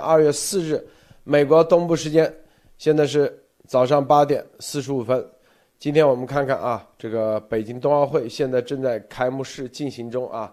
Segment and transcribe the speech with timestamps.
[0.00, 0.84] 二月四日，
[1.24, 2.32] 美国东部时间，
[2.78, 5.24] 现在是早上八点四十五分。
[5.78, 10.52] 今天我们看看啊，这个北京冬奥会现在正在开幕式进行中啊。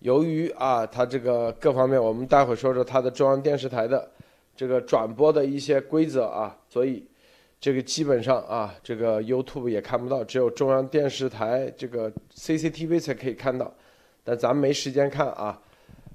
[0.00, 4.10] 由于啊，它这个各方面，我们待会说说它的中央电视台的
[4.56, 7.06] 这个转播的一些规则啊，所以
[7.60, 13.72] 这个基本上啊，这个 YouTube 也看不到，只有中央电视台这个 CCTV 才可以看到。
[14.24, 15.60] 但咱们没时间看啊。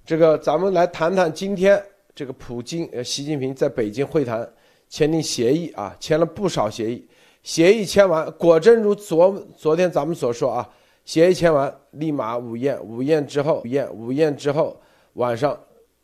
[0.05, 1.81] 这个咱们来谈谈今天。
[2.19, 4.45] 这个普京呃，习近平在北京会谈
[4.89, 7.07] 签订协议啊，签了不少协议。
[7.43, 10.69] 协议签完，果真如昨昨天咱们所说啊，
[11.05, 14.77] 协议签完，立马午宴，午宴之后，午宴午宴之后
[15.13, 15.57] 晚上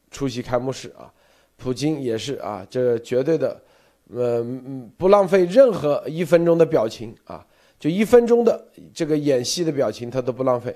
[0.09, 1.11] 出席开幕式啊。
[1.57, 3.61] 普京也是啊，这绝对的，
[4.13, 4.41] 呃，
[4.95, 7.45] 不浪费任何一分钟的表情啊，
[7.77, 10.73] 就一分钟的这个演戏的表情他都不浪费，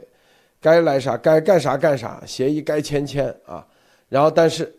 [0.60, 3.66] 该来啥该干啥干啥，协议该签签啊。
[4.10, 4.76] 然后但是。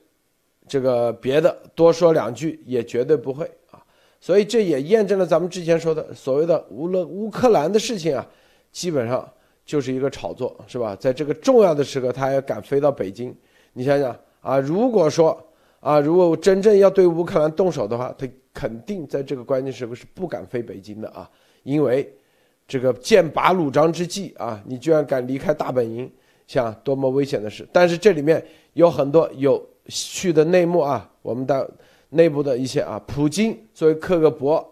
[0.70, 3.82] 这个别的多说两句也绝对不会啊，
[4.20, 8.24] 所以这也验证了咱们之前说的所谓的乌勒乌克兰的事情啊，
[8.70, 9.28] 基本上
[9.66, 10.94] 就是一个炒作，是吧？
[10.94, 13.34] 在这个重要的时刻，他还敢飞到北京，
[13.72, 15.36] 你想想啊，如果说
[15.80, 18.24] 啊，如果真正要对乌克兰动手的话，他
[18.54, 21.28] 肯定在这个关键时刻是不敢飞北京的啊，
[21.64, 22.08] 因为
[22.68, 26.08] 这个剑拔弩张之际啊，你居然敢离开大本营，
[26.46, 27.66] 像多么危险的事！
[27.72, 28.40] 但是这里面
[28.74, 29.60] 有很多有。
[29.90, 31.70] 去的内幕啊，我们的
[32.10, 34.64] 内部的一些啊，普京作为克格勃，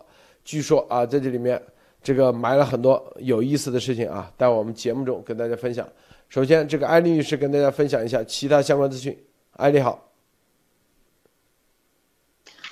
[0.44, 1.60] 据说啊，在这里面
[2.02, 5.86] 这个埋了很多有意思的事情啊，在我们节目中跟大家分享。
[6.28, 9.18] 首先，这个艾丽女士跟大家分享一下其他相关资讯。
[9.52, 10.08] 艾丽好，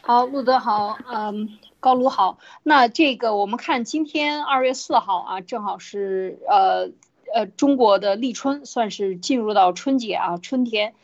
[0.02, 1.48] 好，陆德好，嗯，
[1.80, 2.38] 高卢好。
[2.62, 6.90] 那这个我们看今天二月四号啊，正好是呃
[7.34, 10.94] 呃中国的立春，算是进入到春节啊，春天。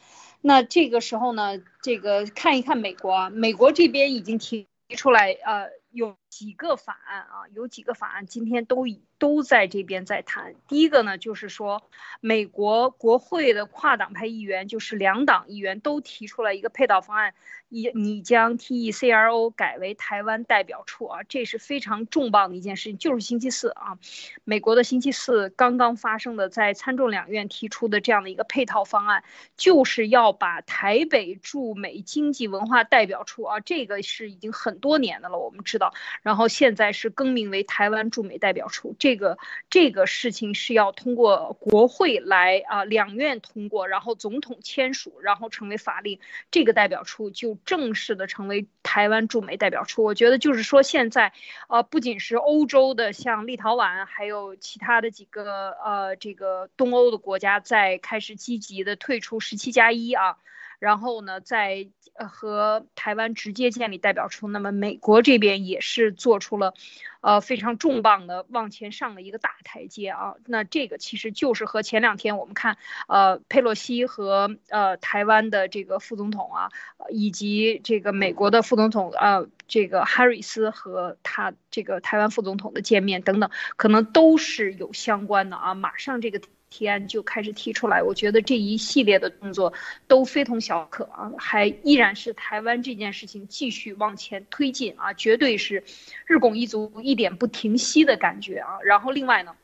[0.43, 8.87] 那这个时候呢，这个看一看美国，美国这边已经提出来，呃，有几个法案啊，有几个法案今天都
[9.19, 10.55] 都在这边在谈。
[10.67, 11.83] 第一个呢，就是说
[12.21, 17.35] 美国国会的跨党派议员，就是两党议员都提出了一个配套方案。
[17.69, 22.99] 你你将 TECRO 改为台湾代表处啊，这是非常重磅的一件事情。
[22.99, 23.99] 就是星期四啊，
[24.45, 29.25] 美国的星期四刚刚发生的，在参众两院提出的这样的一个配套方案，
[29.57, 35.95] 就是要把台北驻美经济文化代表处啊，这个是已经很多年的了，我们知道。
[36.23, 39.39] 然后现在是更名为台湾驻美代表处，这个
[39.71, 47.59] 这个事情是要通过国会来啊，两院通过，然后总统签署，然后成为法令，这个代表处就。
[47.65, 51.33] 正式的成为台湾驻美代表处，我觉得就是说现在，
[51.69, 60.37] 呃，不仅是欧洲的，像立陶宛，还有其他的几个呃这个东欧的国家在开始积极的退出十七加一啊。
[60.83, 61.87] 然后呢，在
[62.29, 66.75] 和台湾直接建立代表处，那么美国这边也是做出了，
[67.21, 70.35] 呃非常重磅的往前上了一个大台阶啊。
[70.45, 76.71] 那这个其实就是和前两天我们看，呃佩洛西和呃台湾的这个副总统啊，
[77.11, 85.75] 以及这个美国的副总统呃这个哈里斯和他这个台湾副总统的见面等等，可能都是有相关的啊。
[85.75, 86.41] 马上这个。
[86.73, 89.71] 提案就开始提出来，我觉得这一系列的动作
[90.09, 95.85] 都非同小可啊，还依然是台湾这件事情继续往前推进啊，绝对是
[96.25, 98.79] 日拱一卒，一点不停息的感觉啊。
[98.83, 99.55] 然后另外呢，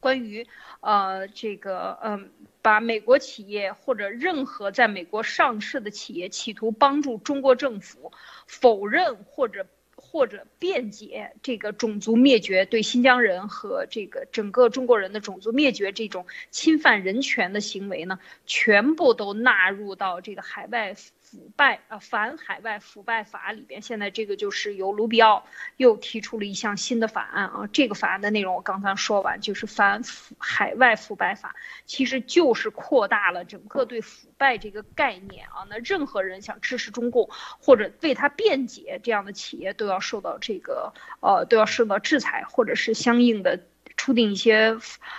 [0.00, 0.46] 关于
[0.80, 2.30] 呃这个嗯，
[2.62, 8.10] 把美国企业或者任何在美国上市的企业企图帮助中国政府
[8.46, 9.66] 否认或者。
[10.10, 20.96] 或者辩解这个种族灭绝对新疆人和这个整个中国人的种族灭绝这种侵犯人权的行为呢，全部都纳入到这个海外。
[21.30, 25.46] 腐败啊，反海外腐败法里边，现在这个就是由卢比奥
[25.76, 27.68] 又提出了一项新的法案啊。
[27.72, 31.54] 这个法案的内容我刚刚说完，就是反腐海外腐败法，
[31.86, 35.64] 其实就是扩大了整个对腐败这个概念啊。
[35.70, 37.30] 那任何人想支持中共
[37.60, 43.60] 或者为他辩解，这样的企业都要受到这个呃都要受到制裁，或者是相应的。
[44.00, 44.78] 出定一些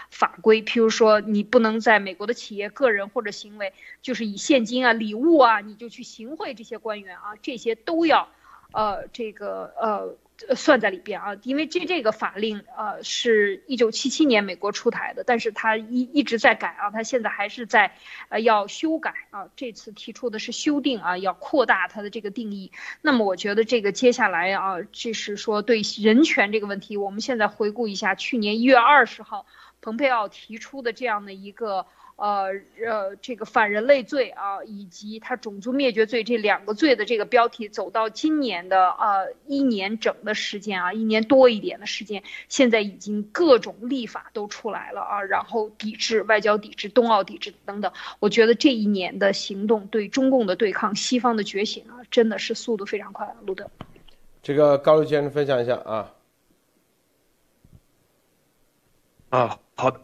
[0.10, 8.28] 法规，譬如说，你不能在美国的企业、个人或者行为，就是以现金啊、礼物啊，你就去行贿这些官员啊，这些都要，
[8.74, 10.18] 呃，这个呃。
[10.56, 17.96] 算在里边啊，因为这这个法令呃是一九七七年美国出台的，但是它一一直在改啊，它现在还是在
[18.30, 22.72] 呃要修改啊，这次提出的是修订啊，要扩大它的这个定义。
[23.02, 29.46] 那么我觉得这个接下来啊，这是说对人权这个问题，我们现在回顾一下去年一月二十号
[29.82, 31.86] 蓬佩奥提出的这样的一个。
[32.22, 32.52] 呃
[32.86, 47.92] 呃，这个反人类罪啊，以及他种族灭绝罪这两个罪的这个标题，走到今年的呃一年整的时间啊，一年多一点的时间，现在已经各种立法都出来了啊，然后抵制外交抵制、冬奥抵制等等。
[48.20, 53.36] 我觉得这一年的行动对中共的对抗、西方的觉醒啊，真的是速度非常快。
[53.48, 53.68] 路德，
[54.44, 56.14] 这个高露先生分享一下啊。
[59.30, 60.00] 啊，好的，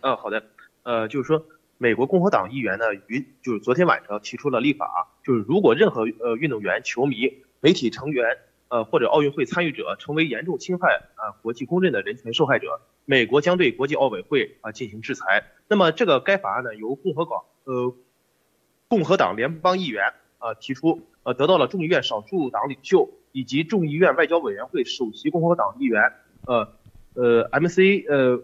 [0.00, 0.42] 嗯， 好的，
[0.84, 1.44] 呃，就是说。
[1.80, 8.36] 美国共和党议员呢，于就是昨天晚上提出了立法，就是如果任何呃运动员、球迷、媒体成员，
[8.66, 15.44] 呃或者奥运会参与者成为严重侵害啊国际公认的人权受害者，美国将对国际奥委会啊进行制裁。
[15.68, 17.94] 那么这个该法案呢，由共和党呃
[18.88, 26.12] 共和党联邦议员啊提出，呃得到了众议院少数党领袖以及众议院外交委员会首席共和党议员
[26.44, 26.72] 呃
[27.14, 28.04] 呃 M.C.
[28.08, 28.42] 呃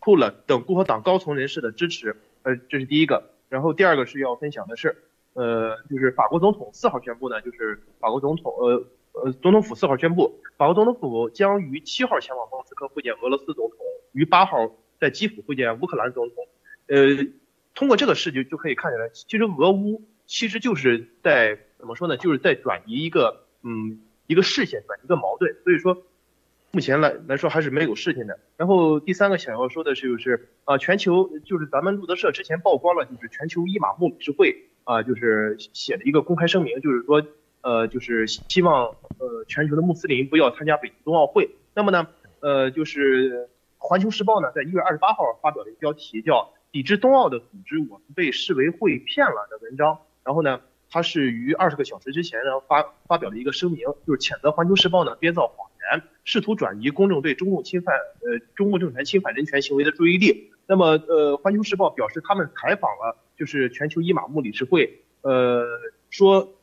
[0.00, 2.16] 库勒等共和党高层人士的支持。
[2.42, 4.96] 呃，这是第一个，然后第二个是要分享的是，
[5.34, 13.78] 呃，就是法国总统四号宣布呢，就是法国总统，呃呃，总统府四号宣布，法国总统府将于七号前往莫斯科会见俄罗斯总统，
[14.12, 16.36] 于八号在基辅会见乌克兰总统。
[16.88, 17.26] 呃，
[17.74, 26.02] 通过这个事就就可以看出来，其实俄乌其实就是在怎么说呢，就是在转移一个嗯一个视线，转移一个矛盾，所以说。
[26.74, 28.38] 目前来来说还是没有事情的。
[28.56, 37.22] 然后第三个想要说的是，就是啊，全球就是咱们路德社之前曝光了，就是全球伊玛目理事会啊，就是写了一个公开声明，就是说
[37.60, 38.86] 呃，就是希望
[39.18, 41.50] 呃全球的穆斯林不要参加北京冬奥会。
[41.74, 42.06] 那么呢，
[42.40, 49.98] 呃，就是环球时报呢在一月二十八号发表了一个标题叫“抵制冬奥的组织我们被视为会骗了”的文章。
[50.24, 55.68] 然后呢，他是于二十个小时之前呢发发表了一个声明，就是谴责环球时报呢编造谎。
[56.24, 60.52] 试图转移公众对中共侵犯呃中共政权侵犯人权行为的注意力。
[60.66, 65.66] 那么呃，环球时报表示他们采访了就是全球伊玛目理事会，呃
[66.10, 66.54] 说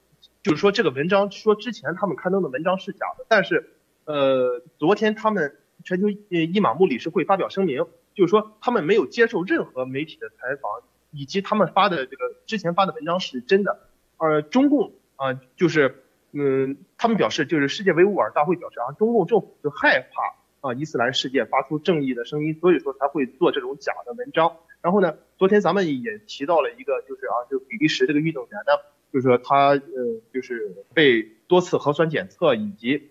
[0.42, 3.69] 就是说这个文章说之前他们刊登的文章是假的，但是
[4.06, 10.81] 呃昨天他们全球伊玛目理事会发表声明，就是说他们没有接受任何媒体的采访，
[11.12, 13.80] 以及他们发的这个之前发的文章是真的。
[14.18, 16.04] 而中共啊就是。
[16.31, 24.57] 嗯，他们表示，就是世界维吾尔大会表示啊，中共政府就害怕啊伊斯兰世界发出正义的声音，所以说才会做这种假的文章。
[24.81, 28.73] 然后呢，昨天咱们也提到了一个，就是啊，就比利时这个运动员呢，
[29.11, 33.09] 就是说他呃，就是被多次核酸检测以及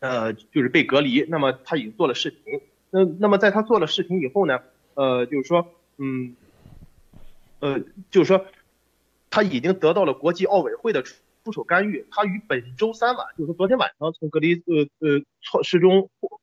[0.00, 1.24] 呃，就是被隔离。
[1.28, 2.60] 那么他已经做了视频。
[2.90, 4.58] 那那么在他做了视频以后呢，
[4.94, 5.68] 呃，就是说，
[5.98, 6.34] 嗯，
[7.60, 7.80] 呃，
[8.10, 8.44] 就是说
[9.30, 11.04] 他已经得到了国际奥委会的。
[11.50, 16.40] 出手干预，他于本周三晚，就是昨天晚上从隔离呃呃措施中获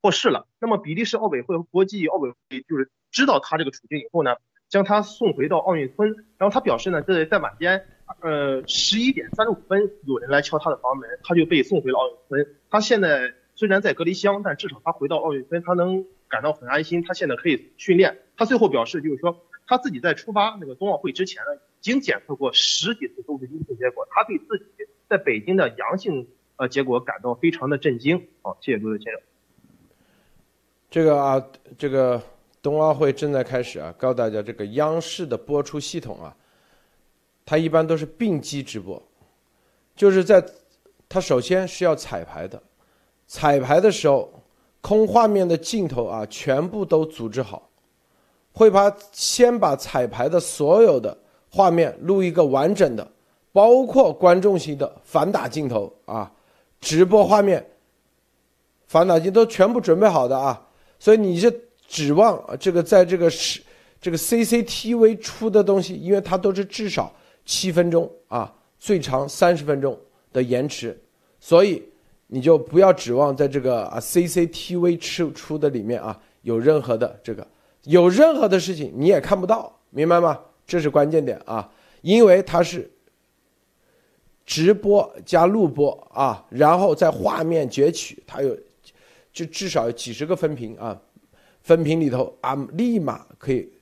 [0.00, 0.46] 获释了。
[0.58, 4.36] 那么比利时奥委会和国际奥委会就是知道他这个处境以后呢，
[4.70, 6.14] 将他送回到奥运村。
[6.38, 7.84] 然后他表示呢，在在晚间
[8.22, 12.56] 呃十一点三十五分，有人来敲他的房门，他就被送回了奥运村。
[12.70, 17.02] 他现在虽然在隔离箱，但至少他回到奥运村，他能感到很安心。
[17.02, 18.18] 他现在可以训练。
[18.36, 21.60] 他最后表示就是说，他自己在出发那个冬奥会之前呢。
[21.80, 24.64] 已经检测过十几次都是阴性结果，他对自己
[25.08, 26.26] 在北京的阳性
[26.56, 28.28] 呃结果感到非常的震惊。
[28.42, 29.22] 好，谢谢各位先生。
[30.90, 31.46] 这个啊，
[31.78, 32.20] 这个
[32.60, 36.36] 冬奥会正在开始啊，告诉大家，这个央视的播出系统啊，
[37.46, 39.00] 它一般都是并机直播，
[39.94, 40.44] 就是在
[41.08, 42.60] 它首先是要彩排的，
[43.28, 44.32] 彩排的时候
[44.80, 47.70] 空画面的镜头啊全部都组织好，
[48.52, 51.16] 会把先把彩排的所有的。
[51.50, 53.10] 画面录一个完整的，
[53.52, 56.30] 包括观众席的反打镜头啊，
[56.80, 57.66] 直播画面，
[58.86, 63.62] 反打镜都全部准备好的啊，所以你是指望这个在这个是
[64.00, 67.12] 这个 CCTV 出的东西，因为它都是至少
[67.44, 69.98] 七分钟啊，最长三十分钟
[70.32, 71.00] 的延迟，
[71.40, 71.82] 所以
[72.26, 77.46] 你就不要指望在这个啊 CCTV 出出的里面啊有任何的这个
[77.84, 80.38] 有任何的事情你也看不到，明白吗？
[80.68, 81.68] 这是关键点啊，
[82.02, 82.88] 因为它是
[84.44, 88.56] 直播加录播啊，然后在画面截取，它有
[89.32, 91.00] 就至少有几十个分屏啊，
[91.62, 93.72] 分屏里头啊立马可以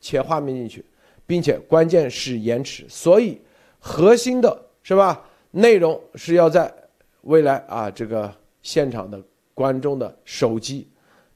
[0.00, 0.84] 切画面进去，
[1.26, 3.40] 并且关键是延迟，所以
[3.78, 5.24] 核心的是吧？
[5.52, 6.72] 内容是要在
[7.20, 9.22] 未来啊这个现场的
[9.54, 10.88] 观众的手机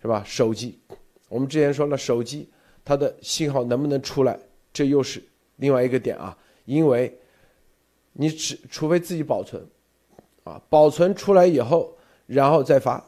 [0.03, 0.25] 是吧？
[0.27, 0.81] 手机，
[1.29, 2.49] 我们之前说了，手机
[2.85, 4.37] 它的信号能不能出来？
[4.77, 5.23] 这又是
[5.57, 7.19] 另外一个点啊，因为
[8.13, 9.67] 你只除非自己保存，
[10.45, 13.03] 啊，保存出来以后然后再发，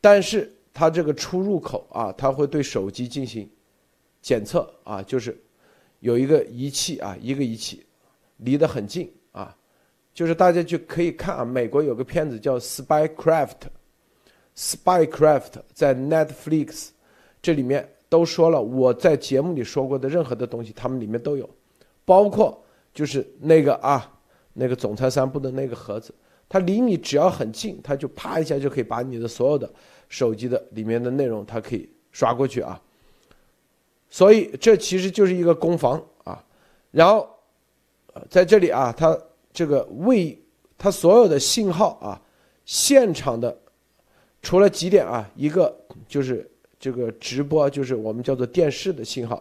[0.00, 3.50] 但是它这个出入口啊，它会对手机进行
[4.20, 5.36] 检测啊，就是
[5.98, 7.84] 有一个仪器啊，一个仪器
[8.36, 9.56] 离得很近啊，
[10.14, 13.56] 就是大家就可以看啊，美国有个片子叫《Spycraft》
[14.76, 16.90] ，Spycraft 在 Netflix
[17.42, 21.48] 这里面都说了，我在节目里说过的任何的东西，他们里面都有，
[22.04, 24.12] 包括就是那个啊，
[24.52, 26.14] 那个总裁三部的那个盒子，
[26.46, 29.72] 它离你只要很近，它就啪一下就可以把你的所有的
[30.10, 32.78] 手机的里面的内容，它可以刷过去啊。
[34.10, 36.44] 所以这其实就是一个攻防啊，
[36.90, 37.26] 然后，
[38.28, 39.18] 在这里啊，它
[39.54, 40.38] 这个为
[40.76, 42.20] 它所有的信号啊，
[42.66, 43.58] 现场的
[44.42, 45.74] 除了几点啊，一个
[46.06, 46.46] 就是
[46.82, 49.40] 这个直播，就是我们叫做电视的信号，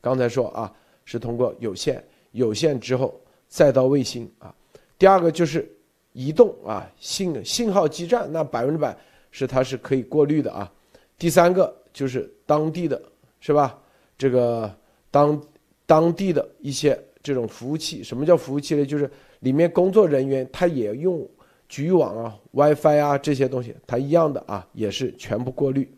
[0.00, 0.72] 刚才说啊
[1.04, 4.54] 是通过有线，有线之后再到卫星啊，
[4.96, 5.68] 第二个就是
[6.12, 8.96] 移动啊信信号基站，那百分之百
[9.32, 10.72] 是它是可以过滤的啊，
[11.18, 13.02] 第三个就是当地的
[13.40, 13.76] 是吧？
[14.16, 14.72] 这个
[15.10, 15.42] 当
[15.84, 18.86] 当地的一些这种服务器，什么叫服务器呢？
[18.86, 21.28] 就是里面工作人员他也用
[21.68, 25.92] 局域网啊、WiFi 啊这些东西，它一样的啊，也是全部过滤。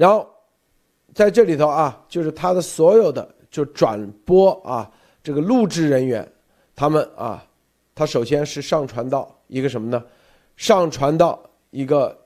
[0.00, 0.26] 然后
[1.12, 4.90] 在这里头啊，就是它的所有的就转播啊，
[5.22, 6.26] 这个录制人员，
[6.74, 7.46] 他们啊，
[7.94, 10.02] 他首先是上传到一个什么呢？
[10.56, 11.38] 上传到
[11.70, 12.18] 一个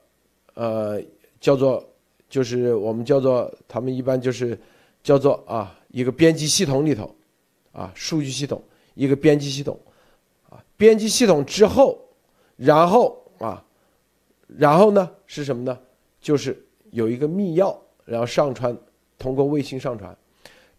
[0.53, 1.01] 呃
[1.41, 1.83] 叫做。
[2.27, 4.59] 就是我们叫做他们一般就是
[5.03, 7.15] 叫做啊一个编辑系统里头，
[7.71, 8.61] 啊数据系统
[8.95, 9.79] 一个编辑系统，
[10.49, 11.97] 啊编辑系统之后，
[12.57, 13.63] 然后啊，
[14.47, 15.77] 然后呢是什么呢？
[16.19, 16.64] 就是
[16.95, 17.75] 有一个密钥，
[18.05, 18.75] 然后上传
[19.17, 20.17] 通过卫星上传，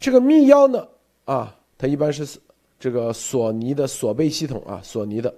[0.01, 0.89] 这个密钥呢
[1.27, 2.39] 啊它一般是
[2.81, 5.33] 这个索尼的索贝系统啊索尼的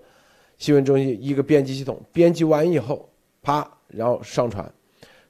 [0.57, 3.09] 新闻中心一个编辑系统编辑完以后，
[3.43, 4.73] 啪然后上传。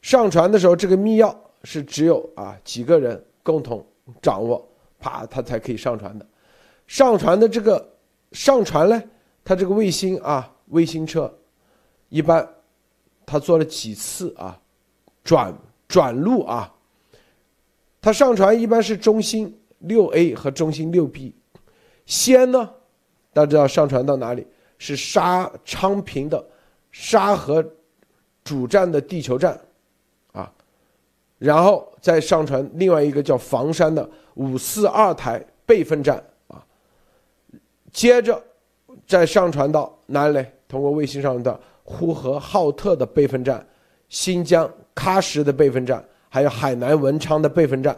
[0.01, 3.85] 上传的时候，这个密钥是只有啊几个人共同
[4.23, 4.67] 掌握，
[5.01, 6.27] 啪，它才可以上传的。
[6.87, 7.87] 上传的这个
[8.33, 9.03] 上传呢，
[9.45, 11.33] 它这个卫星啊，卫星车，
[12.11, 12.49] 一般
[13.27, 14.59] 它做了几次啊
[15.29, 15.55] 转
[15.87, 16.73] 转录啊。
[18.01, 21.35] 它上传一般是中心六 A 和中心六 B，
[22.07, 22.71] 先呢，
[23.35, 24.47] 大家知道上传到哪里？
[24.79, 26.43] 是沙昌平的
[26.91, 27.63] 沙河
[28.43, 29.61] 主站的地球站
[30.33, 30.51] 啊。
[31.39, 36.65] 然后再上传另外一个叫房山的五四二台备份站啊，
[37.93, 38.43] 接着
[39.07, 40.43] 再上传到哪里？
[40.67, 43.67] 通过卫星上的呼和浩特的备份站、
[44.09, 47.97] 新疆喀什的备份站，还有海南文昌的备份站。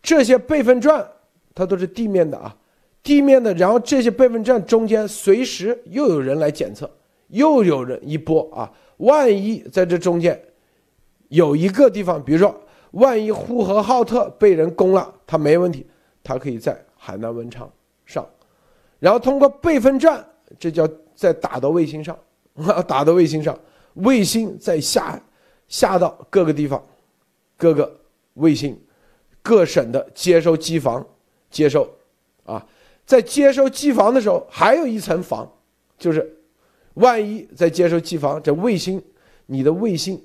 [0.00, 1.04] 这些备份站
[1.52, 2.56] 它都是地面的啊，
[3.02, 3.52] 地面的。
[3.54, 6.88] 然后这些备份站中间随时又有人来检测，
[7.28, 10.40] 又有人一波啊，万一在这中间。
[11.28, 12.54] 有一个地方，比如说，
[12.92, 15.86] 万一呼和浩特被人攻了，他没问题，
[16.22, 17.70] 他可以在海南文昌
[18.06, 18.26] 上，
[18.98, 20.24] 然后通过备份站，
[20.58, 22.18] 这叫再打到卫星上，
[22.86, 23.58] 打到卫星上，
[23.94, 25.20] 卫星再下
[25.70, 26.86] 下到各个地方，
[27.56, 27.98] 各个
[28.34, 28.78] 卫星，
[29.40, 31.02] 各省的接收机房
[31.50, 31.90] 接收，
[32.44, 32.66] 啊，
[33.06, 35.50] 在接收机房的时候，还有一层防，
[35.96, 36.36] 就是
[36.92, 39.02] 万一在接收机房这卫星，
[39.46, 40.22] 你的卫星。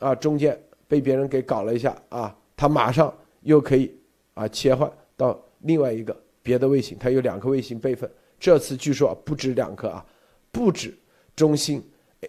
[0.00, 3.92] 啊，中间被别人给搞了一下啊，他马上又可以
[4.34, 8.08] 啊切换到另外一个别的卫星，它有两颗卫星备份。
[8.38, 10.06] 这次据说不止两颗啊，
[10.52, 10.96] 不止
[11.34, 11.82] 中心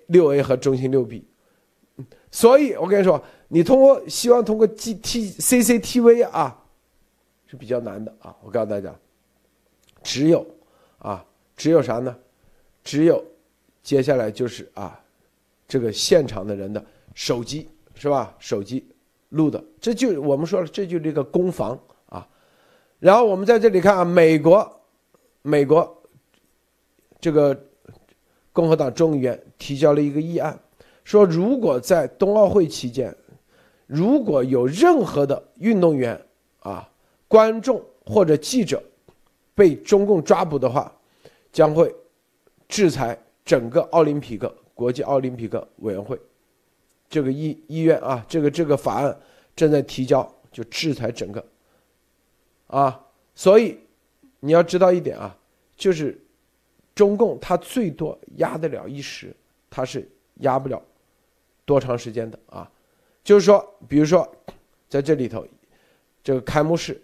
[0.08, 1.24] 六 A 和中心六 B。
[2.32, 6.64] 所以我跟你说，你通过希望通过 G T C C T V 啊
[7.48, 8.36] 是比较难的啊。
[8.44, 8.94] 我告诉大家，
[10.04, 10.46] 只有
[10.98, 12.16] 啊，只有啥呢？
[12.84, 13.24] 只有
[13.84, 15.00] 接下来就是啊，
[15.68, 16.84] 这个现场的人的。
[17.16, 18.34] 手机是吧？
[18.40, 18.88] 手机
[19.30, 22.26] 录的，这就我们说了，这就是一个攻防啊。
[23.00, 24.82] 然后我们在这里看啊，美国，
[25.42, 26.02] 美国
[27.20, 27.66] 这个
[28.54, 30.58] 共和党众议员提交了一个议案，
[31.04, 33.16] 说如果在冬奥会期间，
[33.88, 36.20] 如果有任何的运动员
[36.60, 36.88] 啊、
[37.28, 38.84] 观众或者记者
[39.56, 40.94] 被中共抓捕的话，
[41.52, 41.94] 将会
[42.68, 46.20] 制裁整个奥林匹克国际奥林匹克委员会。
[47.10, 49.20] 这个议议院啊，这个这个法案
[49.56, 51.44] 正在提交，就制裁整个，
[52.68, 53.04] 啊，
[53.34, 53.80] 所以
[54.40, 55.36] 你要知道一点啊，
[55.76, 56.22] 就是
[56.94, 59.36] 中共他最多压得了一时，
[59.72, 60.08] 他是
[60.42, 60.80] 压不了
[61.70, 62.68] 多长时间的啊。
[63.24, 64.28] 就是说，比如说
[64.88, 65.46] 在这里头，
[66.24, 67.00] 这个开幕式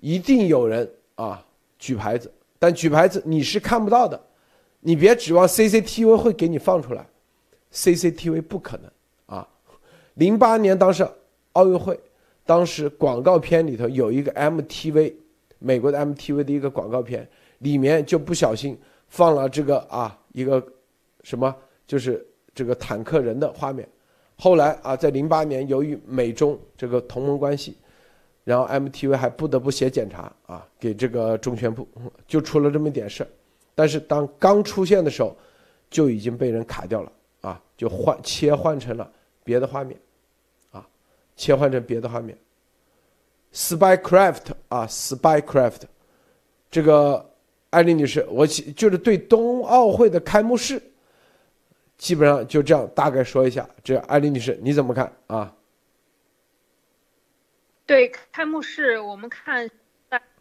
[0.00, 1.46] 一定有人啊
[1.78, 4.20] 举牌子，但举牌子你是看不到的，
[4.80, 7.06] 你别指望 CCTV 会给你放出来
[7.72, 8.90] ，CCTV 不可能
[9.26, 9.48] 啊。
[10.14, 11.06] 零八年当时
[11.52, 12.00] 奥运会，
[12.44, 15.14] 当时广告片里头有一个 MTV，
[15.60, 18.76] 美国的 MTV 的一个广告片，里面就不小心
[19.08, 20.60] 放了这个啊一个
[21.22, 21.54] 什么，
[21.86, 23.88] 就是这个坦克人的画面。
[24.36, 27.76] 后来啊，在零八年，由于美中这个同盟关系，
[28.42, 31.86] 然后 MTV 还不得不写检查啊，给这个中宣部，
[32.26, 33.28] 就出了这么一点事儿。
[33.74, 35.36] 但是当刚出现的时候，
[35.88, 39.10] 就已经被人卡掉了啊，就换切换成了
[39.44, 39.98] 别的画面，
[40.72, 40.86] 啊，
[41.36, 42.36] 切换成别的画面。
[43.52, 45.82] Spycraft 啊，Spycraft，
[46.72, 47.24] 这个
[47.70, 50.82] 艾丽女士，我就是对冬奥会的开幕式，
[52.04, 53.66] 基本上就这样大概说一下。
[53.82, 55.54] 这艾丽女士你怎么看啊？
[57.86, 59.70] 对开幕式，我们看。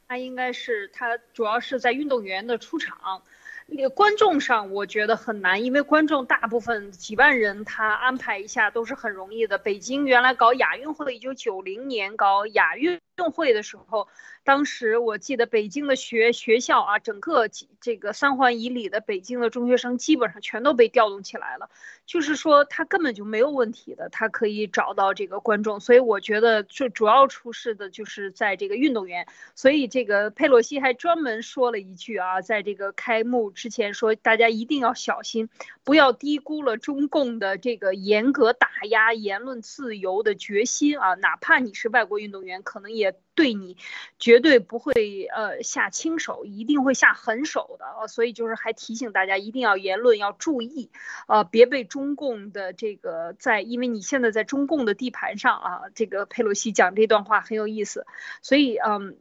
[0.10, 3.24] 他应该是他主要是在运动员的出场，
[3.66, 9.58] 那个观众上我觉得很难，因为观众大部分几万人，他安排一下都是很容易的。
[9.58, 13.00] 北京原来搞亚运会，一九九零年搞亚运
[13.34, 14.10] 会的时候。
[14.44, 17.48] 当时我记得北京的学学校啊，整个
[17.80, 21.70] 这个三环以里的北京的中学生基本上全都被调动起来了，
[22.06, 25.80] 就是说他根本就没有问题的，他可以找到这个观众。
[25.80, 29.26] 所以我觉得最主要出事的就是在这个运动员。
[29.56, 35.50] 所以这个佩洛西还专门说了一句啊，在这个开幕之前说，大家一定要小心，
[35.84, 43.16] 不要低估了中共的这个严格打压言论自由的决心啊，哪怕你是外国运动员，可能也。
[43.36, 43.78] 对你
[44.20, 50.92] 绝对不会呃下轻手，一定会下狠手的所以就是还提醒大家一定要言论要注意，
[51.28, 58.06] 呃，别被中共的这个在，因为你现在在中共的地盘上啊，这个佩洛西讲这段话很有意思，
[58.42, 59.18] 所以嗯，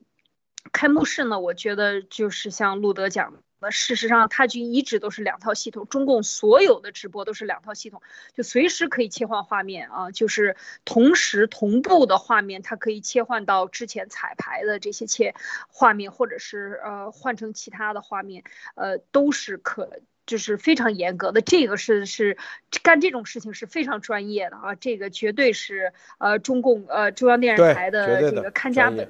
[0.72, 3.42] 开幕式呢，我觉得就是像路德讲。
[3.62, 5.86] 那事实上，它就一直都是两套系统。
[5.86, 8.02] 中共所有的直播都是两套系统，
[8.34, 15.34] 就随时可以切换画面啊，就是同时同步的画面，它可以切换到之前彩排的这些切
[15.68, 18.42] 画面，或者是呃换成其他的画面，
[18.74, 21.40] 呃都是可，就是非常严格的。
[21.40, 22.36] 这个是是
[22.82, 29.08] 干这种事情是非常专业的啊，这个绝对是呃中共呃中央电视台的这个看家本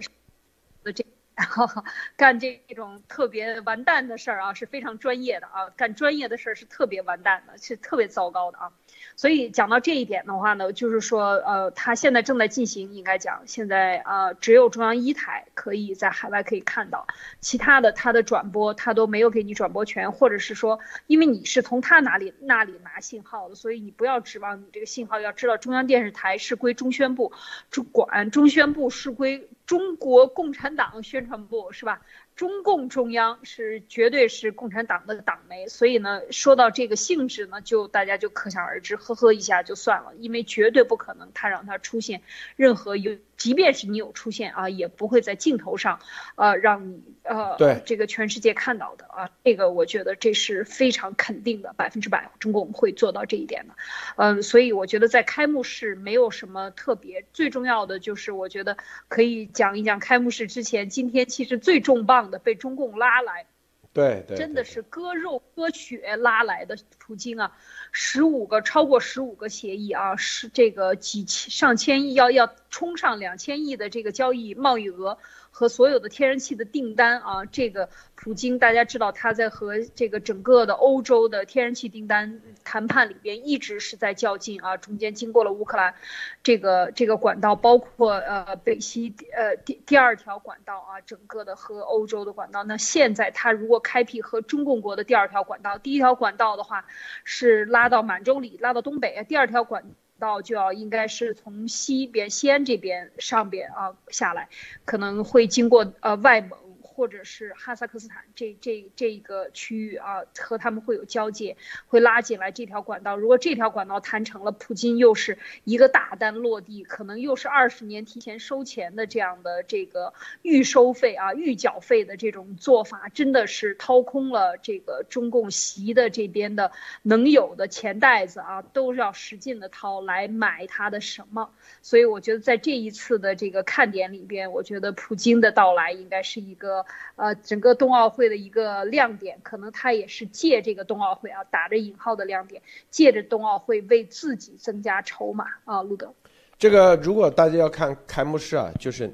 [0.85, 1.07] 的这。
[1.35, 1.67] 然后
[2.17, 5.71] 干这种特别完蛋的事儿啊，是非常专业的啊。
[5.77, 8.71] 干专业的事儿是特别完蛋的，是特别糟糕的啊。
[9.17, 17.07] 所以讲到这一点的话呢，就是说，呃，他现在正在进行，应该讲现在啊，只有中央一台可以在海外可以看到，
[17.41, 25.21] 其他的他的转播他都没有给你转播权，或者是说，因为你是从他哪里那里拿信号的，所以你不要指望你这个信号。
[25.21, 27.33] 要知道，中央电视台是归中宣部
[27.71, 32.03] 主管，中宣部是归中国共产党宣传部，是吧？
[32.37, 42.21] 中共中央是绝对是共产党的党媒，所以呢，说到这个性质呢，就大家就可想而知，呵呵一下就算了，因为绝对不可能他让他出现
[42.57, 43.17] 任何有。
[43.43, 45.99] 即便是你有出现啊，也不会在镜头上，
[46.37, 53.75] 呃，让你呃，对这个全世界看到的啊，这个我觉得这是非常肯定的，百分之百，中共会做到这一点的，
[54.15, 58.77] 嗯，所以我觉得在开幕式没有什么特别，最重要的就是我觉得
[59.09, 63.47] 可以讲一讲开幕式之前，今天其实最重磅的被中共拉来。
[63.93, 67.53] 对，真的是割肉割血拉来的途径啊，
[67.93, 75.19] 十五个超过十五个协议啊，是这个几千上千亿要要冲上两千亿的这个交易贸易额。
[75.53, 85.95] 和所有的天然气的订单啊，这个普京大家知道他在和这个整个的欧洲的天然气订单谈判里边一直是在较劲啊，中间经过了乌克兰，
[86.43, 92.65] 这个这个管道包括呃北溪呃第第二条管道啊，整个的和欧洲的管道。
[92.65, 96.87] 那现在他如果开辟和中共国的第二条管道，第一条管道的话
[97.25, 99.85] 是拉到满洲里拉到东北，第二条管。
[100.23, 104.49] 到就要应该是从西边西安这边上边啊下来，
[104.85, 106.62] 可能会经过呃外蒙。
[106.93, 113.17] 或者是哈萨克斯坦这这这一个区域啊，和他们会有交界，会拉进来这条管道。
[113.17, 131.51] 如果这条管道谈成了，普京又是一个大单落地，可能又是二十年提前收钱的这样的这个预收费啊、预缴费的这种做法，真的是掏空了这个中共习的这边的能有的钱袋子啊，都要使劲的掏来买他的什么。
[131.81, 136.82] 所以我觉得在这一次的这个看点里边，我觉得普京的到来应该是一个。
[137.17, 145.83] 呃，整个冬奥会的一个亮点，可能他也是借这个冬奥会啊，打着引号的亮点，借着冬奥会为自己增加筹码啊。
[145.83, 146.13] 路德，
[146.59, 149.13] 这个如果大家要看开幕式啊，就是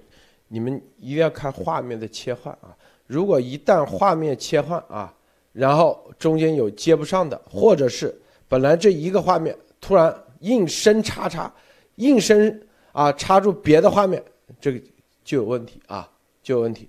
[0.48, 2.76] 你们一定要看画面的切换啊。
[3.06, 5.14] 如果一旦画面切换啊，
[5.52, 8.14] 然后中间有接不上的，或者是
[8.48, 11.52] 本来这一个画面突然硬生插插，
[11.96, 14.22] 硬生啊插入别的画面，
[14.60, 14.80] 这个
[15.24, 16.08] 就有问题啊，
[16.42, 16.88] 就有问题。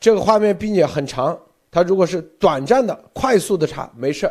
[0.00, 1.36] 这个画面并且很长，
[1.70, 4.30] 它如果是短暂的、快速的插，没事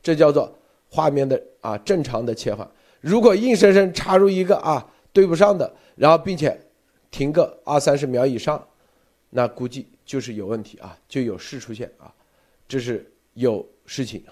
[0.00, 0.56] 这叫做
[0.88, 2.68] 画面的啊正常的切换。
[3.00, 6.58] 如果硬生生插入一个啊对不上的，然后并且
[7.10, 8.64] 停个二三十秒以上，
[9.30, 12.12] 那估计就是有问题啊，就有事出现啊，
[12.68, 13.04] 这是
[13.34, 14.22] 有事情。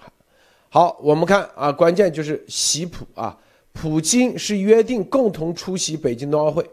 [0.69, 3.37] 好，我们看啊，关键就是习普啊，
[3.73, 6.65] 普京是约定共同出席北京冬奥会，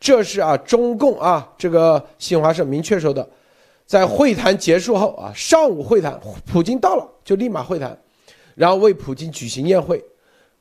[0.00, 3.28] 这是啊中共啊这个新华社明确说的。
[3.90, 7.98] 在会谈结束后啊，上午会谈，普京到了就立马会谈，
[8.54, 10.00] 然后为普京举行宴会。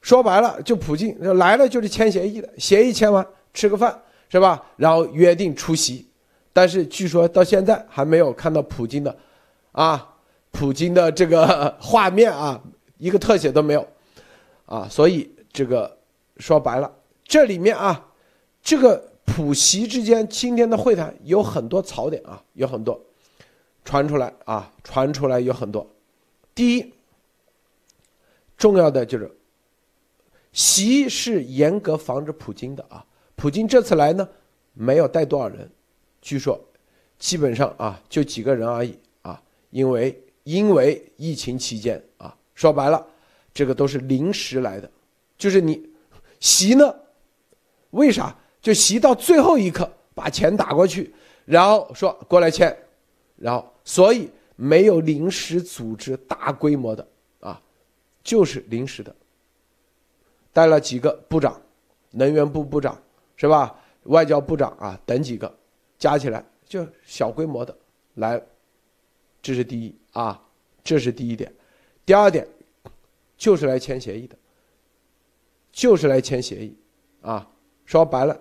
[0.02, 3.96] 说白了，就普京来了就是签协议的，协议签完吃个饭
[4.30, 4.60] 是吧？
[4.78, 6.08] 然后约定出席，
[6.52, 9.16] 但是据说到现在还没有看到普京的，
[9.74, 10.16] 啊，
[10.50, 12.60] 普京的这个画面啊，
[12.98, 13.88] 一个特写都没有，
[14.66, 15.96] 啊，所以这个
[16.38, 16.92] 说白了，
[17.26, 18.08] 这里面啊，
[18.64, 23.00] 这个普席之间今天的会谈有很多槽点啊，有很多。
[23.90, 25.84] 传出来啊，传出来有很多。
[26.54, 26.94] 第一，
[28.56, 29.36] 重要的就是，
[30.54, 33.04] 习是严格防止普京的啊。
[33.36, 34.30] 普京这次来呢，
[34.74, 35.68] 没有带多少人，
[36.22, 36.64] 据说
[37.18, 39.42] 基本上啊就几个人而已啊。
[39.72, 43.04] 因为因为疫情期间啊，说白了，
[43.52, 44.88] 这个都是临时来的。
[45.36, 45.90] 就是你
[46.40, 46.94] 习呢，
[47.90, 51.12] 为啥就习到最后一刻把钱打过去，
[51.46, 52.78] 然后说过来签，
[53.36, 53.74] 然后。
[53.90, 57.08] 所以没有临时组织大规模的
[57.40, 57.60] 啊，
[58.24, 59.16] 就是临时的，
[60.54, 61.60] 带了几个部长，
[62.12, 63.02] 能源部部长
[63.36, 63.76] 是吧？
[64.04, 65.52] 外交部长啊等几个，
[65.98, 67.76] 加起来就小规模的
[68.14, 68.40] 来，
[69.42, 70.40] 这是第一啊，
[70.84, 71.52] 这是第一点。
[72.06, 72.48] 第二点，
[73.38, 74.38] 就是来签协议的，
[75.72, 76.78] 就是来签协议
[77.22, 77.50] 啊。
[77.86, 78.40] 说白了，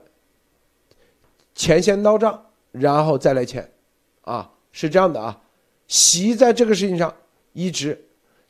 [1.55, 3.73] 钱先到账，然后再来签
[4.21, 4.53] 啊。
[4.73, 5.41] 是这样的啊，
[5.87, 7.13] 习在这个事情上
[7.53, 7.99] 一直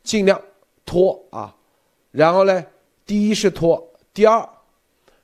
[0.03, 0.41] 尽量
[0.85, 1.55] 拖啊，
[2.11, 2.65] 然后呢，
[3.07, 4.49] 第一是拖，第二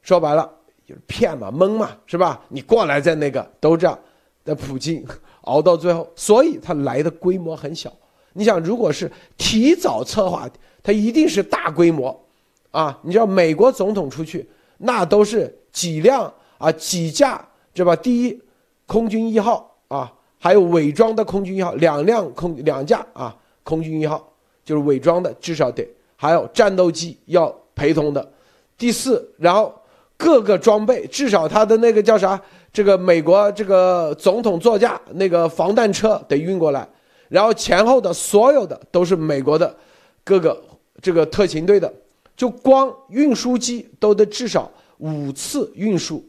[0.02, 0.50] 说白了
[0.86, 2.42] 就是骗嘛、蒙嘛，是吧？
[2.48, 3.98] 你过来再那个都这样，
[4.44, 5.04] 那普京
[5.42, 7.92] 熬到最后，所以他来的规模很小。
[8.34, 10.48] 你想，如果是提早策划，
[10.82, 12.24] 他一定是大规模
[12.70, 12.98] 啊！
[13.02, 17.94] 你知道美国总统出去，那都是几辆啊、几架，对吧？
[17.94, 18.42] 第一，
[18.86, 20.12] 空军一号啊。
[20.44, 24.30] 还有伪装的空军一号，两辆空两架啊，空军一号
[24.62, 28.30] 就是伪装的，至少得还有战斗机要陪同的。
[28.76, 29.74] 第四，然后
[30.18, 32.38] 各个装备，至少他的那个叫啥，
[32.70, 36.86] 这个美国这个总统座驾那个防弹车得运过来，
[37.30, 39.74] 然后前后的所有的都是美国的
[40.22, 40.62] 各个
[41.00, 41.90] 这个特勤队的，
[42.36, 46.22] 就光运输机都得至少五次运输，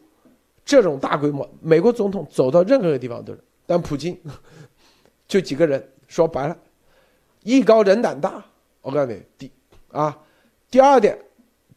[0.64, 3.40] 这种大规模，美国总统走到任何一个地方都是。
[3.66, 4.18] 但普京
[5.28, 6.58] 就几个人，说白了，
[7.42, 8.44] 艺高人胆大。
[8.82, 9.52] 我告诉你，第
[9.92, 10.16] 啊，
[10.70, 11.18] 第二点，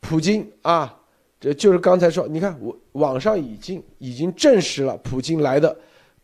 [0.01, 1.01] 普京啊，
[1.41, 5.75] 这就是刚才说，你看我网上已经已经证实了，普京来的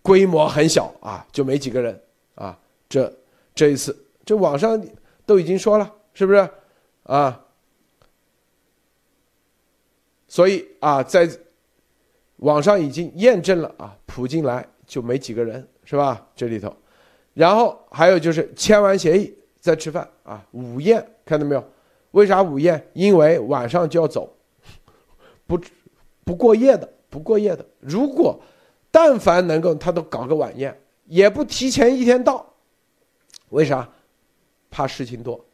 [0.03, 1.99] 规模很小啊，就没几个人
[2.35, 2.59] 啊。
[2.89, 3.11] 这
[3.55, 4.79] 这一次，这网上
[5.25, 6.47] 都已经说了，是不是
[7.05, 7.41] 啊？
[10.29, 11.27] 所以啊，在
[12.37, 14.69] 网上已经验证了啊，普京来。
[14.87, 16.27] 就没几个人是吧？
[16.35, 16.75] 这里头，
[17.33, 21.65] 然后还有就是签完协议再吃饭啊，午宴看到没有？
[22.13, 22.87] 为啥午宴？
[22.93, 24.33] 因为晚上就要走，
[25.47, 25.61] 不
[26.25, 27.67] 不过夜的，不过夜的。
[27.81, 28.41] 如果
[28.91, 32.55] 但凡能够，他都搞个晚宴，也不提前一天到，
[33.49, 33.89] 为啥？
[34.71, 35.45] 怕事情多。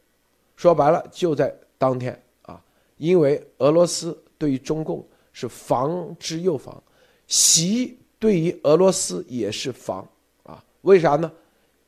[0.55, 2.61] 说白了，就在当天啊，
[2.97, 6.83] 因为俄罗斯对于中共是防之又防，
[7.27, 7.97] 习。
[8.21, 10.07] 对于俄罗斯也是防
[10.43, 11.31] 啊，为啥呢？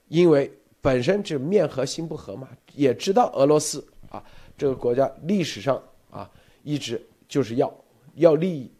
[0.08, 4.24] 因为本身这面和心不和嘛，也知道俄罗斯啊
[4.58, 6.28] 这个国家历史上啊
[6.64, 7.72] 一直就是要
[8.16, 8.72] 要利益，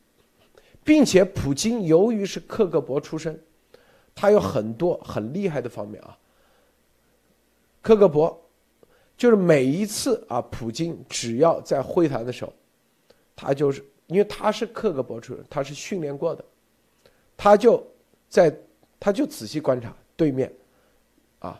[0.84, 3.40] 并且普京由于是克格勃出身，
[4.16, 6.18] 他有很多很厉害的方面啊。
[7.84, 8.36] 克格勃
[9.16, 12.52] 就是每一次啊，普京只要在会谈的时候，
[13.36, 16.44] 他就是因为他是克格勃出身，他是训练过的。
[17.44, 17.86] 他就
[18.30, 18.58] 在，
[18.98, 20.50] 他就仔细观察对面，
[21.40, 21.60] 啊，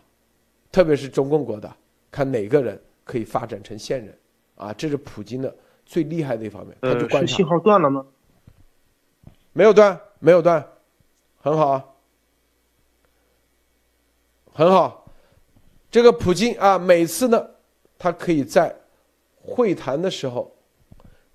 [0.72, 1.70] 特别是中共国的，
[2.10, 4.18] 看哪个人可以发展成线人，
[4.56, 5.54] 啊，这是普京的
[5.86, 6.74] 最厉害的一方面。
[6.80, 7.36] 他就观察。
[7.36, 8.06] 信号断了吗？
[9.52, 10.66] 没有断，没有断，
[11.42, 11.98] 很好，
[14.54, 15.12] 很好。
[15.92, 17.46] 这个普京啊，每次呢，
[18.00, 18.74] 他可以在
[19.42, 20.56] 会谈的时候，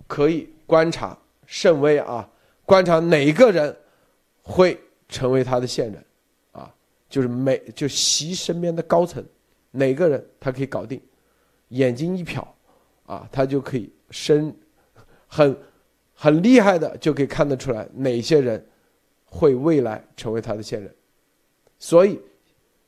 [0.06, 2.26] 可以观察甚微啊，
[2.64, 3.76] 观察哪一个人。
[4.48, 4.80] 会
[5.10, 6.02] 成为他的线人，
[6.52, 6.74] 啊，
[7.06, 9.22] 就是每就习身边的高层
[9.70, 10.98] 哪个人他可以搞定，
[11.68, 12.42] 眼睛一瞟，
[13.04, 14.56] 啊，他就可以深
[15.26, 15.54] 很
[16.14, 18.66] 很厉害的就可以看得出来哪些人
[19.26, 20.90] 会未来成为他的线人，
[21.78, 22.18] 所以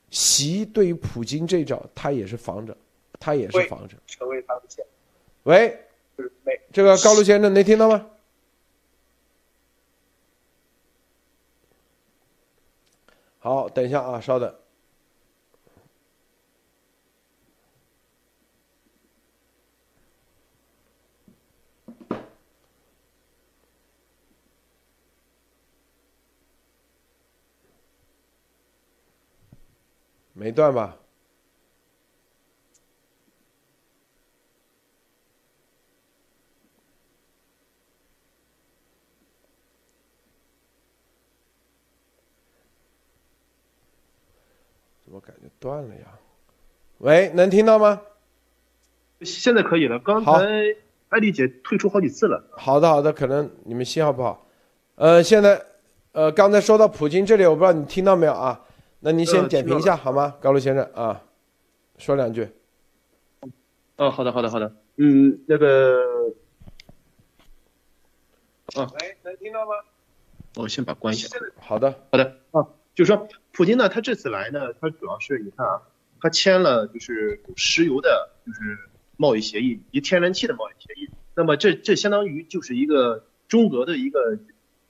[0.09, 2.75] 习对于普京这一招他也是防着，
[3.19, 4.83] 他也是防着成为他的线。
[5.43, 5.77] 喂，
[6.17, 8.07] 就是美这个高卢先生能听到吗？
[13.43, 14.55] 好，等一下啊，稍等。
[30.33, 30.97] 没断吧？
[45.03, 46.19] 怎么感觉断了呀？
[46.97, 48.01] 喂，能听到吗？
[49.21, 49.99] 现在可以了。
[49.99, 50.31] 刚才
[51.07, 52.43] 艾丽姐退出好几次了。
[52.51, 54.45] 好的，好的，可能你们信号不好。
[54.95, 55.63] 呃，现在，
[56.11, 58.65] 呃，刚才说到普京这里，我不知道你听到没有啊？
[58.99, 61.23] 那您先呃点评一下好吗，高露先生啊？
[61.97, 62.49] 说两句。
[63.95, 64.75] 哦，好的，好的，好的。
[64.97, 66.03] 嗯，那个，
[68.75, 69.71] 喂，能听到吗？
[70.57, 71.29] 我先把关一下。
[71.59, 75.81] 好的，好的啊，就是说，普京呢，他这次来呢，他主要是你看啊，
[76.19, 78.77] 他签了就是石油的，就是
[79.17, 81.09] 贸易协议，以及天然气的贸易协议。
[81.35, 84.39] 那么这这相当于就是一个中俄的一个，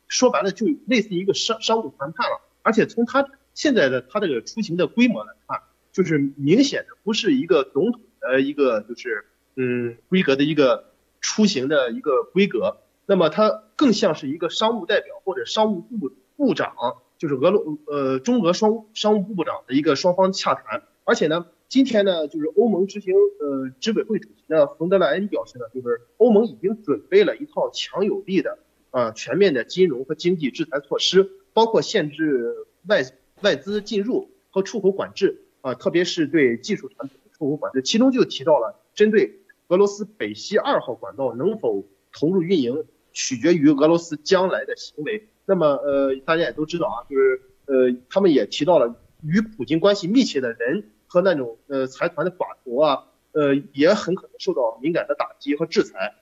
[0.07, 2.41] 说白了就类似一个商商务谈判了。
[2.63, 5.61] 而且从他现在的他这个出行的规模来看，
[5.91, 12.77] 就是明显的不是一个总统的一个就是嗯规格的一个出行的一个规格。
[13.05, 16.73] 那么他更像是一个商务代表或者商务部部长，
[17.21, 20.81] 就是俄罗呃中俄双商务部部长的一个双方洽谈。
[21.03, 28.57] 而且呢，今天呢，就是欧盟执行呃执委会主席呢冯德莱恩表示呢，就是欧盟已经准备了一套强有力的
[28.89, 32.55] 啊全面的金融和经济制裁措施，包括限制
[32.87, 33.03] 外
[33.41, 42.83] 外资进入和出口管制啊，特别是对技术产品的出口管制，其中就提到了针对俄罗斯北溪二号管道能否投入运营。
[43.13, 45.27] 取决于俄罗斯将来的行为。
[45.45, 56.15] 那么，呃，大家也都知道啊，就是呃，他们也提到了与普京关系密切的人和那种呃财团的寡头啊，呃，也很可能受到敏感的打击和制裁。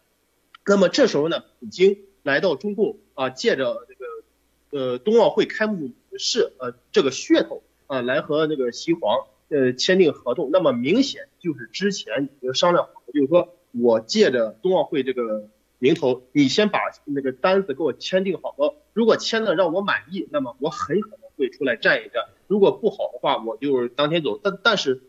[0.65, 10.49] 那么这时候呢，普京来到中共啊，借着这个呃冬奥会开幕式呃这个噱头啊，来和那个西皇呃签订合同。
[10.51, 15.49] 那么明显就是之前已经商量好的，就是说我借着冬奥会这个。
[15.79, 18.75] 名头，你先把那个单子给我签订好了。
[18.93, 24.37] 如果签的让我满意，那么我很可能会出来站一站；如果不好的话，我就当天走。
[24.43, 25.01] 但但是，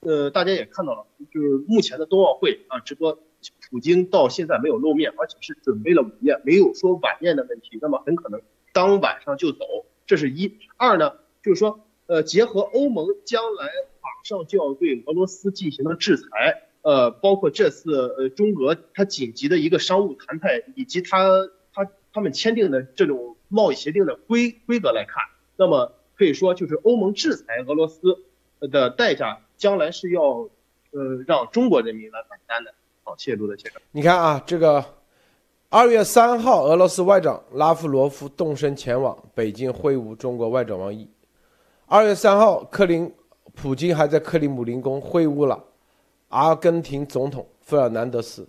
[0.00, 3.18] 呃，大家也看到了，就是目前的冬奥会啊，直播
[3.70, 7.78] 普京到现在没有露面，而且是准备了午宴，没有说晚宴的问题。
[7.80, 8.42] 那么很可能
[8.74, 9.64] 当晚上就走，
[10.06, 10.58] 这是一。
[10.76, 13.64] 二呢，就是说，呃，结合欧盟将来
[14.02, 16.67] 马上就要对俄罗斯进行的制裁。
[16.88, 21.28] 呃，包括这次呃中俄它紧急的一个商务谈判，以及他
[21.74, 25.22] 他他们签订的这种贸易协定的规规则来看，
[25.56, 28.00] 那么可以说就是欧盟制裁俄罗斯
[28.60, 30.48] 的代价，将来是要
[30.92, 32.72] 呃让中国人民来买单的。
[33.04, 33.82] 好，谢谢卢德先生。
[33.92, 34.82] 你看啊，这个
[35.68, 41.06] 二月三号，俄罗斯外长拉夫罗夫动身前往北京会晤中国外长王毅。
[41.84, 43.12] 二月三号，克林
[43.54, 45.62] 普京还在克里姆林宫会晤了。
[46.28, 48.46] 阿根廷总统费尔南德斯，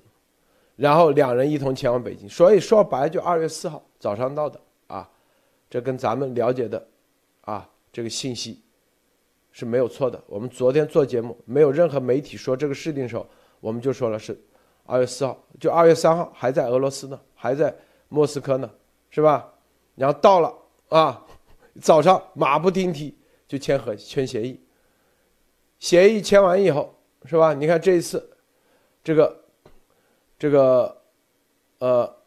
[0.75, 5.09] 然后两人一同前往北京，所以说白了就二月四号早上到的啊，
[5.69, 6.87] 这跟咱们了解的
[7.41, 8.61] 啊这个信息
[9.51, 10.21] 是没有错的。
[10.27, 13.25] 我们昨天做节目，没有任何媒体说这个事情的时候，
[13.61, 14.37] 我们就说了是
[14.85, 17.73] 二月四号，就二月三号还在俄罗斯呢，还在
[18.09, 18.69] 莫斯科呢，
[19.09, 19.53] 是吧？
[19.95, 20.53] 然后到了
[20.89, 21.25] 啊，
[21.81, 24.59] 早上马不停蹄就签合签协议，
[25.79, 26.93] 协议签完以后。
[27.25, 27.53] 是吧？
[27.53, 28.29] 你看这一次，
[29.03, 29.43] 这个，
[30.37, 31.01] 这个，
[31.79, 32.17] 呃，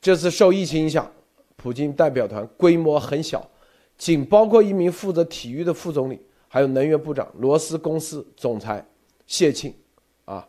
[0.00, 1.10] 这次受疫情影响，
[1.56, 3.50] 普京代表团规模很小，
[3.98, 8.86] 仅包括一名负责体育的副总理，还有能源部长、罗斯公司总裁
[9.26, 9.74] 谢庆，
[10.24, 10.48] 啊，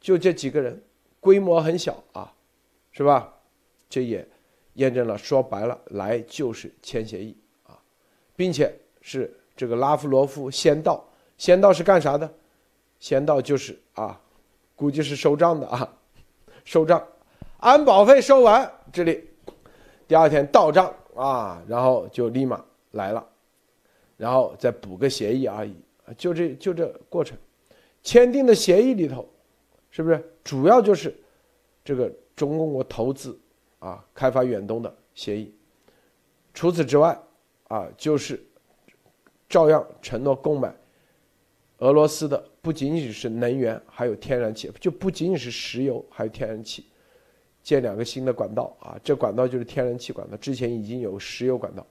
[0.00, 0.82] 就这几个人，
[1.20, 2.32] 规模很小啊，
[2.90, 3.34] 是吧？
[3.90, 4.26] 这也
[4.74, 7.78] 验证了，说白了，来就是签协议啊，
[8.34, 11.04] 并且是这个拉夫罗夫先到。
[11.38, 12.30] 先到是干啥的？
[13.00, 14.20] 先到就是啊，
[14.74, 15.96] 估计是收账的啊，
[16.64, 17.02] 收账，
[17.58, 19.30] 安保费收完，这里
[20.08, 23.24] 第二天到账啊，然后就立马来了，
[24.16, 25.76] 然后再补个协议而已，
[26.16, 27.38] 就这就这过程，
[28.02, 29.28] 签订的协议里头，
[29.90, 31.16] 是不是主要就是
[31.84, 33.38] 这个中共国投资
[33.78, 35.54] 啊开发远东的协议？
[36.52, 37.16] 除此之外
[37.68, 38.44] 啊，就是
[39.48, 40.74] 照样承诺购买
[41.78, 46.84] 俄罗斯的不仅仅是能源，还有天然气，就不仅仅是石油，还有天然气。
[47.62, 51.86] 建两个新的管道啊，这管道就是天然气管道，之前已经有石油管道。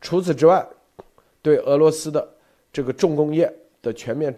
[0.00, 0.66] 除此之外，
[1.40, 2.28] 对俄罗斯的
[2.72, 4.34] 这个重工业的全面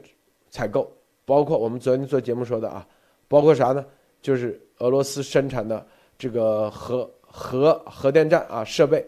[0.50, 0.92] 采购，
[1.24, 2.86] 包括我们昨天做节目说的啊，
[3.26, 3.84] 包括啥呢？
[4.20, 5.86] 就是俄罗斯生产的
[6.18, 9.06] 这个核核核电站啊设备，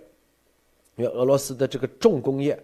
[0.96, 2.58] 因为俄罗斯的这个重工业，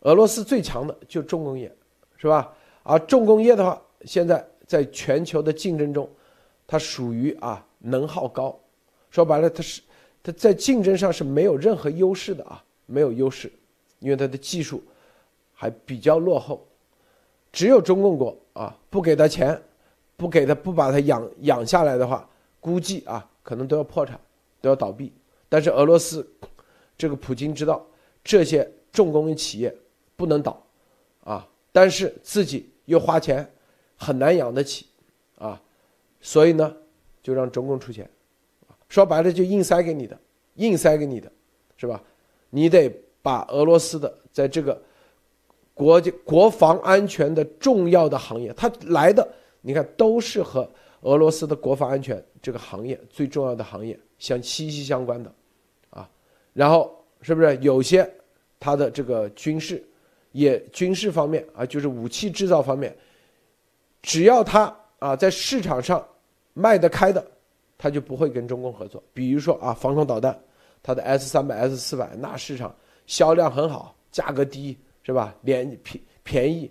[0.00, 1.70] 俄罗斯最强的就重工业，
[2.16, 2.52] 是吧？
[2.82, 6.08] 而重工业的话，现在在全球的竞争中，
[6.66, 7.64] 它属于啊。
[7.86, 8.58] 能耗高，
[9.10, 9.82] 说白了，它是
[10.22, 13.52] 它在竞争上是没有任何优势的啊，没有优势，
[13.98, 14.82] 因为它的技术
[15.52, 16.66] 还比较落后。
[17.52, 19.60] 只有中共国啊，不给他钱，
[20.16, 22.26] 不给他不把他养养下来的话，
[22.58, 24.18] 估计啊可能都要破产，
[24.62, 25.12] 都要倒闭。
[25.50, 26.26] 但是俄罗斯
[26.96, 27.84] 这个普京知道
[28.24, 29.76] 这些重工业企业
[30.16, 30.58] 不能倒
[31.22, 33.52] 啊，但是自己又花钱
[33.96, 34.86] 很难养得起
[35.36, 35.60] 啊，
[36.22, 36.74] 所以呢。
[37.24, 38.06] 就让中共出钱，
[38.86, 40.14] 说白了就硬塞给你的，
[40.56, 41.32] 硬塞给你的，
[41.74, 42.02] 是吧？
[42.50, 42.86] 你得
[43.22, 44.78] 把俄罗斯的在这个
[45.72, 49.26] 国家国防安全的重要的行业，它来的
[49.62, 55.34] 你看都是和俄罗斯的国防安全这个行业最重要的行业相息息相关的，
[55.88, 56.06] 啊，
[56.52, 58.06] 然后是不是有些
[58.60, 59.82] 它的这个军事
[60.34, 62.94] 也军事方面啊，就是武器制造方面，
[64.02, 66.06] 只要它啊在市场上。
[66.56, 67.26] 卖得开的，
[67.76, 69.02] 他就不会跟中共合作。
[69.12, 70.40] 比如说啊，防空导弹，
[70.84, 72.72] 它的 S 三百、S 四百，那市场
[73.08, 75.34] 销量很好，价格低，是吧？
[75.40, 76.70] 廉便便宜，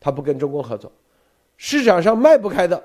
[0.00, 0.90] 他不跟中共合作。
[1.58, 2.82] 市场上卖不开的，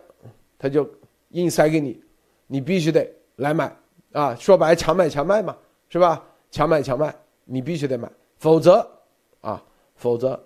[0.60, 0.88] 他就
[1.30, 2.00] 硬塞给你，
[2.46, 3.76] 你必须得来买
[4.12, 4.36] 啊！
[4.36, 5.58] 说白，强买强卖嘛，
[5.90, 6.24] 是吧？
[6.52, 7.12] 强买强卖，
[7.44, 8.08] 你必须得买，
[8.38, 8.88] 否则，
[9.96, 10.42] 否则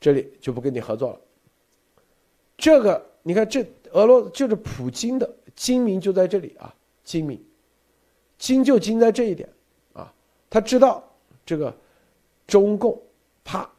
[0.00, 1.20] 这里就不跟你合作了。
[2.56, 5.30] 这个，你看这俄罗就是普京的。
[5.56, 7.40] 精明就在这里啊，精明，
[8.38, 9.48] 精就精在这一点
[9.92, 10.12] 啊，
[10.50, 11.08] 他知道
[11.46, 11.72] 这个
[12.44, 13.00] 中共
[13.44, 13.70] 怕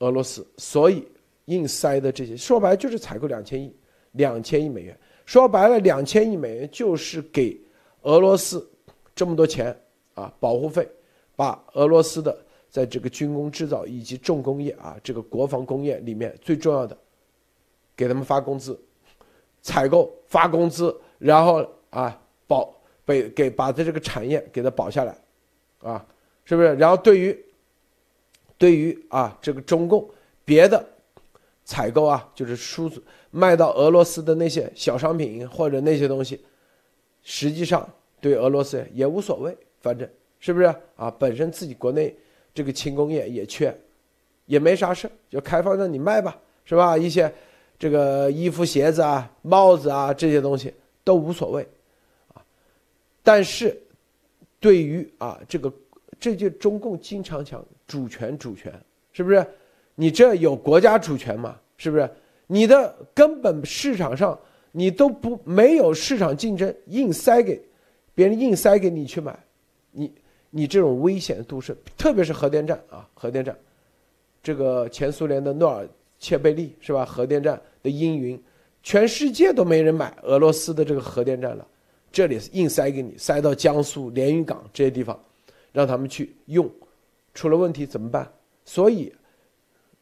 [0.00, 1.06] 俄罗斯，所以
[1.44, 3.72] 硬塞的这些，说白了就是采购两千亿，
[4.10, 7.56] 两千亿美元，说白了两千亿美元就是给
[8.02, 8.68] 俄罗斯
[9.14, 9.80] 这么多钱
[10.14, 10.88] 啊，保护费，
[11.36, 12.36] 把俄罗斯的
[12.70, 16.96] 在这个军工制造以及重工业啊，这个国防工业里面最重要的，
[17.96, 18.80] 给他们发工资，
[19.60, 20.98] 采购发工资。
[21.18, 25.14] 然后啊，保被给把他这个产业给他保下来，
[25.82, 26.06] 啊，
[26.46, 26.74] 是不是？
[26.76, 27.44] 然后对于
[28.56, 30.08] 对于啊这个中共
[30.46, 30.82] 别的
[31.62, 32.90] 采购啊，就是输
[33.30, 36.42] 卖到俄罗斯的那些小商品或者那些东西，
[37.22, 37.86] 实际上
[38.18, 41.10] 对俄罗斯也无所谓，反正是不是啊？
[41.18, 42.16] 本身自己国内
[42.60, 43.74] 这个轻工业也缺，
[44.44, 46.98] 也没啥事就开放让你卖吧，是吧？
[46.98, 47.32] 一些
[47.78, 50.74] 这个衣服、鞋子啊、帽子啊这些东西。
[51.02, 51.66] 都无所谓，
[52.34, 52.44] 啊，
[53.22, 53.74] 但是，
[54.60, 55.72] 对于啊这个，
[56.20, 58.70] 这就中共经常讲主权，主权
[59.10, 59.44] 是不是？
[59.94, 61.58] 你这有国家主权吗？
[61.78, 62.08] 是不是？
[62.46, 64.38] 你的根本市场上
[64.72, 67.60] 你都不没有市场竞争，硬塞给
[68.14, 69.36] 别人，硬塞给你去买，
[69.92, 70.12] 你
[70.50, 73.56] 你这种危险度是，特别是核电站啊，核电站，
[74.42, 77.04] 这个前苏联的诺尔切贝利是吧？
[77.04, 78.40] 核电站的阴云。
[78.82, 81.66] 全世界都没人买俄罗斯的这个核电站了，
[82.10, 85.22] 这里硬塞给你，塞到江苏连云港这些地方，
[85.70, 86.68] 让他们去用，
[87.34, 88.26] 出了问题怎么办？
[88.64, 89.12] 所以，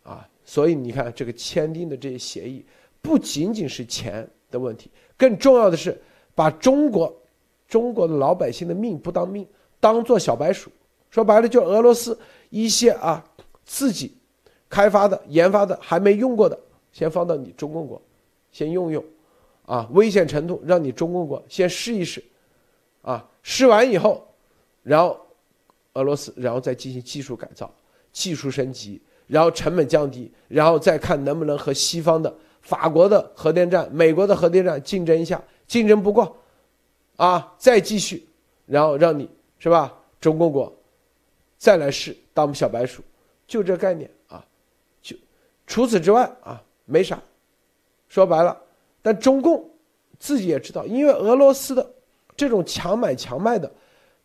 [0.04, 2.64] 啊，所以你看这个签订的这些协议，
[3.02, 6.00] 不仅仅是钱的问题，更重要的是
[6.36, 7.12] 把中国，
[7.66, 9.44] 中国的老百姓的命不当命，
[9.80, 10.70] 当做小白鼠。
[11.10, 12.18] 说白了，就俄罗斯
[12.50, 13.24] 一些啊
[13.64, 14.14] 自己
[14.68, 16.58] 开发的、研发的还没用过的，
[16.92, 18.00] 先放到你中共国。
[18.50, 19.04] 先用用，
[19.66, 22.24] 啊，危险程度让你中共国先试一试，
[23.02, 24.26] 啊，试完以后，
[24.82, 25.20] 然后
[25.92, 27.70] 俄罗斯，然后再进行技术改造、
[28.10, 36.36] 技术升级，然后成本降低，然后再看能不能和西方的法国的核电站、美国的核电站竞争一下，竞争不过，
[37.16, 38.26] 啊，再继续，
[38.64, 39.28] 然后让你
[39.58, 40.72] 是吧，中共国
[41.56, 43.02] 再来试当小白鼠，
[43.46, 44.44] 就这概念啊，
[45.02, 45.16] 就
[45.66, 47.20] 除此之外啊，没啥。
[48.08, 48.56] 说白了，
[49.02, 49.68] 但中共
[50.18, 51.86] 自己也知道，因为俄罗斯的
[52.36, 53.70] 这种强买强卖的，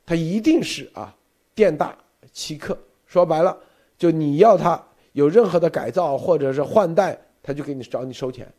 [0.06, 1.14] 它一定是啊
[1.54, 1.98] 店大
[2.32, 2.78] 欺客。
[3.06, 3.58] 说白了，
[3.98, 4.82] 就你要它
[5.12, 8.52] 有任何的改造或者是换代，他就给你找你收钱，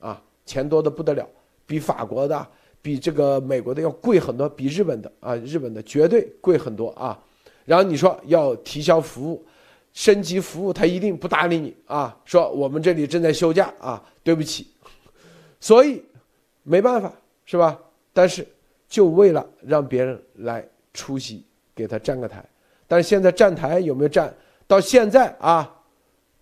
[0.00, 1.26] 啊，钱多的不得了，
[1.64, 2.46] 比法国的、
[2.84, 7.18] 比这个美国的要贵很多，比日本的啊，日本的绝对贵很多啊。
[7.64, 9.42] 然后你说要提交服务、
[9.94, 14.66] 升级服务，他一定不搭理你啊，说我们这里正在休假啊，对不起。
[15.58, 16.04] 所以
[16.62, 17.10] 没办法
[17.46, 17.78] 是吧？
[18.12, 18.46] 但是
[18.86, 20.62] 就为了让别人来
[20.92, 21.42] 出席，
[21.74, 22.44] 给他站个台。
[22.86, 24.34] 但是现在站台有没有站？
[24.66, 25.74] 到现在啊，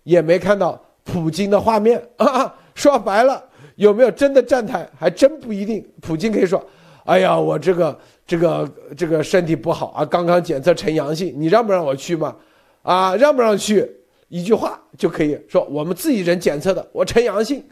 [0.03, 2.53] 也没看到普京的画面 啊。
[2.75, 3.41] 说白了，
[3.75, 5.85] 有没有真的站台，还真不一定。
[6.01, 6.65] 普京可以说
[7.05, 12.35] ：“哎呀，我这个这个这个身体不好啊，刚刚检测呈阳性，你让不让我去吗？
[12.81, 13.89] 啊，让不让去？
[14.29, 17.63] 一句话就可以说我们自己人检测的，我呈阳性，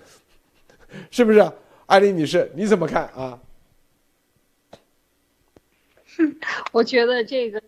[1.10, 1.52] 是不是？
[1.88, 3.40] 艾丽女士，你怎么看啊？
[6.72, 7.62] 我觉得这个。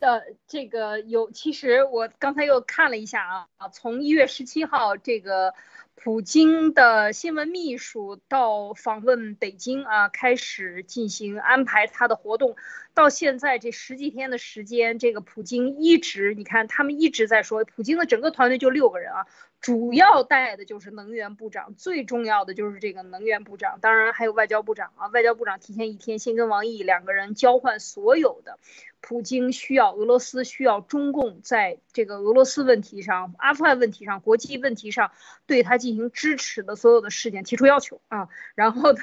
[0.00, 5.52] 的这个有，其实我刚才又看了一下啊啊，从一月十七号这个
[6.00, 12.54] 普京的新闻秘书到访问北京啊，开始进行安排他的活动，
[12.94, 19.26] 到现在这十几天的时间，这个普京一直，你看他们一直在说，普京的整个团队就六个人啊。
[19.60, 25.08] 主要带的就是能源部长，最重要的就是这个能源部长，当然还有外交部长啊。
[25.08, 28.58] 外交部长提前一天先跟王毅两个人交换所有的，
[29.00, 35.10] 普京需要俄罗斯需要中共在这个俄罗斯问题上、阿富汗问题上、国际问题上
[35.46, 38.28] 对他进行支持的所有的事件提出要求啊。
[38.54, 39.00] 然后呢，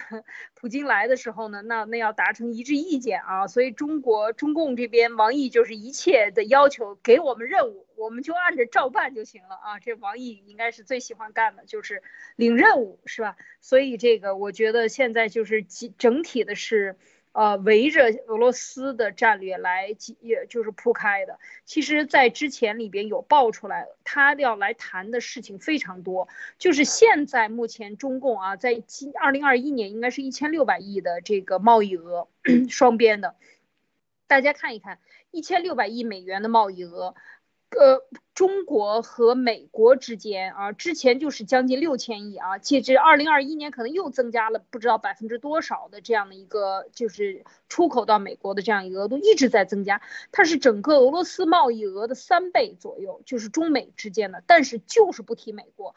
[0.54, 3.48] 普京来的时候呢，那那要达成一致意见啊。
[3.48, 7.86] 所以中国中共这边王毅就是一切的要求给我们任务。
[7.98, 9.80] 我们就按着照办就行了啊！
[9.80, 12.04] 这王毅应该是最喜欢干的，就是
[12.36, 13.36] 领任务，是吧？
[13.62, 16.98] 所以这个我觉得现在就是整整体的是，
[17.32, 21.40] 呃，围着俄罗斯的战略来，也就是铺开的。
[21.66, 26.28] 其实，在之前里边有爆出来，他要来谈的事情非常多。
[26.58, 32.28] 就是现在目前中共啊，在今二零二一年应该是一千六百亿的这个贸易额，
[32.70, 33.36] 双边的，
[34.28, 35.00] 大家看一看，
[35.32, 37.16] 一千六百亿美元的贸易额。
[37.72, 50.02] 呃，中国和美国之间啊，之前就是将近六千亿啊，截至二零二一年可能又增加了不知道百分之多少的这样的一个就是出口到美国的这样一个额度一直在增加，
[50.32, 55.96] 它是整个俄罗斯贸易额的三倍左右，就是中美之间的，但是就是不提美国，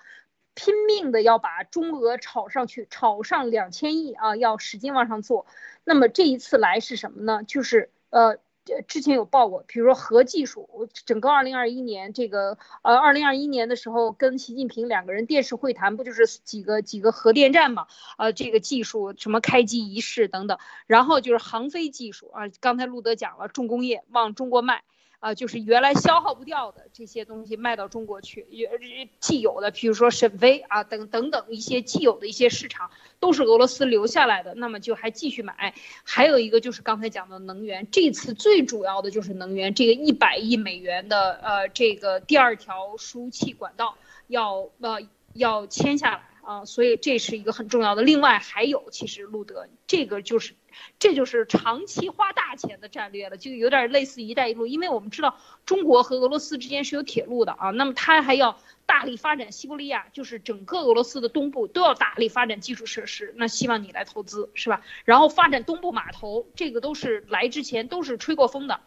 [0.55, 5.47] 拼命的要把中俄炒上去，炒上两千亿啊，要使劲往上做。
[5.85, 7.45] 那么这一次来是什么呢？
[7.47, 8.39] 就是呃。
[8.87, 17.87] 之前有报过，比如说核技术，我整个二零二一年这个呃，二零二一年的时候跟习近平两个人电视会谈，不就是几个几个核电站嘛？
[18.16, 24.83] 呃，这个技术什么开机仪式等等，然后就是航飞技术啊，刚才路德讲了，重工业往中国卖。
[25.21, 35.75] 啊，就是原来消耗不掉的这些东西卖到中国去，也既有的，比如说沈飞啊等等等一些既有的一些市场，都是俄罗斯留下来的，那么就还继续买。
[36.05, 43.97] 还有一个就是刚才讲的能源，这次最主要的就是能源，这个一百亿美元的呃这个第二条输气管道
[44.29, 45.01] 要呃
[45.35, 48.03] 要签下来啊，所以这是一个很重要的。
[48.03, 50.55] 另外还有，其实路德这个就是。
[51.01, 55.36] 这就是长期花大钱的战略了，就有点类似“一带一路”，因为我们知道
[55.66, 64.82] 中国和俄罗斯之间是有铁路的啊，那么它还要大力发展西伯利亚，就是整个俄罗斯的东部都要大力发展基础设施，那希望你来投资是吧？
[65.05, 68.80] 然后发展东部码头，这个都是来之前都是吹过风的，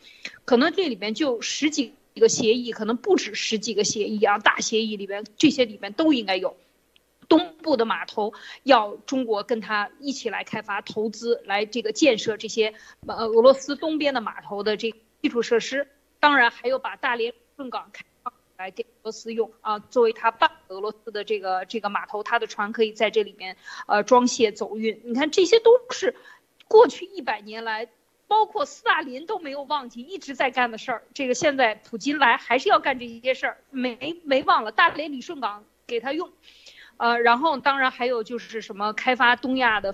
[0.45, 6.55] 可能这里面就十几个协议，可能不止十几个协议啊，大协议里边这些里面都应该有。
[7.31, 12.73] 东部的码头要中国跟他一起来开发、投资，来这个建设这些
[13.07, 15.87] 呃俄罗斯东边的码头的这基础设施。
[16.19, 23.55] 当然还有把大连顺港开放来给俄罗斯用啊，作为他半俄罗斯的这个这个码头，他的船可以在这里面
[23.87, 25.01] 呃装卸走运。
[25.05, 26.13] 你看这些都是
[26.67, 27.87] 过去一百年来，
[28.27, 31.03] 包括斯大林都没有忘记一直在干的事儿。
[31.13, 36.29] 这个现在普京来还是要干这些事儿，没没忘了大连旅顺港给他用。
[37.01, 39.91] 呃，然后当然还有就是什么开发东亚的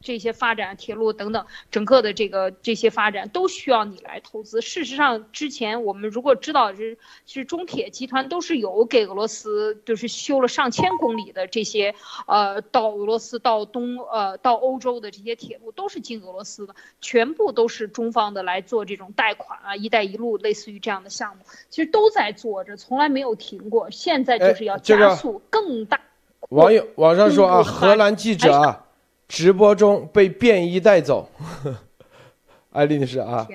[0.00, 4.60] 这些发展铁路等等，整个的这个这些发展都需要你来投资。
[4.60, 11.94] 事实上，之前我们如果知道是是中铁集团都是有给俄罗斯就是修了上千公里的这些
[12.26, 23.90] 呃到俄罗斯到东呃到欧洲的这些铁路都是进俄罗斯的，全部都是中方的来做这种贷款啊，一带一路类似于这样的项目，其实都在做着，从来没有停过。
[23.92, 26.00] 现在就是要加速更大。
[26.50, 28.84] 网友网上说啊，荷兰记者啊，
[29.28, 31.28] 直播中被便衣带走。
[32.72, 33.46] 艾丽女士啊，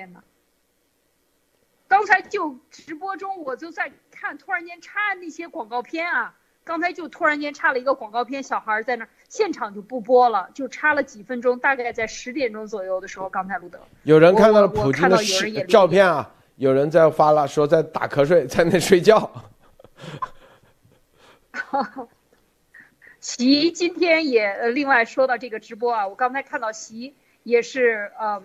[1.86, 6.34] 刚才就直播中我就在看，突然间插那些广告片啊，
[6.64, 13.78] 刚才就突然间插了一个广告片，小孩在那儿，现场就不播了，就插了几分钟，大概在十点钟左右的时候，刚才录的。
[14.04, 15.18] 有人看到了普京的
[15.66, 19.30] 照片啊，有人在发了，说在打瞌睡，在那睡觉。
[23.20, 28.42] 习今天也呃，另外说到这个直播啊，我刚才看到习也是呃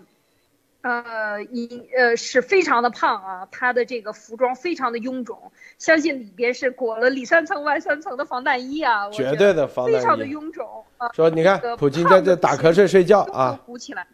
[0.81, 10.25] 呃一呃是非常的胖啊，他的这个服装非常的臃肿，相信里边是裹了里三层外三层的防弹衣啊，绝对的防弹非常的。
[10.25, 11.09] 臃肿啊。
[11.13, 13.59] 说你看普京在这打瞌睡睡觉啊。
[13.65, 14.05] 鼓起来。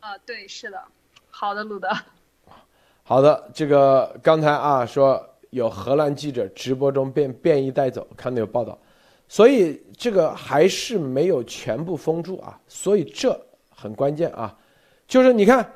[0.00, 0.82] 啊，对，是的，
[1.30, 1.88] 好的，鲁德。
[3.02, 8.78] 好的，这个刚才啊说有荷兰记者直播中被便衣带走，看到有报道，
[9.28, 14.56] 所以这个还是没有全部封住啊，所以这很关键啊，
[15.06, 15.70] 就是你看，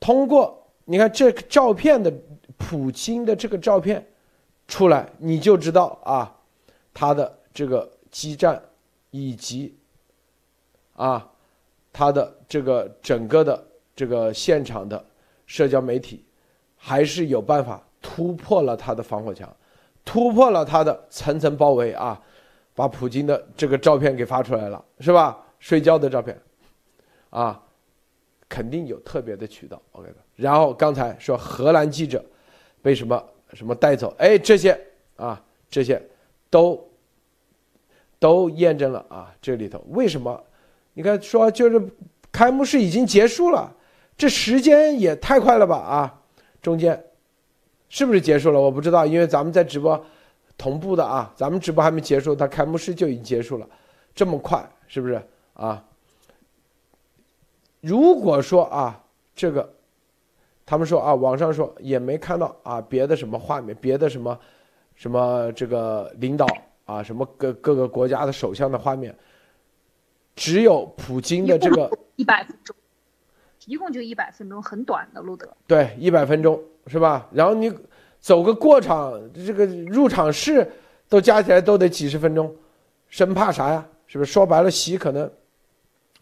[0.00, 2.12] 通过你看这个照片的
[2.56, 4.06] 普京的这个照片
[4.66, 6.34] 出来，你就知道啊，
[6.92, 8.62] 他的这个基站
[9.10, 9.76] 以及
[10.94, 11.28] 啊
[11.92, 15.04] 他的这个整个的这个现场的
[15.46, 16.24] 社交媒体。
[16.80, 19.52] 还是有办法突破了他的防火墙，
[20.04, 22.22] 突破了他的层层包围啊，
[22.78, 25.36] 把普京的这个照片给发出来了，是吧？
[25.58, 26.40] 睡觉的照片，
[27.30, 27.60] 啊，
[28.48, 29.82] 肯定有特别的渠道。
[29.90, 30.14] OK 的。
[30.36, 32.24] 然后刚才说荷兰记者
[32.80, 33.20] 被什么
[33.52, 34.78] 什么带走，哎，这些
[35.16, 36.00] 啊，这些
[36.48, 36.88] 都
[38.20, 40.40] 都验证了啊，这里头为什么？
[40.92, 41.84] 你看说就是
[42.30, 43.74] 开幕式已经结束了，
[44.16, 46.22] 这时间也太快了吧啊！
[46.62, 47.04] 中间
[47.88, 48.60] 是不是结束了？
[48.60, 50.00] 我不知道，因为咱们在直播
[50.58, 53.66] 同步的啊，咱们直播还没结束，他开幕式就已经结束了，
[54.12, 55.22] 这么快是不是
[55.54, 55.82] 啊？
[57.80, 59.00] 如果说啊，
[59.36, 59.72] 这个
[60.66, 64.36] 他们说啊，网上说也没看到啊别的什么画面，别的什么
[64.96, 66.44] 什么这个领导
[66.86, 69.16] 啊，什么各各个国家的首相的画面，
[70.34, 72.74] 只有普京的这个一百分钟，
[73.66, 75.48] 一共就一百分钟，很短的，路德。
[75.68, 77.28] 对，一百分钟是吧？
[77.32, 77.72] 然后你
[78.20, 80.70] 走个过场，这个入场式
[81.08, 82.54] 都加起来都得几十分钟，
[83.08, 83.86] 生怕啥呀？
[84.06, 84.32] 是不是？
[84.32, 85.30] 说白了，习可能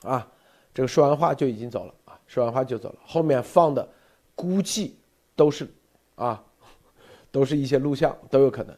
[0.03, 0.27] 啊，
[0.75, 3.89] 这个说完话就已经走了啊，说完话就走了，后面放的
[4.35, 4.97] 估计
[5.35, 5.67] 都是
[6.17, 6.43] 啊，
[7.31, 8.77] 都是一些录像，都有可能。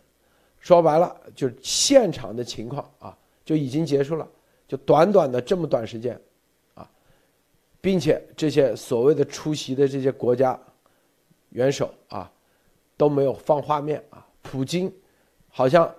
[0.61, 4.29] 说白了，就是现场的情况啊，就已经结束了，
[4.67, 6.21] 就短短的这么短时间
[6.75, 6.89] 啊。
[7.81, 10.59] 并且这些所谓的出席的这些国家
[11.51, 12.31] 元首啊，
[12.99, 14.27] 都没有放画面啊。
[14.43, 14.93] 普京
[15.49, 15.91] 好像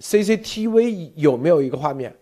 [0.00, 2.14] CCTV 有没有一个画面？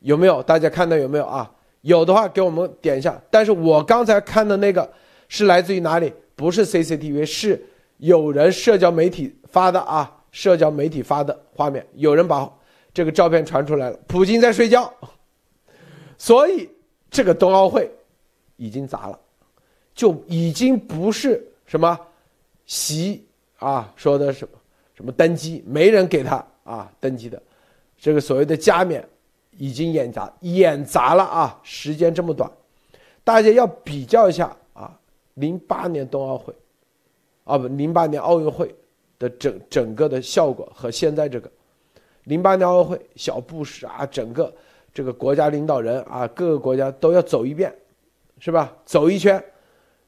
[0.00, 0.42] 有没有？
[0.42, 1.50] 大家看到有没有啊？
[1.80, 3.18] 有的话给我们点一下。
[3.30, 4.92] 但是我刚才看的那个
[5.28, 6.12] 是来自于哪里？
[6.36, 7.64] 不是 CCTV，是
[7.96, 11.86] 有人社交媒体发的啊，社交媒体发的画面。
[11.94, 12.52] 有人把
[12.92, 14.92] 这个照片传出来了，普京在睡觉。
[16.18, 16.68] 所以
[17.10, 17.90] 这个冬奥会。
[18.60, 19.16] 已经砸了，
[19.94, 21.96] 就已经不是什么
[22.66, 23.24] 习
[23.58, 24.58] 啊说的什么
[24.94, 27.40] 什么登基，没人给他啊登基的，
[27.96, 29.06] 这个所谓的加冕
[29.56, 31.60] 已经演砸演砸了啊！
[31.62, 32.50] 时间这么短，
[33.22, 34.98] 大家要比较一下啊，
[35.34, 36.54] 零八年冬奥会，
[37.44, 38.74] 啊不，零八年奥运会
[39.18, 41.50] 的整整个的效果和现在这个，
[42.24, 44.52] 零八年奥运会小布什啊，整个
[44.92, 47.74] 这个国家领导人啊，各个国家都要走一遍。
[48.40, 48.72] 是吧？
[48.84, 49.44] 走一圈，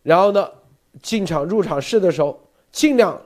[0.04, 0.48] 然后呢，
[1.02, 2.40] 进场入场式的时候，
[2.70, 3.20] 尽量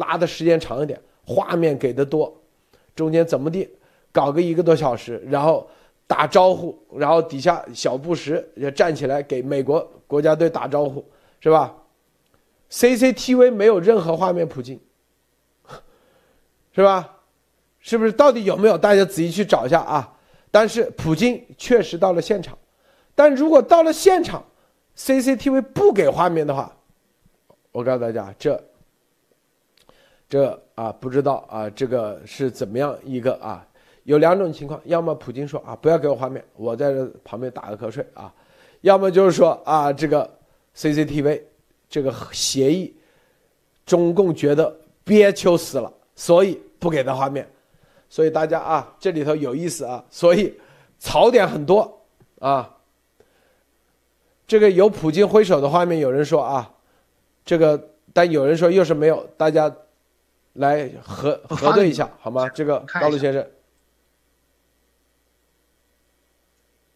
[0.00, 2.42] 拉的时间长一点，画面给的多，
[2.96, 3.68] 中间怎么地，
[4.10, 5.68] 搞个一个多小时，然后
[6.06, 11.04] 打招呼，然后底下小布什也站起来给美国国家队打招呼，
[11.38, 11.76] 是吧
[12.70, 14.80] ？CCTV 没有任何画面普京，
[16.74, 17.16] 是吧？
[17.78, 18.12] 是不是？
[18.12, 18.76] 到底有没有？
[18.76, 20.16] 大家仔细去找一下啊！
[20.50, 22.56] 但是普京确实到了现场。
[23.14, 24.44] 但如果到了现场
[24.96, 26.76] ，CCTV 不给画面的话，
[27.72, 28.62] 我告诉大家，这
[30.30, 33.66] 这啊不知道啊这个是怎么样一个啊？
[34.04, 38.32] 有两种情况，要么普京说啊不要给我画面，我在这旁边打个瞌睡啊；
[38.82, 40.30] 要么就是说啊这个
[40.76, 41.42] CCTV
[41.88, 42.94] 这个协议，
[43.84, 47.46] 中共觉得憋屈死了，所以不给他画面。
[48.08, 50.54] 所以大家啊这里头有意思啊，所以
[50.98, 52.00] 槽点很多
[52.38, 52.76] 啊。
[54.46, 56.72] 这个有普京挥手的画面，有人说啊，
[57.44, 59.72] 这个，但有人说又是没有，大家
[60.52, 62.48] 来核核对一下好吗？
[62.48, 63.46] 这个高路先生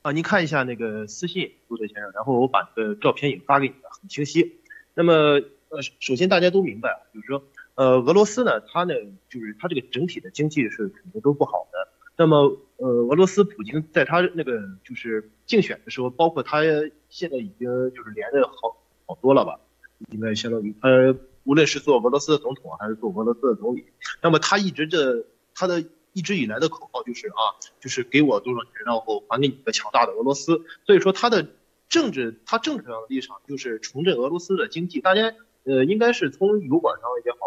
[0.03, 4.61] 啊，您看一下那个私信，陆德先生，然后我把这个照片也发给你了，很清晰。
[4.93, 5.41] 那么，
[5.71, 7.43] 呃，首先大家都明白，就是说，
[7.75, 8.95] 呃，俄罗斯呢，它呢，
[9.31, 11.89] 就是它这个整体的经济是肯定都不好的。
[12.17, 16.61] 那么，呃，俄罗斯普京在他那个就是竞选的时候，包括他
[17.09, 18.77] 现在已经就是连任好
[19.07, 19.59] 好多了吧，
[20.11, 20.89] 应该相当于他
[21.45, 23.85] 无论是做俄罗斯的总统还是做俄罗斯的总理，
[24.23, 25.25] 那么他一直这
[25.55, 30.63] 他的一直以来的口号就是啊，就是给我多少钱，然后还给你一个强大的俄罗斯。
[30.87, 31.47] 所以说他的
[31.89, 35.01] 政治，他政治上的立场就是重振俄罗斯的经济。
[35.01, 35.35] 大家
[35.65, 37.39] 呃，应该是从油管上也好，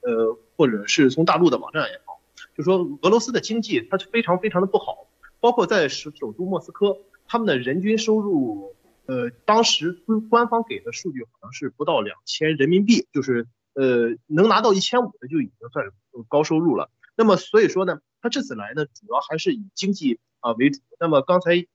[0.00, 2.20] 呃，或者是从大陆的网站也好。
[2.56, 5.06] 就说俄罗斯的经济它是非常非常的不好，
[5.40, 8.74] 包括在首首都莫斯科，他们的人均收入，
[9.06, 15.92] 呃，当时官官方给的数据好像是不到两千人民币，就是呃能拿到一千五的就已经算是
[16.28, 16.90] 高收入了。
[17.16, 20.80] 那么所以说呢，他这次来呢，主要还是以经济啊为主。
[20.98, 21.66] 那么刚才也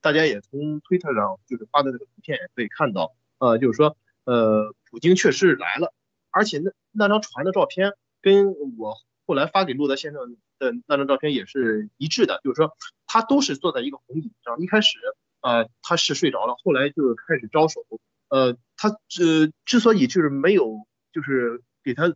[0.00, 5.92] 大家也从推特上就是发的这个图片也可以看到，呃，就是说呃普京确实来了，
[6.30, 8.96] 而且那那张传的照片跟我。
[9.26, 14.98] 后来发给路德先生的那张照片也是一致的，就是说他都是坐在一个红椅上，一开始
[15.44, 17.84] 呃他是睡着了，后来就开始招手，
[18.28, 22.14] 呃他之之所以就是没有就是给他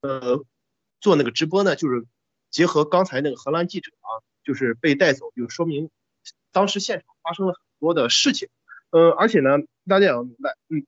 [0.00, 0.44] 呃
[1.00, 2.06] 做那个直播呢，就是
[2.48, 5.90] 结合刚才那个荷兰记者啊，就是被带走，就说明
[6.52, 8.48] 当时现场发生了很多的事情，
[8.90, 10.86] 呃而且呢大家也要明白，嗯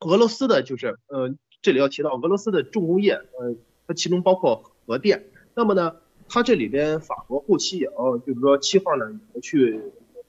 [0.00, 3.56] 俄罗斯的就是呃这里要提到俄罗斯的重工业，呃
[3.86, 4.74] 它其中包括。
[4.86, 5.94] 核电，那么呢，
[6.28, 9.80] 它这里边法国后期也要，就是说七号呢也要去，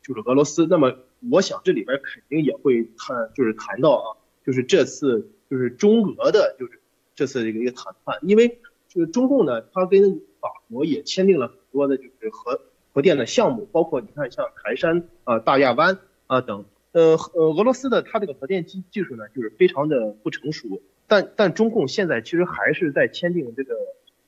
[0.02, 0.68] 就是俄罗斯。
[0.68, 0.96] 那么
[1.32, 4.08] 我想这里边肯定也会谈，就是谈到啊，
[4.46, 6.80] 就是这次就是中俄的，就是
[7.16, 12.62] 这次这个一个谈判，因为这个中共呢，它跟法国也签订了很多的就是核
[12.94, 16.66] 核电的项目，包括你看像台山啊、大亚湾啊等。
[16.92, 23.76] 呃呃，俄罗斯的它这个核电技技术呢，就是非常的不成熟，但但中共现在其实还是在签订这个。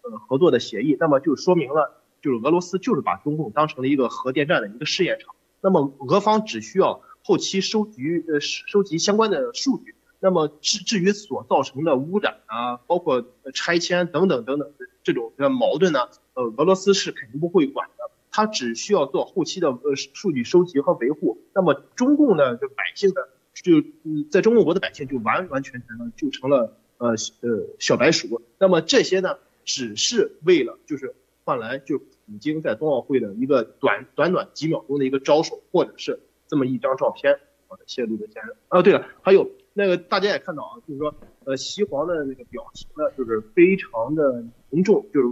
[0.05, 5.33] 呃，合作的协议，那么就说明了，就是俄罗斯就是把中共当成了一个核电站的一个试验场。
[5.63, 9.95] 那么俄方只需要后期收集呃收集相关的数据。
[10.19, 14.71] 那么至至于所造成的污染啊，包括拆迁等等等等
[15.03, 21.41] 这种的矛盾呢，呃，俄罗斯是肯定不会管的，他只需要做后期的呃数据收集和维护。
[21.53, 23.21] 那么中共呢，就百姓呢，
[23.53, 28.41] 就嗯在中共国的百姓就完完全全呢就成了呃呃小白鼠。
[28.59, 29.37] 那么这些呢？
[29.65, 37.33] 只是为了就是换来就已经在冬奥会的一个短短短几秒钟的一个招手，或者是这么一张照片
[37.67, 41.13] 啊泄露的先生啊，对了，还有那个大家也看到啊，就是说
[41.45, 45.27] 呃西皇的那个表情呢，就是非常的凝重，就是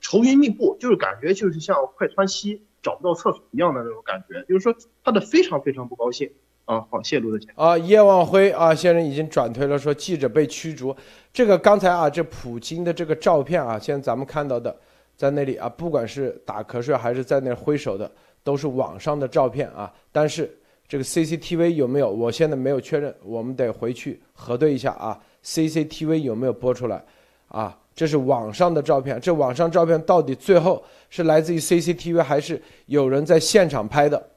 [0.00, 6.30] 愁云密布，就是感觉就是像快穿稀找不到厕所一样的那种感觉，就是说他的非常非常不高兴。
[6.66, 10.92] 啊，好，泄露的钱啊，叶望辉啊，先生已经转推了，说记者被驱逐。
[11.32, 14.76] 这个刚才啊，这普京的这个照片啊，现在咱们看到的，
[15.16, 18.10] 在那里啊，不管是打瞌睡还是在那挥手的，
[18.44, 19.92] 都是网上的照片啊。
[20.12, 20.56] 但是
[20.86, 22.10] 这个 CCTV 有没有？
[22.10, 25.20] 我现在没有确认，我们得回去核对一下啊。
[25.42, 27.04] CCTV 有没有播出来？
[27.48, 34.30] 啊，这是网上的照片，这网上照片到底最后是来自于 CCTV 还是有人在现场拍的？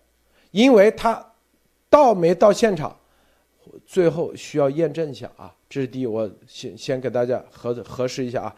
[0.51, 1.25] 因为他。
[1.91, 2.95] 到没到现场，
[3.84, 5.51] 最后需要验证一下啊。
[5.67, 8.55] 这是第一，我先先给大家核核实一下啊。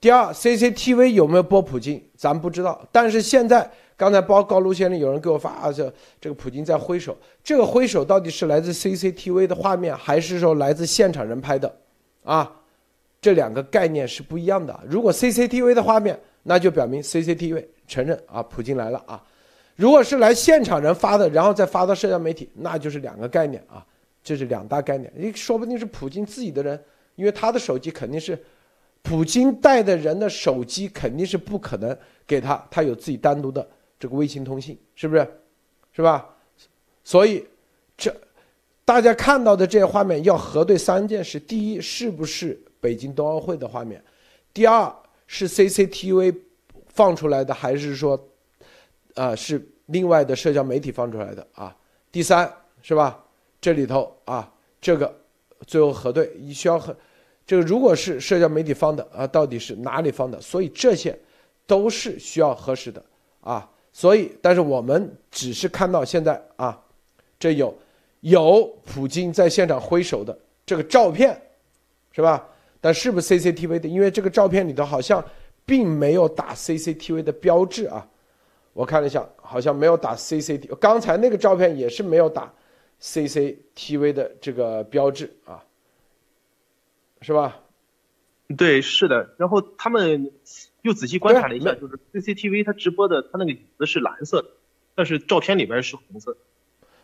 [0.00, 2.82] 第二，CCTV 有没有播普京，咱不知道。
[2.90, 11.70] 但是现在刚才包高卢先生有人给我发啊，这这个普京在挥手，这个挥手到底是来自 CCTV 的画面，还是说来自现场人拍的？
[12.24, 12.50] 啊，
[13.20, 14.80] 这两个概念是不一样的。
[14.88, 19.22] 如果 CCTV 的画面，那就表明 CCTV 承认啊，普京来了啊。
[19.76, 23.84] 如果是来现场人发的，然后再发到社交媒体，那就是两个概念啊，
[24.24, 25.12] 这是两大概念。
[25.14, 26.82] 你说不定是普京自己的人，
[27.16, 28.42] 因为他的手机肯定是
[29.02, 31.96] 普京带的人的手机，肯定是不可能
[32.26, 33.66] 给他，他有自己单独的
[33.98, 35.26] 这个微信通信，是不是？
[35.92, 36.28] 是吧？
[37.02, 37.44] 所以
[37.96, 38.14] 这
[38.84, 44.00] 大家看到的这些画面要核对三件事：第一，是不是北京冬奥会的画面；
[44.52, 44.94] 第二，
[45.26, 46.36] 是 CCTV
[46.88, 48.28] 放出来的，还是说？
[49.14, 51.76] 啊，是另外的社交媒体放出来的啊。
[52.12, 53.24] 第三是吧？
[53.60, 55.12] 这里头啊，这个
[55.66, 56.96] 最后核对，你需要核。
[57.50, 60.40] 这个如果是社交媒体放的啊，到底是哪里放的？
[60.40, 61.18] 所以这些
[61.66, 63.04] 都是需要核实的
[63.40, 63.68] 啊。
[63.92, 66.80] 所以，但是我们只是看到现在啊，
[67.40, 67.76] 这有
[68.20, 71.42] 有普京在现场挥手的这个照片，
[72.12, 72.46] 是吧？
[72.80, 73.88] 但是不是 CCTV 的？
[73.88, 75.20] 因为这个照片里头好像
[75.66, 78.06] 并没有打 CCTV 的标志啊。
[78.72, 80.72] 我看了一下，好像没有打 CCTV。
[80.76, 82.54] 刚才那个照片也是没有打
[83.02, 85.60] CCTV 的这个标志啊。
[87.22, 87.58] 是吧？
[88.56, 89.34] 对，是的。
[89.38, 90.30] 然后他们
[90.82, 94.48] 又仔细观察了一下，就是 CCTV 它直播的，它那个椅子是蓝色的，
[94.94, 96.36] 但是照片里边是红色。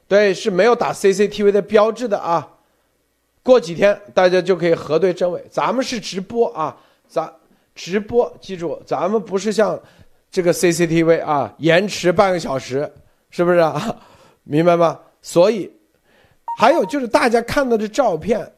[0.09, 2.55] 对，是没有打 CCTV 的标志的啊。
[3.43, 5.45] 过几天大家就可以核对真伪。
[5.51, 7.33] 咱们是直播啊，咱
[7.75, 9.81] 直播，记住，咱们不是像
[10.31, 12.93] 这个 CCTV 啊，延迟半个小时，
[13.31, 13.97] 是不是啊？
[14.43, 14.99] 明白吗？
[15.23, 15.71] 所以
[16.59, 18.53] 还有就是大家看到的照片，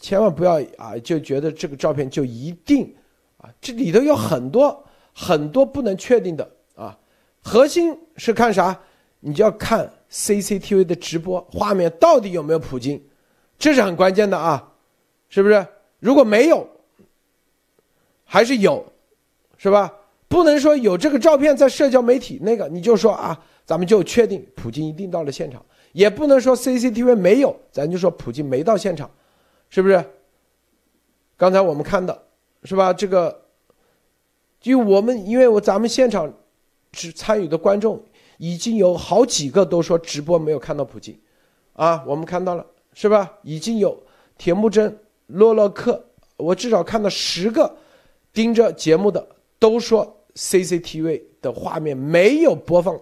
[0.00, 2.94] 千万不要啊，就觉得这个照片就一定
[3.38, 6.96] 啊，这里头有很多很多不能确定的啊。
[7.40, 8.78] 核心是看啥？
[9.20, 13.02] 你就要看 CCTV 的直播画面到底有没有普京，
[13.58, 14.72] 这是很关键的啊，
[15.28, 15.66] 是不是？
[15.98, 16.68] 如果没有，
[18.24, 18.92] 还是有，
[19.56, 19.92] 是吧？
[20.28, 29.10] 不能说有这个照片在社交媒体那个，你就说啊，咱们就确定普京一定到了现场，也不能说 CCTV 没有，咱就说普京没到现场，
[29.68, 30.04] 是不是？
[31.36, 32.22] 刚才我们看到，
[32.64, 32.92] 是吧？
[32.92, 33.46] 这个，
[34.60, 36.32] 就我们因为我咱们现场
[36.92, 38.04] 只参与的观众。
[38.40, 41.20] 已经有好几个都说直播没有看到普京，
[41.72, 43.36] 啊，我们看到了是吧？
[43.42, 44.00] 已经有
[44.36, 44.96] 铁木真、
[45.26, 46.06] 洛洛克，
[46.36, 47.76] 我至少看到十个
[48.32, 52.96] 盯着节目的都说 CCTV 的画面没有播放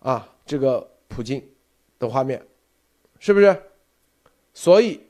[0.00, 1.42] 啊，这个普京
[1.98, 2.46] 的画面，
[3.18, 3.58] 是不是？
[4.52, 5.00] 所以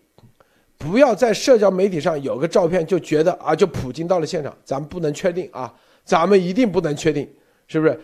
[0.78, 5.74] 不要在社交媒体上有个照片就觉得啊，就普京到了现场，咱们不能确定啊，
[6.04, 7.28] 咱们一定不能确定，
[7.66, 8.00] 是不是？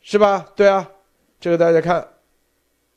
[0.00, 0.46] 是吧？
[0.54, 0.88] 对啊，
[1.40, 2.06] 这个大家看，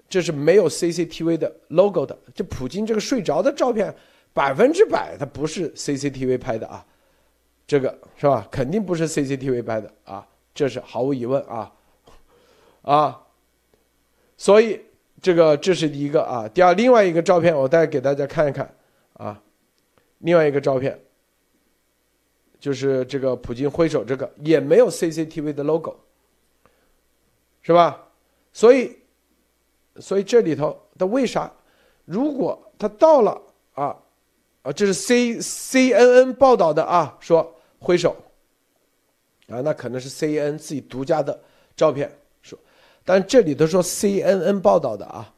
[0.07, 2.17] 这是没有 CCTV 的 logo 的。
[2.35, 3.95] 这普京这个睡着的照片，
[4.33, 6.85] 百分之百它不是 CCTV 拍的啊，
[7.65, 8.47] 这个是吧？
[8.51, 11.71] 肯定不是 CCTV 拍的啊，这是毫无疑问啊，
[12.83, 13.21] 啊，
[14.37, 14.79] 所以
[15.21, 16.47] 这个这是第一个啊。
[16.47, 18.75] 第二，另外一个照片我再给大家看一看
[19.13, 19.41] 啊，
[20.19, 20.99] 另外一个照片
[22.59, 25.95] 就是这个普京挥手，这个也没有 CCTV 的 logo。
[27.61, 28.07] 是吧？
[28.53, 28.97] 所以，
[29.97, 31.51] 所以这里头的为啥？
[32.05, 33.39] 如果他到了
[33.73, 33.95] 啊
[34.63, 38.15] 啊，这是 C C N N 报道的啊，说挥手
[39.49, 41.39] 啊，那可能是 C N N 自己独家的
[41.75, 42.09] 照片，
[43.09, 45.33] 但这里头说 C N N 报道的啊，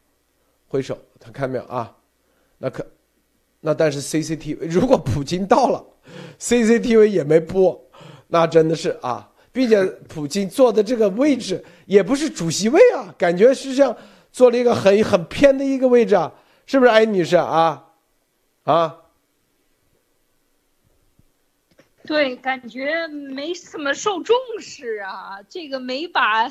[0.67, 1.95] 挥手，他看没有啊？
[2.57, 2.85] 那可
[3.61, 5.81] 那但是 C C T V 如果普京到了
[6.37, 7.81] ，C C T V 也没播，
[8.27, 9.31] 那真的是啊。
[9.53, 13.95] 并且普京坐的这个位置也不是主席位啊，感觉是像
[14.33, 16.29] 坐了一个很很偏的一个位置啊，
[16.65, 17.87] 是不是，艾女士啊？
[18.63, 18.97] 啊？
[22.03, 26.49] 对，感觉没怎么受重视啊，这个没把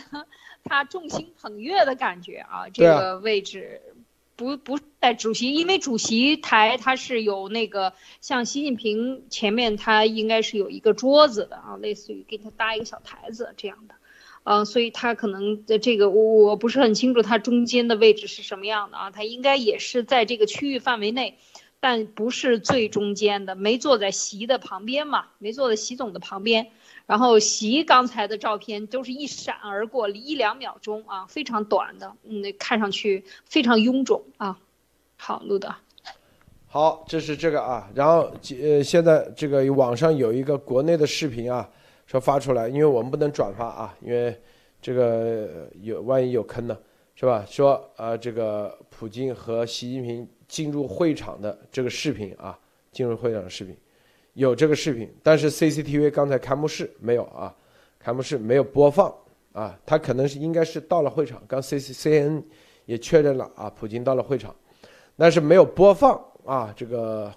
[0.64, 3.80] 他众星捧月的感觉啊，这个位置。
[4.36, 7.92] 不不在主席，因为主席台它是有那个
[8.22, 13.94] 像习近平前面，他应该是有一个桌子的啊，类似于给他搭一个小台子这样的，
[14.44, 21.36] 嗯，所以他可能的这个我我不是很清楚他中间的位置是什么样的啊，他应该也是在这个区域范围内，
[21.78, 26.70] 但不是最中间的，没坐在习的旁边嘛，没坐在习总的旁边。
[27.10, 34.56] 然后习刚才的照片都是一闪而过，一两秒钟啊，非常短的，嗯，看上去非常臃肿啊。
[35.16, 35.74] 好，录的。
[36.68, 38.32] 好，这是这个啊，然后
[38.62, 41.68] 呃，现在这个网上有一个国内的视频啊，
[42.06, 44.40] 说发出来，因为我们不能转发啊，因为
[44.80, 46.78] 这个有万一有坑呢，
[47.16, 47.44] 是吧？
[47.48, 52.56] 说啊，这个普京和习近平进入会场的这个视频啊，
[52.92, 53.76] 进入会场的视频。
[54.40, 57.54] 有这个视频，但是 CCTV 刚才开幕式没有啊，
[57.98, 59.14] 开幕式没有播放
[59.52, 62.42] 啊，他可能是应该是到了会场，刚 CCCN
[62.86, 64.56] 也确认了啊，普京到了会场，
[65.14, 67.30] 但是没有播放啊，这个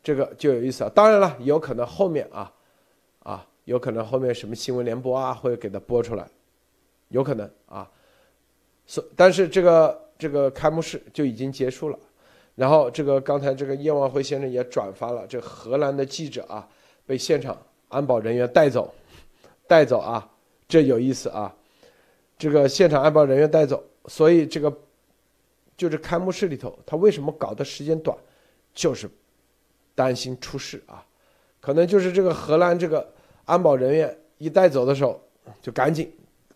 [0.00, 0.90] 这个就有意思啊。
[0.94, 2.52] 当然了，有可能后面啊
[3.24, 6.24] 啊，有可能后面什么新闻联播啊会给他播出来，
[7.08, 7.90] 有可能啊，
[8.86, 11.98] 所但是这个这个开幕式就已经结束了。
[12.56, 16.66] 然后这个刚才这个叶望辉先生也转发了，这荷兰的记者啊
[17.06, 17.56] 被现场
[17.88, 18.92] 安保人员带走，
[19.68, 20.28] 带走啊，
[20.66, 21.54] 这有意思啊，
[22.38, 24.74] 这个现场安保人员带走，所以这个
[25.76, 28.16] 就是开幕式里头他为什么搞的时间短，
[28.74, 29.06] 就是
[29.94, 31.04] 担心出事啊，
[31.60, 33.06] 可能就是这个荷兰这个
[33.44, 35.20] 安保人员一带走的时候
[35.60, 36.10] 就赶紧，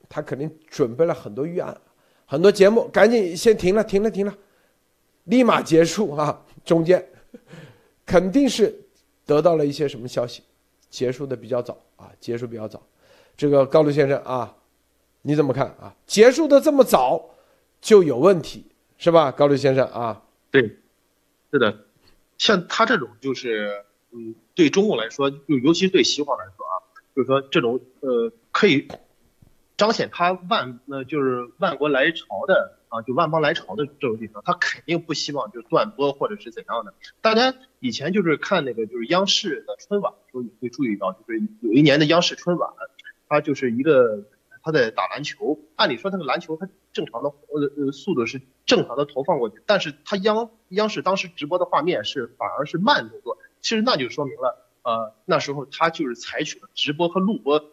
[0.09, 1.79] 他肯定准备了很多预案，
[2.25, 4.35] 很多节目赶紧先停了，停了，停了。
[5.31, 6.45] 立马结束啊！
[6.65, 7.03] 中间
[8.05, 8.79] 肯定是
[9.25, 10.43] 得到了一些什么消息，
[10.91, 12.83] 结束的比较早啊，结束比较早。
[13.37, 14.55] 这个高卢先生啊，
[15.23, 15.95] 你怎么看啊？
[16.05, 17.31] 结束的这么早
[17.81, 18.67] 就有问题
[18.99, 19.31] 是吧？
[19.31, 20.63] 高卢先生啊，对，
[21.53, 21.87] 是的，
[22.37, 26.75] 像他这种就是，嗯，对中共来说，就尤其对西方来说啊，
[27.15, 28.89] 就是说这种呃，可以
[29.77, 36.93] 彰显他万呃就是万国来朝的啊，就万邦来朝的这种地方，他肯定不希望就断播或者是怎样的。
[37.23, 42.71] 大家以前就是看那个就是央视的春晚的时候，你会注意到，就是有一年的央视春晚，
[43.29, 44.25] 他就是一个
[44.63, 57.65] 他在打篮球，按理说那个篮球它正常的呃呃速度是正常的投放过去，但是它央央视当时直播的画面是反而是慢动作，其实那就说明了呃那时候他就是采取了直播和录播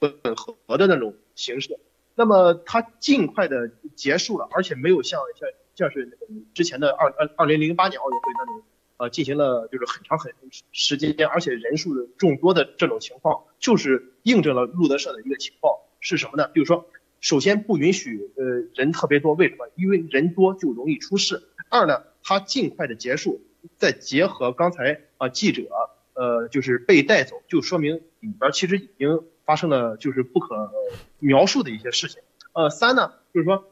[0.00, 1.78] 混合的那种形式，
[2.20, 8.62] 那么它尽快的结束了，而且没有像像像是那个之前的二二二零零八年奥运会那种。
[8.98, 10.30] 呃，进行了就是很长很
[10.72, 16.50] 时间，而且人数众多的这种情况，就是印证了路德社的一个情况是什么呢？
[16.54, 16.86] 就是说，
[17.22, 18.44] 首先不允许呃
[18.74, 19.66] 人特别多，为什么？
[19.74, 21.42] 因为人多就容易出事。
[21.70, 23.40] 二呢，它尽快的结束，
[23.78, 25.62] 再结合刚才啊、记者
[26.12, 30.70] 呃就是被带走，就说明里边其实已经发生了就是不可
[31.18, 32.22] 描述的一些事情。
[32.52, 33.64] 呃，三呢，就是说，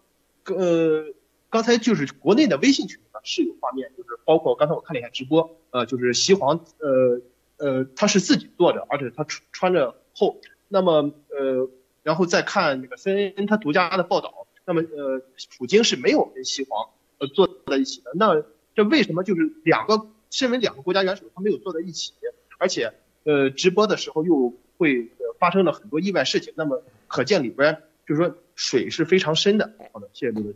[0.47, 1.15] 呃。
[1.51, 7.23] 刚才就是国内的微信群呢是有画面，就是包括刚才我看了一下直播，呃，就是西皇，呃
[7.57, 11.71] 呃，他是自己坐着，而且他穿穿着厚，那么呃，
[12.03, 15.23] 然后再看那个 CNN 他独家的报道，那么呃，
[15.57, 22.13] 普京是没有跟西皇呃坐在一起的，那这为什么就是两个身为两个国家元首他没有坐在一起，
[22.59, 22.93] 而且
[23.25, 29.71] 呃直播的时候又会发生了很多意外事情，那么可见里边就是说水是非常深的。
[29.93, 30.55] 好的，谢谢陆总。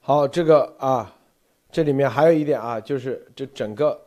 [0.00, 1.16] 好，这个啊，
[1.72, 4.00] 这里面还有一点啊，就是这整个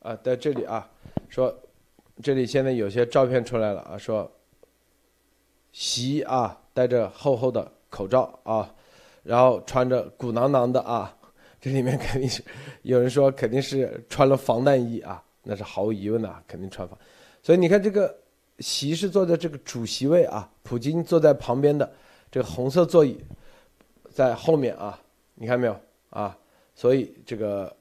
[0.00, 0.88] 啊，在这里啊，
[1.28, 1.56] 说
[2.22, 4.30] 这里现在有些照片出来了啊，说
[5.72, 8.74] 习啊戴着厚厚的口罩啊，
[9.22, 11.16] 然后穿着鼓囊囊的啊，
[11.60, 12.42] 这里面肯定是
[12.82, 16.98] 有人说肯定是穿了防弹衣啊，那是毫无疑问的，啊，肯定穿防。
[17.42, 18.14] 所以你看这个
[18.58, 21.90] 习是坐在这个主席位啊，普京坐在旁边的
[22.30, 23.18] 这个红色座椅
[24.10, 24.98] 在后面啊。
[25.34, 25.76] 你看没有
[26.10, 26.36] 啊？
[26.74, 27.74] 所以这个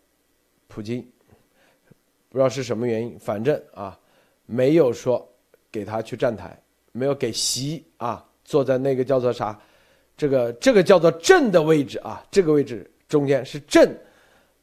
[0.67, 1.05] 普京
[2.29, 3.97] 不知道是什么原因，反正啊
[4.45, 5.27] 没有说
[5.71, 6.57] 给他去站台，
[6.91, 9.59] 没有给习啊坐在那个叫做啥，
[10.17, 13.93] 这个这个叫做正的位置啊，这个位置中间是正，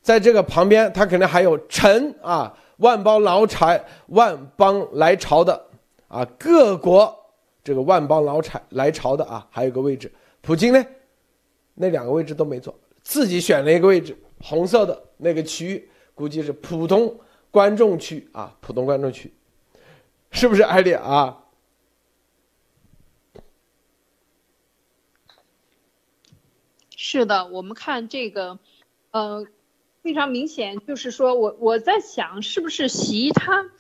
[0.03, 5.68] 在这个旁边他可能还有臣啊，万邦劳柴万邦来朝的
[6.09, 7.33] 啊，各国
[7.63, 10.85] 这个万邦劳产来朝的啊，还有个位置，普京呢？
[11.75, 19.33] 那两个位置都没坐，自己选了一个位置，红色的那个区域，估计是普通观众区啊，普通观众区，
[20.33, 21.45] 是不是艾丽啊？
[26.97, 28.59] 是的，我们看这个，
[29.13, 29.47] 呃，
[30.03, 33.71] 非常明显，就是说我我在想，是不是习他，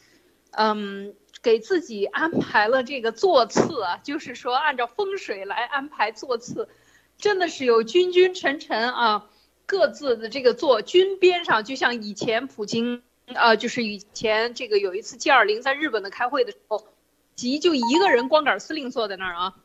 [0.52, 6.68] 嗯，给自己安排了这个座次啊， 就是说按照风水来安排座次。
[7.16, 9.26] 真的是有君君臣臣啊，
[9.66, 16.86] 各自的这个坐军边上，就像以前普京，呃，就是以前这个有一次 G 二零在日本的开会的时候，
[17.34, 19.56] 吉就一个人光杆司令坐在那儿啊，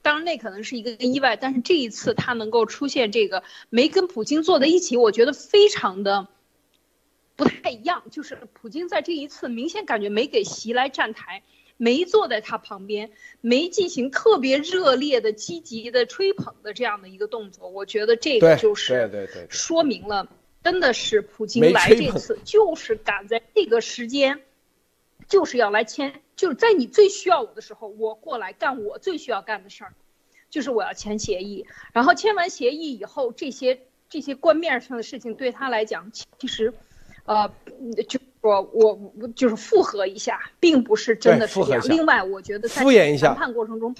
[0.00, 6.28] 当然那可能是一个意外，但是这一次他能够出现这个没跟普京坐在一起，我觉得非常的
[7.36, 11.42] 不太一样，就是普京在这一次明显感觉没给席来站台。
[11.76, 13.10] 没坐在他旁边，
[13.40, 20.28] 没进行特别热烈的、积极的吹捧的这样的一个动作，我觉得这个就是对对对，说明了
[20.62, 24.40] 真的是普京来这次就是赶在这个时间，
[25.26, 29.94] 就是要来签，就是在你最需要我的时候，我过来干我最需要干的事儿，
[30.50, 31.66] 就是我要签协议。
[31.92, 36.72] 然后签完协议以后，这些这些官面上的事情对他来讲，其实，
[37.24, 37.50] 呃，
[38.08, 38.18] 就。
[38.44, 41.82] 说我就是附和一下，并不是真的是这样。
[41.88, 42.84] 另外，我觉得在
[43.16, 43.96] 谈判过程中，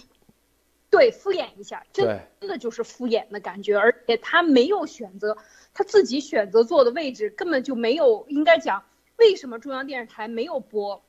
[0.91, 3.75] 对敷衍一下，真真的就是敷衍的感觉。
[3.75, 5.39] 而且他没有选择
[5.72, 8.27] 他自己选择坐的位置，根本就没有。
[8.29, 8.85] 应该讲，
[9.16, 11.03] 为什么中央电视台没有播？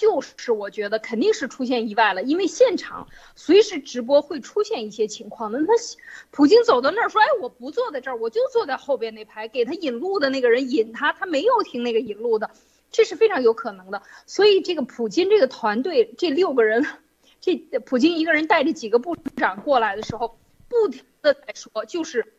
[0.00, 5.52] 就是我觉得肯定是出现意外了，因为现场随时直播会出现一些情况。
[5.52, 5.74] 那他
[6.30, 12.50] 普京走到那儿说：“哎，我不坐在这儿，我就坐在后边那排，给他引路的那个人引他，他没有听那个引路的，
[12.90, 14.00] 这是非常有可能的。
[14.24, 16.86] 所以这个普京这个团队这六个人，
[17.42, 22.32] 这普京一个人带着几个部长过来的时候，不停的在说，就是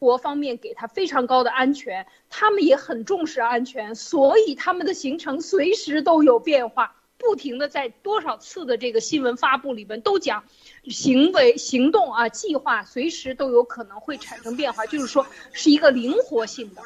[0.00, 6.96] 国方面给他非常高的安全，他们也很重视安全，所以他们的行程随时都有变化。”
[7.26, 10.44] 不停的在多少次的这个新闻发布里边都讲，
[10.84, 16.82] 行为行动啊计划随时都有可能会产生变化，就是说是一个灵活性的。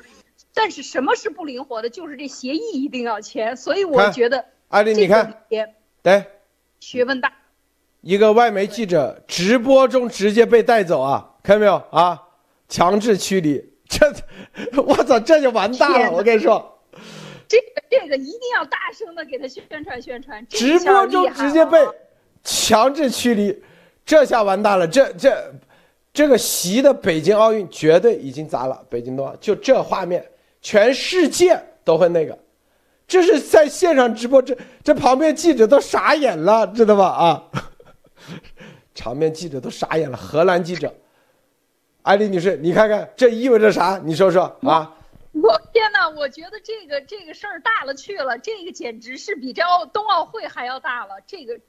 [0.54, 1.90] 但是什么是不灵活的？
[1.90, 5.44] 就是这协议一定要签，所以我觉得艾丽，你看，
[6.02, 6.24] 对，
[6.80, 7.32] 学问大。
[8.00, 12.22] 一个外媒记者直播中直接被带走啊，看见没有啊？
[12.68, 14.12] 强制驱离，这，
[14.82, 16.12] 我操，这就完蛋了！
[16.12, 16.77] 我跟你说，
[17.48, 20.46] 这个这个一定要大声的给他宣传宣传。
[20.48, 21.78] 直播中直接被
[22.44, 23.62] 强制驱离，
[24.04, 24.86] 这下完蛋了！
[24.86, 25.54] 这这
[26.12, 30.24] 这个席的北京奥运绝对已经砸了北京冬奥，就这画面，
[30.60, 32.38] 全世界都会那个。
[33.06, 37.06] 这是在现场直播，这这旁边记者都傻眼了，知道吧？
[37.06, 37.44] 啊，
[38.94, 40.16] 场面记者都傻眼了。
[40.16, 40.92] 荷兰记者，
[42.02, 43.98] 艾丽女士，你看看这意味着啥？
[44.04, 44.94] 你说说啊？
[45.42, 46.08] 我天哪！
[46.08, 51.20] 我觉得这个这个事儿大了去了，这个简直是比这奥冬奥会还要大了。
[51.26, 51.60] 这个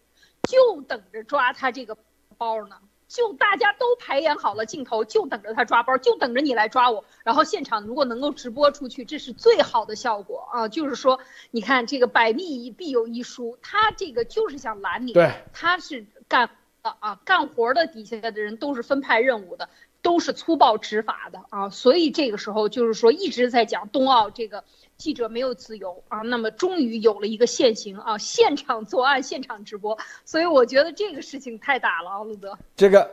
[0.43, 1.97] 就等着抓他这个
[2.37, 7.03] 包呢，就大家都排演好了镜头，就等着他抓包，就等着你来抓我。
[7.23, 10.67] 然后现场如果能够直播出去，这是最好的效果啊！
[10.67, 11.19] 就是说，
[11.51, 16.49] 你看这个百密必有一疏，他这个就是想拦你，对，他是干
[16.81, 19.69] 的啊，干活的底下的人都是分派任务的，
[20.01, 24.63] 都是粗暴执法的啊，所以这个时候就是说一直在讲冬奥这个
[24.97, 32.57] 记者没有自由啊，那么终于有了一个现行啊，现场作案、现场直播，所以我觉得这个事情太大了，奥路德。
[32.75, 33.11] 这个，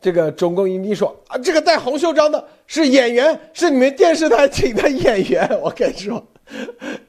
[0.00, 5.60] 这个中共一定说啊，这个戴红袖章的是演员，是你们电视台请的演员。
[5.60, 6.26] 我跟你说，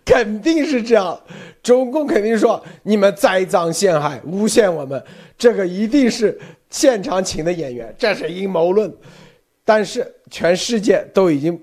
[0.06, 1.22] 肯定是这样。
[1.62, 5.04] 中共肯定说你们栽赃陷害、诬陷我们，
[5.38, 6.40] 这个一定是
[6.70, 8.94] 现场请的演员，这是阴谋论。
[9.64, 11.62] 但是全世界都已经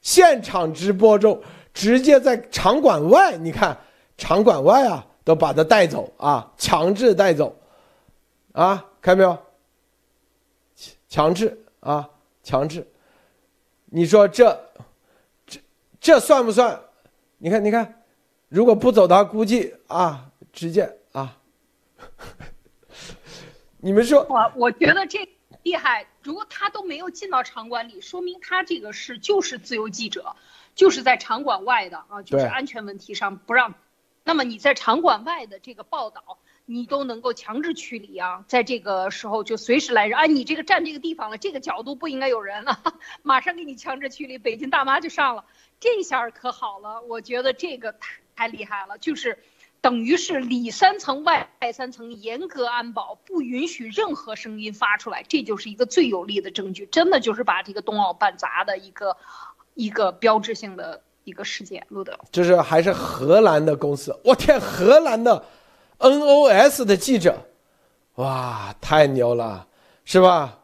[0.00, 1.40] 现场直播中，
[1.74, 3.76] 直接在场馆外，你看
[4.16, 7.54] 场馆外啊，都把他带走啊，强制带走
[8.52, 9.38] 啊，看到没有？
[11.08, 12.08] 强制啊，
[12.42, 12.86] 强制。
[13.86, 14.58] 你说这
[15.46, 15.60] 这
[16.00, 16.80] 这算不算？
[17.38, 18.02] 你看，你看，
[18.48, 21.36] 如果不走的话，估计啊，直接啊。
[23.84, 25.28] 你们说，我我觉得这
[25.62, 30.36] 厉害，如果他都没有进到场馆里，说明他这个是就是自由记者，
[30.74, 33.74] 就是在场馆外的啊，就是安全问题上不让。
[34.24, 42.80] 那么你在场馆外的这个报道，你都能够强制驱离啊，在这个时候就随时来人，哎，你这个站这个地方了，这个角度不应该有人了，
[43.20, 45.44] 马上给你强制驱离，北京大妈就上了，
[45.78, 49.44] 这下可好了，我觉得这个太太厉害了，就是。
[49.84, 59.14] 等于是里三层外外三层，严格安保，不允许任何声音发出来，这就是一个最有力的证据，真的就是把这个冬奥办砸的一个
[59.74, 61.84] 一个标志性的一个事件。
[61.90, 64.18] 路德，就是还是荷兰的公司？
[64.24, 65.44] 我天，荷兰的
[65.98, 67.36] NOS 的记者，
[68.14, 69.68] 哇，太牛了，
[70.06, 70.60] 是吧？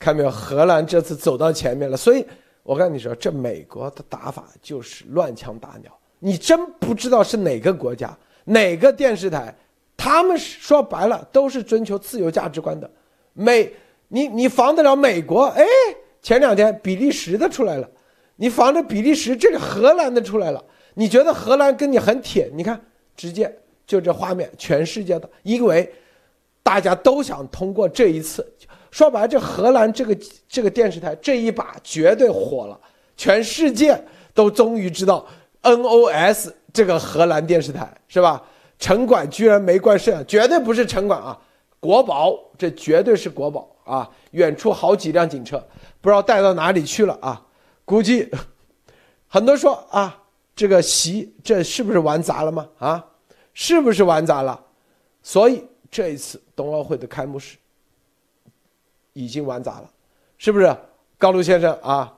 [0.00, 1.96] 看没有，荷兰这次走到前面了。
[1.96, 2.26] 所以
[2.64, 8.18] 我跟你说，这美国的打法就是乱枪打鸟，你真不知道是哪个国家。
[8.46, 9.54] 哪个电视台，
[9.96, 12.90] 他们说白了都是追求自由价值观的。
[13.32, 13.72] 美，
[14.08, 15.44] 你你防得了美国？
[15.44, 15.64] 哎，
[16.22, 17.88] 前两天比利时的出来了，
[18.36, 20.64] 你防着比利时，这个荷兰的出来了。
[20.94, 22.48] 你觉得荷兰跟你很铁？
[22.54, 22.80] 你看，
[23.16, 23.52] 直接
[23.86, 25.92] 就这画面，全世界的，因为
[26.62, 28.46] 大家都想通过这一次，
[28.90, 30.16] 说白了，这荷兰这个
[30.48, 32.80] 这个电视台这一把绝对火了，
[33.16, 34.00] 全世界
[34.32, 35.26] 都终于知道
[35.62, 36.50] NOS。
[36.76, 38.42] 这个荷兰电视台是吧？
[38.78, 41.40] 城管居然没关摄像，绝对不是城管啊，
[41.80, 44.10] 国宝，这绝对是国宝啊！
[44.32, 45.56] 远处好几辆警车，
[46.02, 47.42] 不知道带到哪里去了啊？
[47.86, 48.30] 估计
[49.26, 50.22] 很多说啊，
[50.54, 52.68] 这个席这是不是玩砸了吗？
[52.78, 53.02] 啊，
[53.54, 54.60] 是不是玩砸了？
[55.22, 57.56] 所以这一次冬奥会的开幕式
[59.14, 59.90] 已经玩砸了，
[60.36, 60.76] 是不是？
[61.16, 62.12] 高卢先生啊？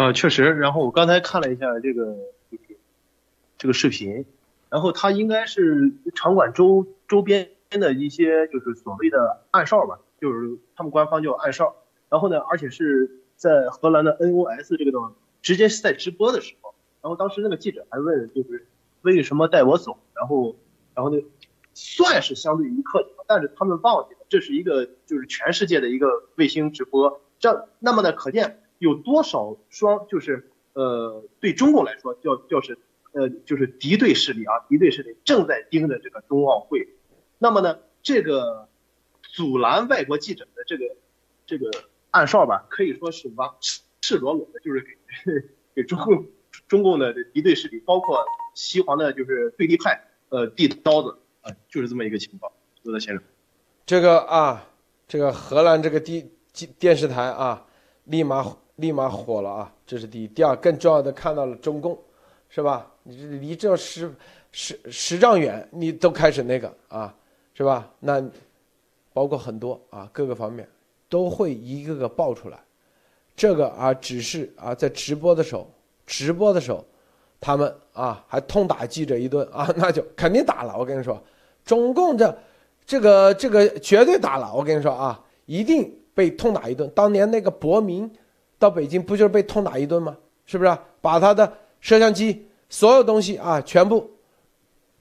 [0.00, 0.44] 呃，确实。
[0.44, 2.16] 然后我刚才看了一下这个，
[3.58, 4.24] 这个视频，
[4.70, 11.76] 然后他应该是场馆周周边的一些，就是所谓的暗哨吧，就是他们官方叫暗哨。
[12.08, 16.74] 然后呢，而且是在荷兰的 NOS 这个地方，直接是在直播的时候。
[17.02, 18.66] 然后当时那个记者还问，就是
[19.02, 19.98] 为什么带我走？
[20.14, 20.56] 然后，
[20.94, 21.22] 然后呢，
[21.74, 27.20] 算是相对于客气，但是他们忘记了，这是一个就是全世界的一个卫星直播。
[27.38, 28.62] 这那么呢，可见。
[28.80, 32.78] 有多少双就是呃，对中共来说叫叫是
[33.12, 36.88] 呃，就是敌对势力啊，敌对势力正在盯着这个冬奥会。
[37.38, 38.68] 那么呢，这个
[39.20, 40.96] 阻拦外国记者的这个
[41.44, 41.70] 这个
[42.10, 43.56] 暗哨吧，可以说是往
[44.00, 46.26] 赤裸裸的，就是给 给中共
[46.66, 48.24] 中共的敌对势力，包括
[48.54, 50.00] 西黄的就是对立派，
[50.30, 52.50] 呃，递刀子啊，就是这么一个情况。
[52.82, 53.22] 罗德先生，
[53.84, 54.66] 这个啊，
[55.06, 56.30] 这个荷兰这个电
[56.78, 57.66] 电视台啊，
[58.04, 58.56] 立马。
[58.80, 59.72] 立马火了啊！
[59.86, 60.28] 这是第一。
[60.28, 61.98] 第二，更重要的看到了中共，
[62.48, 62.90] 是吧？
[63.02, 64.12] 你这离这十
[64.52, 67.14] 十十丈远，你都开始那个啊，
[67.54, 67.88] 是吧？
[68.00, 68.22] 那
[69.12, 70.68] 包括很多啊，各个方面
[71.08, 72.58] 都会一个个爆出来。
[73.36, 75.70] 这个啊，只是啊，在直播的时候，
[76.06, 76.84] 直播的时候，
[77.40, 80.76] 他们啊还痛打记者一顿啊， 那就肯定打了。
[80.76, 81.22] 我跟你说，
[81.64, 82.38] 中共这
[82.84, 84.52] 这个这个绝对打了。
[84.54, 86.90] 我跟你说啊，一定被痛打一顿。
[86.90, 88.10] 当年那个伯明
[88.60, 90.16] 到北京不就是被痛打一顿吗？
[90.46, 90.78] 是不是？
[91.00, 94.08] 把他的摄像机所有东西啊，全部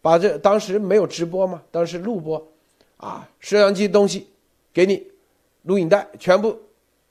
[0.01, 2.51] 把这当时没有直播嘛，当时录播
[2.97, 4.27] 啊，摄像机东西
[4.73, 5.05] 给你，
[5.63, 6.57] 录影带全部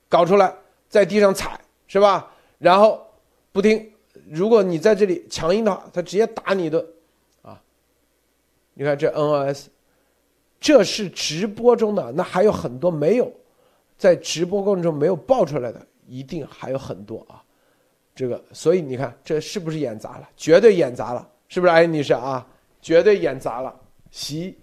[0.09, 0.53] 搞出来。
[0.89, 2.31] 在地上踩是吧？
[2.57, 3.05] 然后
[3.51, 3.93] 不听，
[4.27, 6.83] 如果你在这里强硬的话，他直接打你一顿，
[7.43, 7.61] 啊！
[8.73, 9.67] 你看这 NOS，
[10.59, 13.31] 这是直播中的，那还有很多没有
[13.99, 17.43] 在直播过程中没有爆出来的，一定还有很多啊！
[18.15, 20.27] 这个，所以你看这是不是演砸了？
[20.35, 21.71] 绝对演砸了，是不是？
[21.71, 22.45] 哎，女士啊，
[22.81, 23.79] 绝对演砸了，
[24.11, 24.57] 习。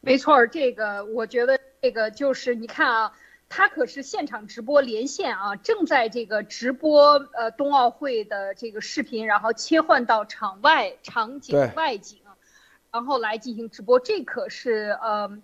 [0.00, 1.58] 没错，这个我觉得。
[1.82, 3.12] 这个就是你看啊，
[3.48, 12.18] 他可是现场直播连线啊，正在这个直播呃冬奥会的这个视频，然后切换到场外场景外景，
[12.92, 13.98] 然后来进行直播。
[13.98, 15.40] 这可是呃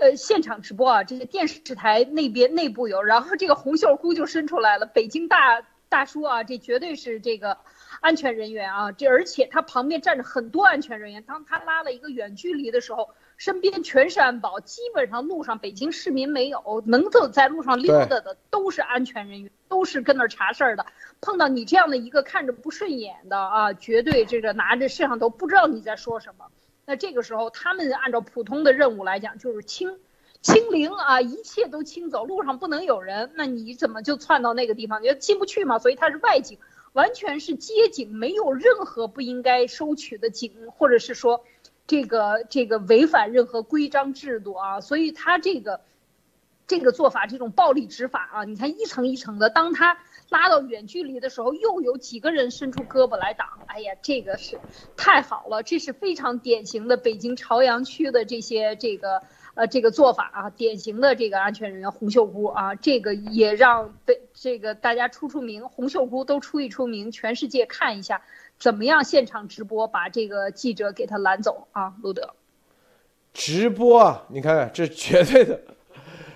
[0.00, 7.58] 呃现场直播啊，这个电视台那边内部有，然后这个红袖箍就伸出来了，北京大大叔啊，这绝对是这个
[8.00, 13.10] 安全人员啊，这而且他旁边站着很多安全人员，当他拉了一个远距离的时候。
[13.38, 20.86] 身边全是安保，基本上路上北京市民没有能走在路上溜达的，都是安全人员，都是跟那儿查事儿的。
[21.20, 26.44] 碰到你这样的一个看着不顺眼的啊，绝对这个拿着摄像头不知道你在说什么。
[26.84, 29.98] 那这个时候，他们按照普通的任务来讲，就是清
[30.40, 33.32] 清零啊，一切都清走，路上不能有人。
[33.34, 35.02] 那你怎么就窜到那个地方？
[35.02, 35.78] 你进不去嘛？
[35.78, 36.58] 所以它是外景，
[36.92, 41.44] 完全是街景，没有任何不应该收取的景，或者是说。
[41.84, 45.80] 这个这个违反任何规章制度啊，所以他这个
[46.68, 49.98] 这个做法，这种暴力执法啊，你看一层一层的，当他
[50.32, 54.58] 拉到远距离的时候，又有几个人伸出胳膊来挡，哎呀，这个是
[54.96, 59.22] 太好了，这是非常典型的北京朝阳区的这些这个
[59.54, 68.22] 呃这个做法啊，典型的这个安全人员红袖箍啊，这个也让北这个大家出出名，红袖箍都出一出名，全世界看一下。
[68.58, 69.02] 怎么样？
[69.04, 72.34] 现场直播把这个记者给他拦走啊，路德。
[73.34, 75.60] 直播啊，你看看这绝对的，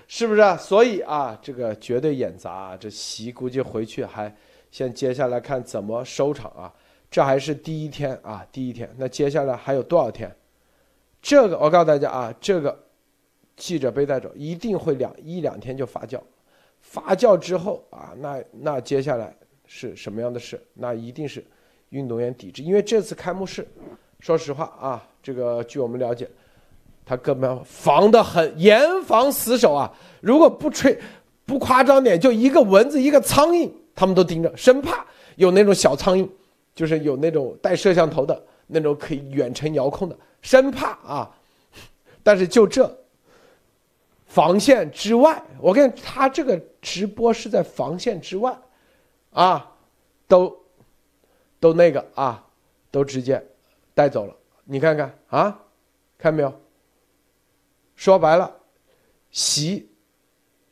[0.07, 0.55] 是不是啊？
[0.57, 2.75] 所以啊，这个绝对演砸。
[2.77, 4.33] 这席估计回去还
[4.71, 6.73] 先接下来看怎么收场啊。
[7.11, 8.89] 这还是第一天啊，第一天。
[8.97, 10.35] 那接下来还有多少天？
[11.21, 12.85] 这个我告诉大家啊，这个
[13.55, 16.19] 记者被带走一定会两一两天就发酵，
[16.81, 19.35] 发酵之后啊，那那接下来
[19.65, 20.61] 是什么样的事？
[20.73, 21.45] 那一定是。
[21.91, 23.65] 运动员抵制，因为这次开幕式，
[24.19, 26.29] 说实话啊，这个据我们了解，
[27.07, 29.91] 他根本防得很严防死守啊。
[30.19, 30.99] 如果不吹，
[31.45, 35.05] 不夸张点，就一个蚊子，一个苍蝇，他们都盯着，生怕
[35.37, 36.27] 有那种小苍蝇，
[36.75, 41.31] 就是有那种带摄像头的那种可以远程遥控的，生怕啊。
[42.21, 42.93] 但是就这
[44.25, 48.53] 防线之外，我看他这个直播是在防线之外，
[49.31, 49.71] 啊，
[50.27, 50.53] 都。
[51.59, 52.45] 都那个啊，
[52.91, 53.43] 都直接
[53.95, 54.35] 带走了。
[54.63, 55.59] 你看看啊，
[56.15, 56.53] 看没有？
[57.97, 58.55] 说白了，
[59.31, 59.89] 习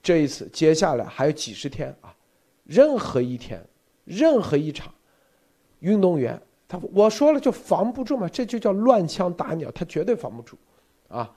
[0.02, 2.16] 这一次接下来还有几十天啊，
[2.64, 3.62] 任何一天，
[4.06, 4.94] 任何一场
[5.80, 10.56] 运动员，他我说了就防不住嘛，这就叫乱枪打鸟，他绝对防不住
[11.10, 11.30] 啊。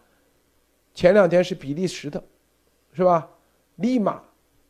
[0.95, 2.23] 前两天是比利时的，
[2.93, 3.29] 是吧？
[3.77, 4.23] 立马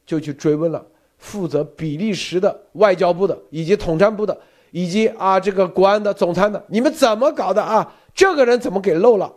[0.06, 0.86] 就去追问了
[1.18, 4.40] 负责比利时的外交部的以及统战部的。
[4.70, 7.96] 以及啊，这个国安的总参的，你们怎么搞的啊？
[8.14, 9.34] 这个人怎么给漏了，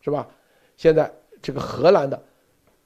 [0.00, 0.28] 是吧？
[0.76, 2.22] 现在这个荷兰的，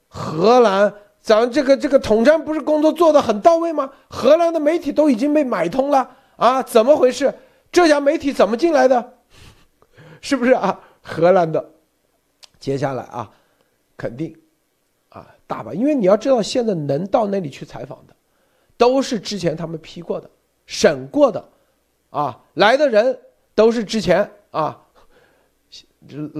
[0.07, 3.91] 荷兰，咱这个这个统战不是工作做得很到位吗？
[4.09, 6.63] 荷兰的媒体都已经被买通了啊？
[6.63, 7.33] 怎么回事？
[7.71, 9.13] 这家媒体怎么进来的？
[10.19, 10.79] 是不是啊？
[11.01, 11.69] 荷兰的，
[12.59, 13.29] 接下来啊，
[13.95, 14.35] 肯定
[15.09, 18.15] 啊，大把，因为你要知道，现在能到那里去采访的，
[18.75, 20.29] 都是之前他们批过的、
[20.65, 21.43] 审过的。
[22.09, 23.19] 啊，来的人
[23.53, 24.81] 都是之前啊，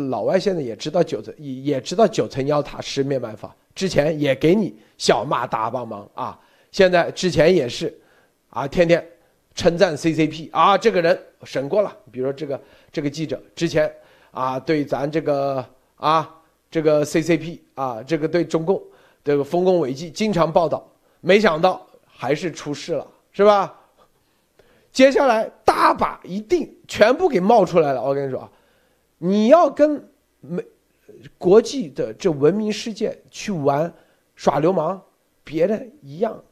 [0.10, 6.40] 老外现在也知道九层也也知道九层妖塔十面埋伏，之前也给你小骂大帮忙啊。
[6.72, 7.96] 现在之前也是，
[8.50, 9.06] 啊，天天
[9.56, 12.62] 称赞 CCP 啊，这个人审过了，比如说这个
[12.92, 13.92] 这个记者之前
[14.32, 15.66] 啊，对咱这个
[15.96, 16.30] 啊
[16.70, 18.82] 这个 CCP 啊，这个对中共
[19.24, 20.88] 这个丰功伟绩经常报道，
[21.22, 23.74] 没想到还是出事了，是吧？
[24.92, 28.02] 接下来大把一定全部给冒出来了。
[28.04, 28.50] 我跟你说啊，
[29.18, 30.64] 你要跟美
[31.38, 33.92] 国际的这文明世界去玩
[34.36, 35.02] 耍流氓，
[35.44, 36.44] 别人一样。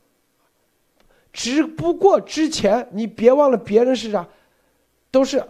[1.31, 4.27] 只不过之前你别忘了，别人是啥，
[5.11, 5.45] 都是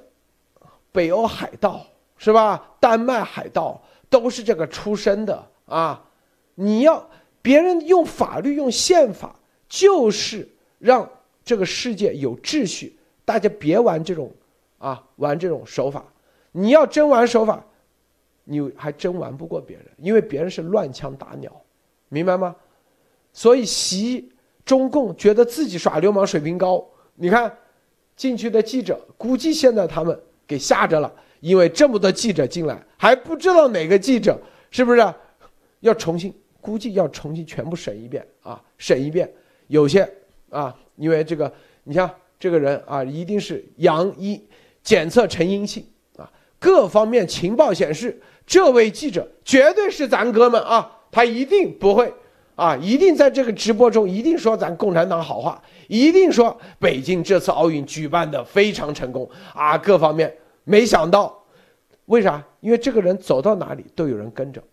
[0.91, 1.85] 北欧海盗
[2.17, 2.75] 是吧？
[2.79, 6.03] 丹麦海盗都是这个出身的啊。
[6.55, 7.09] 你要
[7.41, 9.39] 别人用法律用宪法，
[9.69, 11.07] 就是让
[11.43, 14.33] 这个世界有秩序，大家别玩这种
[14.79, 16.03] 啊，玩这种手法。
[16.55, 17.65] 你要真玩手法，
[18.45, 21.51] 你还真玩不过别人，因为别人是乱枪打鸟，
[22.07, 22.55] 明白吗？
[23.33, 24.31] 所以习。
[24.65, 26.83] 中共觉得自己耍流氓水平高，
[27.13, 27.55] 你看
[28.15, 34.41] 进去的记者，估计现在他们给吓着了，因为这么多记者进来，还不知道哪个记者
[34.71, 34.99] 是不是
[35.81, 39.31] 要重新，估计要重新全部审一遍啊，审一遍。
[39.67, 40.11] 有些
[40.49, 41.53] 啊，因为这个，
[41.83, 42.09] 你像
[42.39, 44.41] 这个人啊，一定是阳一
[44.81, 45.85] 检测呈阴性，
[46.59, 52.13] 各方面情报显示，这位记者绝对是咱哥们啊，他一定不会。
[52.55, 60.33] 啊，一定在这个直播中，一定说咱共产党好话，一定说北京这次奥运举办的非常成功啊，各方面
[60.63, 61.37] 没想到，
[62.05, 62.41] 为啥？
[62.61, 64.63] 因为这个人走到哪里都有人跟着，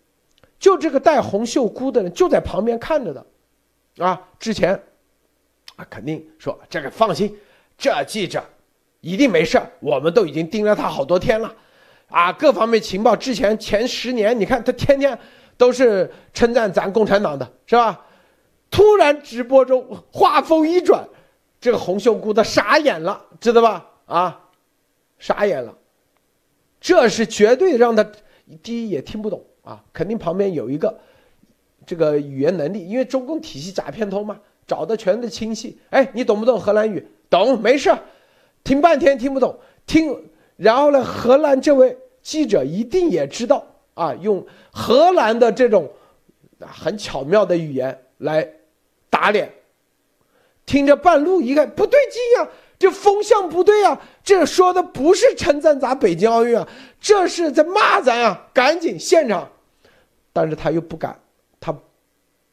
[0.57, 3.25] 就这个戴红袖箍的人就在旁边看着的，
[3.97, 4.81] 啊，之前
[5.75, 7.37] 啊肯定说这个放心，
[7.77, 8.41] 这记者
[9.01, 11.53] 一定没事我们都已经盯了他好多天了，
[12.13, 15.17] 啊，各方面情报之前前十年你看他天天。
[15.55, 18.03] 都是称赞咱共产党的，是吧？
[18.71, 21.07] 突然直播中话锋一转，
[21.61, 23.85] 这个红袖姑他傻眼了，知道吧？
[24.07, 24.49] 啊，
[25.19, 25.71] 傻眼了，
[26.81, 28.03] 这是绝对让他
[28.63, 30.99] 第一也听不懂啊，肯定旁边有一个
[31.85, 35.77] 这个语言能力，因为中共体系假片通嘛，找的全是亲戚。
[35.91, 37.07] 哎，你懂不懂荷兰语？
[37.29, 37.95] 懂，没事，
[38.63, 43.67] 听半天听不懂，听，然后呢，荷兰这位记者一定也知道。
[43.95, 45.87] 啊，用荷兰的这种
[46.59, 48.49] 很巧妙的语言来
[49.07, 49.53] 打脸，
[50.65, 56.67] 听着半路一看不对劲呀，这风向不对啊，这说的不是称赞咱北京奥运啊，
[56.99, 58.49] 这是在骂咱啊！
[58.51, 59.47] 赶紧现场，
[60.33, 61.19] 但是他又不敢，
[61.59, 61.77] 他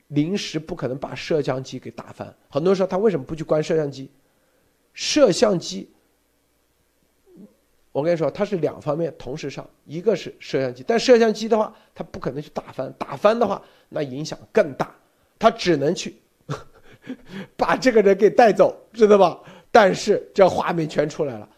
[0.08, 2.36] 临时不可能把摄像机给打翻。
[2.50, 4.10] 很多人说他为什么不去关摄像机？
[4.92, 5.90] 摄像机。
[7.92, 14.94] 我跟你说，它是两方面同时上，一个是摄像机，但摄像机的话，它不可能去打翻，打翻的话，那影响更大，
[15.38, 16.14] 它只能去
[17.56, 19.40] 把这个人给带走，知道吧？
[19.72, 21.48] 但是这画面全出来了，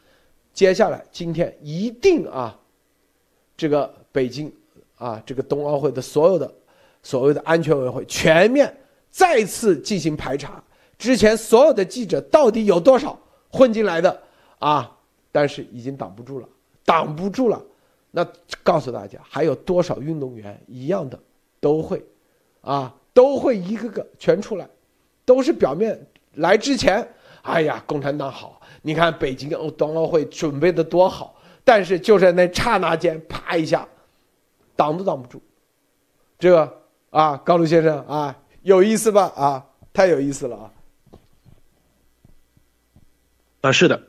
[0.54, 2.58] 接下来今天一定啊，
[3.54, 4.50] 这个北京
[4.96, 6.50] 啊，这个冬奥会的所有的
[7.02, 8.74] 所谓的安全委员会全面
[9.10, 10.64] 再次进行排查，
[10.96, 13.18] 之前所有的记者到底有多少
[13.50, 14.22] 混进来的
[14.58, 14.98] 啊？
[15.32, 16.48] 但是已经挡不住了，
[16.84, 17.60] 挡不住了。
[18.10, 18.24] 那
[18.62, 21.18] 告诉大家，还有多少运动员一样的
[21.58, 22.04] 都会，
[22.60, 24.68] 啊，都会一个个全出来，
[25.24, 25.98] 都是表面
[26.34, 27.08] 来之前，
[27.40, 31.34] 哎呀，共产党好，你看北京奥冬奥会准备的多好，
[31.64, 33.88] 但是就在那刹那间，啪一下，
[34.76, 35.42] 挡都挡不住。
[36.38, 39.32] 这个啊，高卢先生啊，有意思吧？
[39.34, 40.72] 啊，太有意思了啊！
[43.62, 44.02] 啊，是的。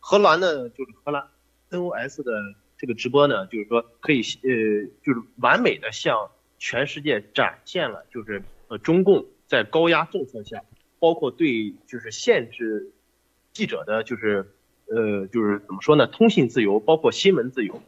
[0.00, 1.28] 荷兰呢，就是荷兰
[1.70, 2.32] NOS 的
[2.76, 10.62] 这个直播呢，就是说可以呃，就是完美的向全世界展现了，就是呃中共在高压政策下，
[10.98, 12.90] 包括对就是限制
[13.52, 14.52] 记者的，就是
[14.86, 17.82] 呃就是怎么说呢，通信自由，包括新闻自由，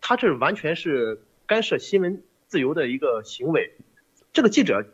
[0.00, 3.72] 他这完全是干涉新闻自由的一个行为。
[4.32, 4.84] 这个记者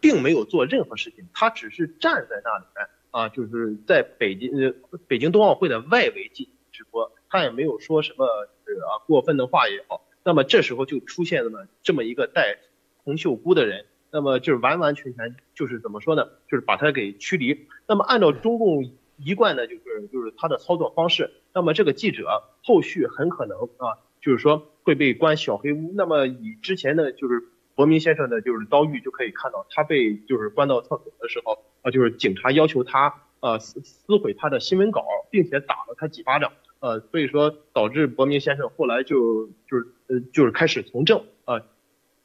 [0.00, 2.88] 并没有做任何事情，他只是站在那里面。
[3.10, 4.74] 啊，就是在北京呃
[5.08, 8.26] 北京冬奥会的外围进行直播，他也没有说什么
[8.66, 12.58] 就是啊过分的话也好，那么这时候就出现了这么一个戴
[13.04, 17.66] 红袖箍的人，那么就是完完全全就是怎么说呢，就是把他给驱离。
[17.86, 22.26] 那么按照中共一贯的就是就是他的操作方式，那么这个记者
[22.62, 25.92] 后续很可能啊，就是说会被关小黑屋。
[25.94, 27.42] 那么以之前的就是
[27.80, 31.64] 伯明先生的就是遭遇就可以看到，他被就是关到厕所的时候。
[31.82, 41.62] 啊，就是警察要求他呃撕撕毁他的新闻稿，并且打了他几巴掌，呃，所以说导致伯明先生后来就就是呃就是开始从政啊，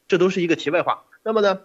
[0.08, 1.04] 这都是一个题外话。
[1.22, 1.62] 那么呢，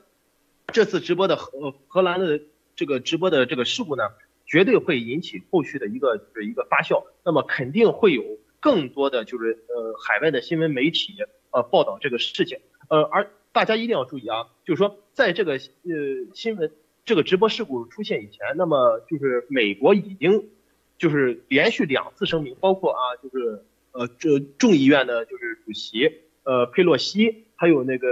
[0.68, 2.40] 这次直播的荷荷兰的
[2.78, 4.04] 这个直播的这个事故呢，
[4.46, 8.24] 绝对会引起后续的一个一个发酵，那么肯定会有
[8.62, 11.18] 更多的就是呃海外的新闻媒体
[11.50, 15.60] 呃报道这个事情，呃而大家一定要注意啊，就是说在这个呃
[16.34, 16.72] 新闻
[17.04, 20.50] 这个直播事故出现以前，那么就是美国已经
[20.98, 28.08] 就是连续两次声明，包括啊就是呃这众议院的就是主席呃佩洛西，还有那个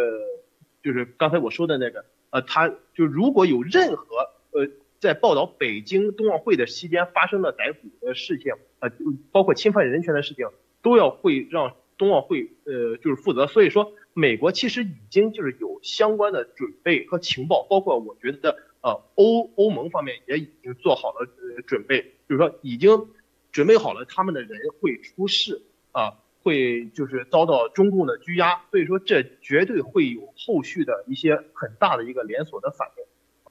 [0.84, 4.06] 就是刚才我说的那个呃他就如果有任何
[4.52, 4.68] 呃
[5.00, 8.92] 在报道北京冬奥会的期间发生的逮捕的事情，呃
[9.32, 10.48] 包括侵犯人权的事情，
[10.82, 13.48] 都要会让冬奥会呃就是负责。
[13.48, 21.26] 所以说，美国其实已经就是有相关的准备和情报，包括我觉得呃欧欧盟方面也已经做好了
[21.56, 23.08] 呃准备，就是说已经
[23.54, 25.62] 准备好了他们的人会出事
[25.94, 28.62] 啊，会就是遭到中共的拘押。
[28.72, 33.04] 所以说，这绝对会有后续的一些很大的一个连锁的反应。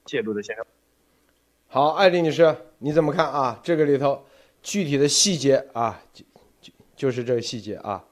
[0.05, 0.67] 谢谢陆德先生。
[1.67, 3.59] 好，艾丽女士，你怎么看啊？
[3.63, 4.27] 这个里头
[4.63, 6.25] 具体的细节啊，就
[6.61, 8.05] 就就是这个细节啊。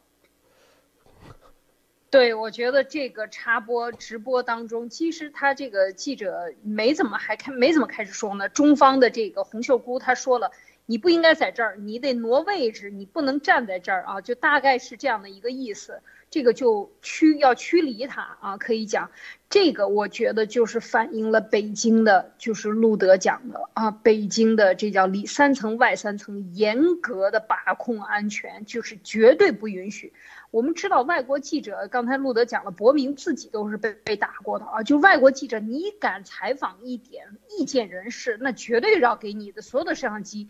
[2.16, 8.48] 对，我觉得这个插播直播当中，其实他这个记者没怎么还开没怎么开始说呢。
[8.48, 10.50] 中方的这个洪秀姑他说了，
[10.86, 16.00] 你不应该在这儿，你得挪位置，你不能站在这儿啊，就大概是这样的一个意思。
[16.30, 19.10] 这个就驱要驱离他啊，可以讲，
[19.50, 30.14] 这个我觉得就是反映了北京的，就是路德讲的啊，北京的这叫里三层外三层，严格的把控安全，就是绝对不允许。
[30.50, 40.48] 我们知道外国记者，刚才路德讲了，伯明自己都是被被打过的啊，就外国记者，你敢采访一点意见人士，那绝对要给你的所有的摄像机。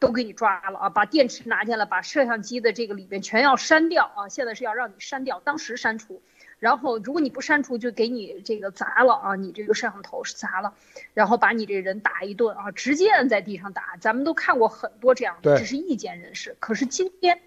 [0.00, 0.88] 都给你抓了啊！
[0.88, 4.28] 把电池拿进来，把摄像机的这个里边全要删掉啊！
[4.30, 6.22] 现在是要让你删掉，当时删除，
[6.58, 9.34] 然后如果你不删除，就给你这个砸了啊！
[9.34, 10.72] 你这个摄像头是砸了，
[11.12, 12.70] 然后把你这人打一顿啊！
[12.70, 16.56] 直接摁在地上打，咱们都看过很多这样的，只是意见人士。
[16.60, 17.38] 可是今天，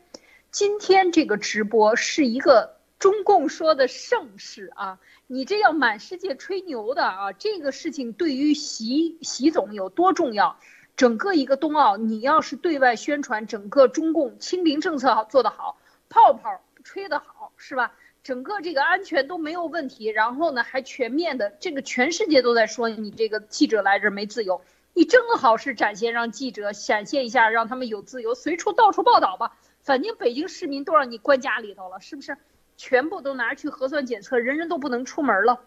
[0.54, 5.00] 今天这个直播是一个中共说的盛世啊！
[5.26, 7.32] 你这要满世界吹牛的啊！
[7.32, 10.60] 这个事情对于习习总有多重要？
[10.96, 15.76] 整个一个冬奥，你要是对外宣传整个中共清零政策好做得好，
[16.08, 17.92] 泡泡吹得好，是吧？
[18.24, 24.62] 整个这个安全都没有问题，然后呢还全面的，这个全世界都在说你这个记者来这没自由，
[24.94, 29.58] 你正好是展现让记者展现一下，让他们有自由，随处到处报道吧。
[29.84, 32.38] 反正北京市民都让你关家里头了，是不是？
[32.76, 35.62] 全部都拿去核酸检测，人人都不能出门了。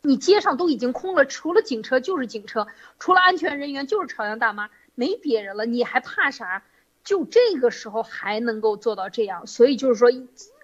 [0.00, 2.66] 你街上都已经空了，除了警车就是警车，
[2.98, 6.64] 除了安全人员就是朝阳大妈，没别人了，你还怕啥？
[7.04, 10.10] 就这个时候还能够做到这样，所以就是说，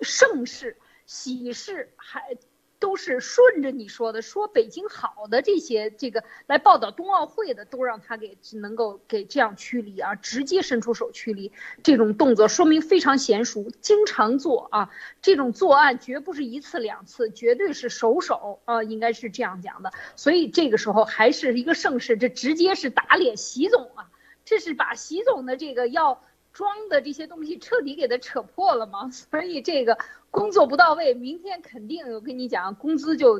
[0.01, 2.37] 盛世、喜事还。
[2.81, 11.51] 都是顺着你说的，说北京好的这些这个来报道冬奥会的，都让他给能够给这样驱离啊，直接伸出手驱离，
[11.83, 14.91] 这种动作说明非常娴熟，经常做啊，
[15.23, 19.93] 这种作案绝不是一次两次，绝对是熟手啊，应该是这样讲的。
[20.15, 24.09] 所以这个时候还是一个盛世，这直接是打脸习总啊，
[24.45, 26.23] 这是把习总的这个要。
[26.59, 29.97] 装的这些东西彻底给他扯破了嘛， 所以这个
[30.29, 33.39] 工作不到位，明天肯定我跟你讲，工资就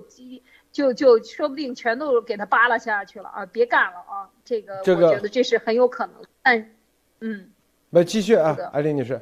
[0.71, 3.45] 就就说不定全都给他扒拉下去了啊！
[3.47, 4.31] 别干了啊！
[4.45, 6.15] 这个我觉得这是很有可能。
[6.45, 6.77] 但，
[7.19, 7.51] 嗯，
[7.91, 9.21] 那继续啊，艾琳女士。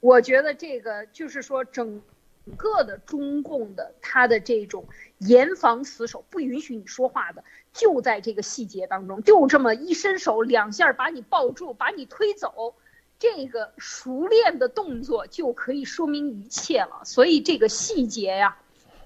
[0.00, 2.02] 我觉得这个就是说整。
[2.48, 4.86] 整个的中共的他的这种
[5.18, 7.42] 严防死守，不允许你说话的，
[7.76, 12.74] 就在这个细节当中，就这么一伸手两下把你抱住，把你推走，
[13.18, 17.02] 这个熟练的动作就可以说明一切了。
[17.04, 18.56] 所以这个细节呀，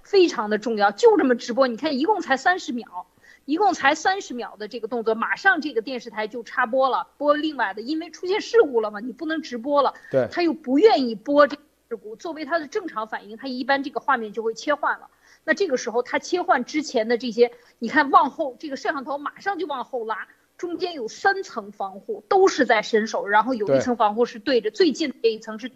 [0.02, 0.90] 非常的重要。
[0.90, 3.06] 就这么直播，你看一共才三十秒，
[3.44, 11.56] 一共才三十秒的这个动作，马上这个电视台就插播了，播另外的，因为出现事故了嘛，你不能直播了，对，他又不愿意播这。
[11.90, 15.10] 事故作为他的正常反应，他一般这个画面就会切换了。
[15.44, 25.70] 那这个时候他切换之前的这些，你看往后这个摄像头马上就往后拉，中间有三层防护，都是在伸手，然后有一层防护是对着最近这一层是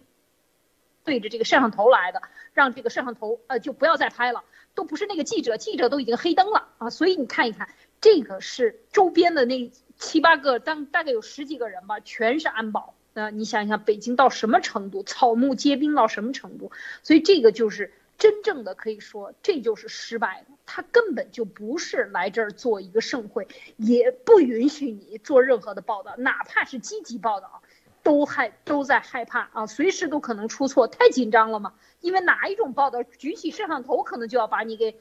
[1.02, 2.22] 对着这个摄像头来的，
[2.52, 6.90] 让这个摄像头呃就不要再拍了，都不是那个记者，记者都已经黑灯了啊。
[6.90, 7.68] 所以你看一看，
[8.00, 12.94] 这个是周边的那七八个，当大概有十几个人吧，全是安保。
[13.12, 16.72] 那你想想，北京到什么程度，草木皆兵到什么程度？
[17.02, 20.44] 所以这个就是真正的可以说，这就是失败。
[20.66, 23.46] 他根本就不是来这儿做一个盛会，
[23.76, 27.62] 也不允许你做任何的报道，哪怕是积极报道，
[28.02, 31.74] 都害都在害怕啊，随时都可能出错，太紧张了嘛。
[32.00, 34.96] 因为哪一种报道，举起摄像头可能就要把你给。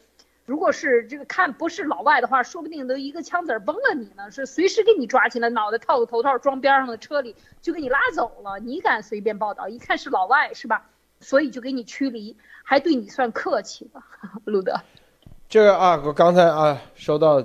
[0.46, 8.60] 如果是这个看不是老外的话，说不定都一个枪子儿崩了你呢，是随时给你抓起来，脑袋套个头套装边上的车里就给你拉走了。
[8.60, 9.70] 你敢随便报道？
[9.70, 10.90] 一看是老外是吧？
[11.24, 14.06] 所以就给你驱离，还对你算客气吧，
[14.46, 14.80] 路德。
[15.50, 17.44] 这个啊，我刚才啊收到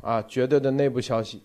[0.00, 1.42] 啊绝对的内部消息，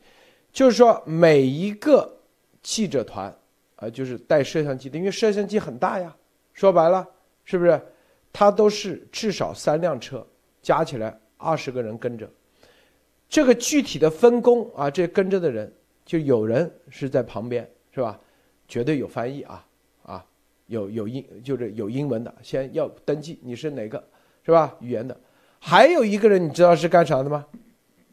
[0.51, 2.17] 就是说每一个
[2.61, 3.33] 记者团
[3.75, 6.15] 啊，就是带摄像机的，因为摄像机很大呀，
[6.53, 7.07] 说白了
[7.45, 7.79] 是不是？
[8.33, 10.25] 他都是至少三辆车，
[10.61, 12.29] 加起来二十个人跟着。
[13.27, 15.73] 这个具体的分工啊，这跟着的人
[16.05, 18.19] 就有人是在旁边，是吧？
[18.67, 19.65] 绝对有翻译啊，
[20.67, 24.01] 有有英就是有英文的，先要登记你是哪个，
[24.45, 24.75] 是吧？
[24.79, 25.19] 语言的。
[25.59, 27.45] 还有一个人，你知道是干啥的吗？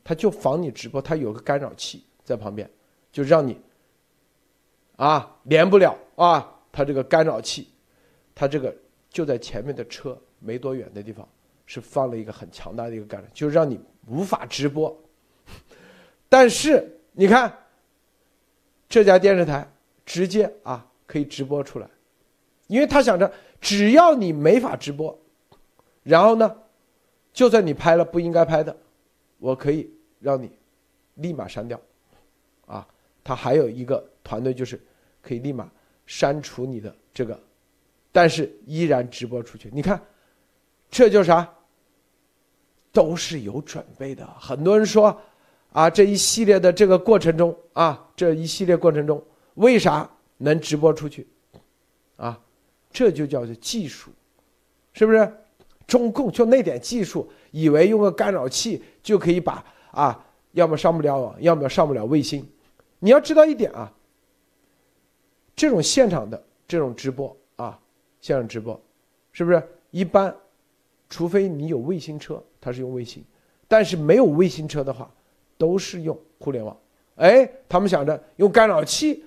[0.03, 2.69] 他就防你直播，他有个干扰器在旁边，
[3.13, 3.61] 就让你
[4.97, 6.51] 啊连不了啊。
[6.73, 7.69] 他这个干扰器，
[8.35, 8.75] 他这个
[9.09, 11.29] 就在前面的车没多远的地方，
[11.67, 14.95] 是放了一个很强大的一个干扰，就让你无法直播。
[16.29, 17.57] 但是你看
[18.89, 19.67] 这家电视台
[20.05, 21.89] 直接啊可以直播出来，
[22.67, 25.19] 因为他想着只要你没法直播，
[26.03, 26.57] 然后呢？
[27.33, 28.77] 就算你拍了不应该拍的，
[29.39, 30.53] 我可以让你
[31.15, 31.81] 立马删掉，
[32.65, 32.87] 啊，
[33.25, 34.81] 他还有一个团队就是
[35.21, 35.69] 可以立马
[36.07, 37.37] 删除你的这个，
[38.13, 39.69] 但是依然直播出去。
[39.73, 40.01] 你看，
[40.89, 41.53] 这叫啥？
[42.93, 44.25] 都是有准备的。
[44.39, 45.21] 很多人说，
[45.73, 49.21] 啊，这一系列的这个过程中啊，这一系列过程中
[49.55, 51.27] 为啥能直播出去？
[52.15, 52.41] 啊，
[52.95, 54.11] 这就叫做技术，
[54.95, 55.31] 是不是？
[55.87, 62.49] 中共就那点技术，以为用个干扰器就可以把啊，要么上不了网，要么上不了卫星。
[63.01, 63.93] 你要知道一点啊，
[65.55, 67.79] 这种现场的这种直播啊，
[68.23, 68.81] 现场直播，
[69.33, 70.35] 是不是一般？
[71.11, 73.23] 除非你有卫星车，它是用卫星；
[73.69, 75.13] 但是没有卫星车的话，
[75.59, 76.75] 都是用互联网。
[77.17, 79.23] 哎，他们想着用干扰器，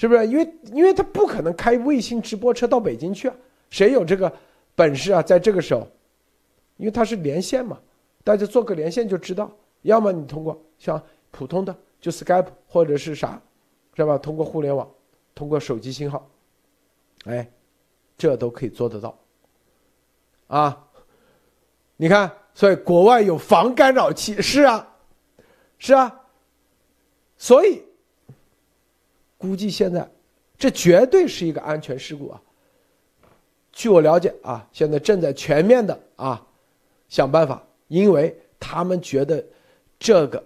[0.00, 0.26] 是不是？
[0.26, 3.36] 因为因为他不可能开卫星直播车到北京去啊，
[3.68, 4.32] 谁有这个
[4.74, 5.20] 本事啊？
[5.20, 5.86] 在这个时候。
[6.78, 7.78] 因为它是连线嘛，
[8.24, 9.52] 大家做个连线就知道。
[9.82, 10.98] 要么你通过像
[11.30, 13.38] 普通的就 Skype 或者是啥，
[13.94, 14.16] 是吧？
[14.16, 14.90] 通过互联网，
[15.34, 16.26] 通过手机信号，
[17.26, 17.46] 哎，
[18.16, 19.14] 这都可以做得到。
[20.46, 20.88] 啊，
[21.98, 24.88] 你看，所以国外有防干扰器，是啊，
[25.76, 26.18] 是啊，
[27.36, 27.82] 所以
[29.40, 30.06] 估计现在
[30.58, 32.40] 这绝对是一个安全事故啊。
[33.72, 36.46] 据我了解啊，现在正在全面的啊。
[37.08, 39.44] 想办法，因为他们觉得
[39.98, 40.44] 这个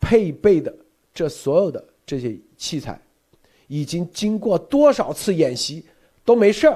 [0.00, 0.74] 配备的
[1.12, 2.98] 这所有的这些器材，
[3.66, 5.84] 已经经过多少次演习
[6.24, 6.74] 都没事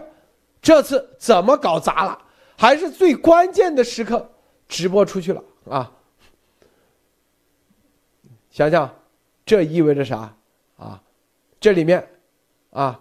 [0.60, 2.18] 这次怎么搞砸了？
[2.58, 4.30] 还是最关键的时刻
[4.68, 5.90] 直播出去了啊！
[8.50, 8.94] 想想，
[9.46, 10.36] 这意味着啥？
[11.62, 12.06] 这里面
[12.70, 13.00] 啊，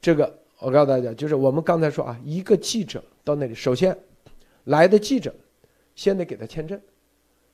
[0.00, 3.96] 这个我告诉大家，就是我们刚才说啊，一个记者到那里，首先。
[4.66, 5.34] 来的记者，
[5.96, 6.80] 先得给他签证，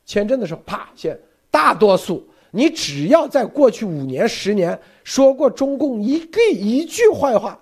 [0.04, 1.18] 签证的时候，啪，先
[1.50, 7.58] 大多数，你只要在过去五年、十年说过中共一个一句坏话，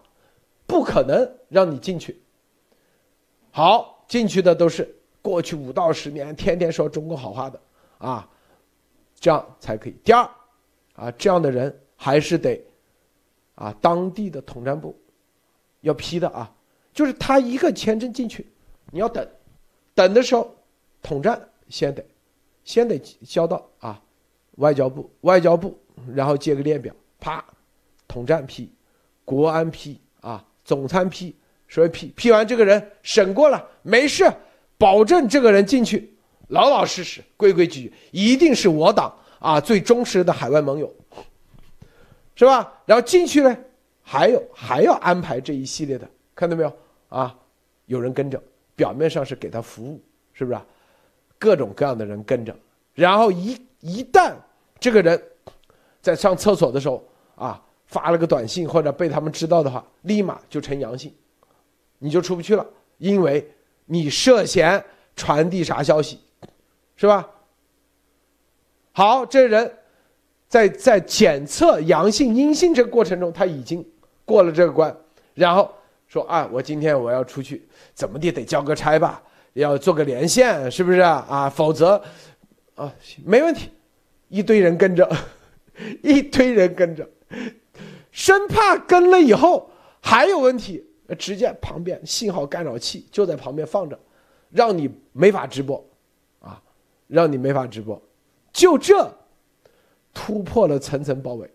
[0.66, 2.20] 不可能让你进去。
[3.52, 4.92] 好，进去的都是
[5.22, 7.60] 过去五到十年天天说中共好话的
[7.98, 8.28] 啊，
[9.14, 9.94] 这样才可以。
[10.02, 10.28] 第二，
[10.94, 12.60] 啊，这样的人还是得，
[13.56, 14.96] 啊，当地的统战部
[15.80, 16.50] 要批的啊，
[16.92, 18.46] 就是他一个签证进去，
[18.92, 19.26] 你要等。
[19.94, 20.54] 等的时候，
[21.02, 22.04] 统战先得，
[22.64, 24.00] 先得交到啊，
[24.56, 25.78] 外交部，外交部，
[26.14, 27.42] 然后接个列表，啪，
[28.06, 28.70] 统战批，
[29.24, 31.34] 国安批啊，总参批，
[31.66, 34.30] 所以批批完这个人审过了，没事，
[34.76, 36.14] 保证这个人进去，
[36.48, 40.94] 老老实实，规规矩矩，一定是我党啊最忠实的海外盟友，
[42.36, 42.72] 是吧？
[42.84, 43.58] 然后进去呢，
[44.00, 46.72] 还有还要安排这一系列的，看到没有
[47.08, 47.36] 啊？
[47.86, 48.40] 有人跟着。
[48.76, 49.98] 表面上是给他服务，
[50.34, 50.60] 是不是？
[51.38, 52.54] 各种各样的人跟着，
[52.92, 54.34] 然后一一旦
[54.78, 55.22] 这个人
[56.02, 57.02] 在上厕所的时候
[57.36, 61.10] 啊，发了个短信或者被他们知道的话，立马就呈阳性，
[61.98, 62.66] 你就出不去了，
[62.98, 63.50] 因为
[63.86, 64.84] 你涉嫌
[65.14, 66.20] 传递啥消息，
[66.96, 67.26] 是吧？
[68.92, 69.78] 好，这人
[70.48, 73.84] 在在检测阳性阴性这个过程中，他已经
[74.24, 74.96] 过了这个关，
[75.34, 75.70] 然后。
[76.08, 79.20] 说啊，我今天我要出去，怎么地得交个差吧，
[79.54, 81.26] 要做个连线，是不是啊？
[81.28, 82.00] 啊，否则，
[82.76, 82.94] 啊，
[83.24, 83.70] 没问题，
[84.28, 85.10] 一堆人跟着，
[86.04, 87.06] 一堆人跟着，
[88.12, 89.68] 生怕跟了以后
[90.00, 90.86] 还有问题，
[91.18, 93.98] 直接旁边信号干扰器就在旁边放着，
[94.50, 95.84] 让你没法直播，
[96.38, 96.62] 啊，
[97.08, 98.00] 让你没法直播，
[98.52, 99.12] 就这，
[100.16, 101.46] 突破了层层包围，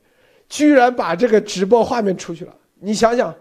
[0.48, 3.36] 居然把这个直播画面出去了，你想想。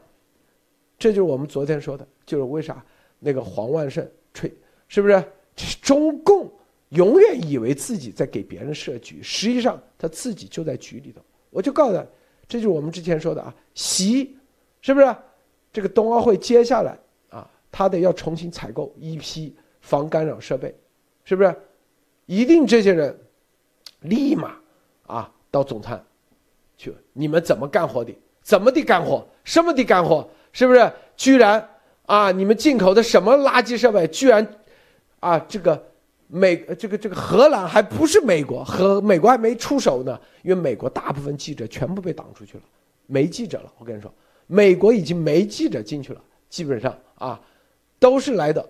[0.98, 2.82] 这就是我们昨天说的，就是为啥
[3.18, 4.51] 那个黄万胜吹，
[4.88, 5.22] 是不是？
[5.82, 6.51] 中共
[6.90, 11.20] 永远以为自己在给别人设局，实际上他自己就在局里头。
[11.51, 12.06] 我就告诉他，
[12.48, 14.38] 这就是我们之前说的啊，习，
[14.80, 15.16] 是不是？
[15.70, 16.98] 这个冬奥会接下来
[17.28, 20.74] 啊，他得要重新采购一批防干扰设备，
[21.24, 21.55] 是不是？
[22.26, 23.18] 一定这些人
[24.01, 24.59] 立马
[25.10, 26.02] 啊到总参
[26.76, 28.16] 去，你们怎么干活的？
[28.42, 29.26] 怎么的干活？
[29.44, 30.28] 什么的干活？
[30.52, 30.92] 是不是？
[31.16, 31.68] 居然
[32.06, 34.06] 啊，你们进口的什么垃圾设备？
[34.08, 34.46] 居然
[35.20, 35.82] 啊，这个
[36.28, 42.64] 美这个这个荷兰还不是美国，和美国还没出手呢，因为美国大部分记者全部被挡出去了，
[43.06, 43.72] 没记者了。
[43.78, 44.12] 我跟你说。
[44.52, 47.40] 美国已经没记者进去了，基本上啊，
[48.00, 48.68] 都是来的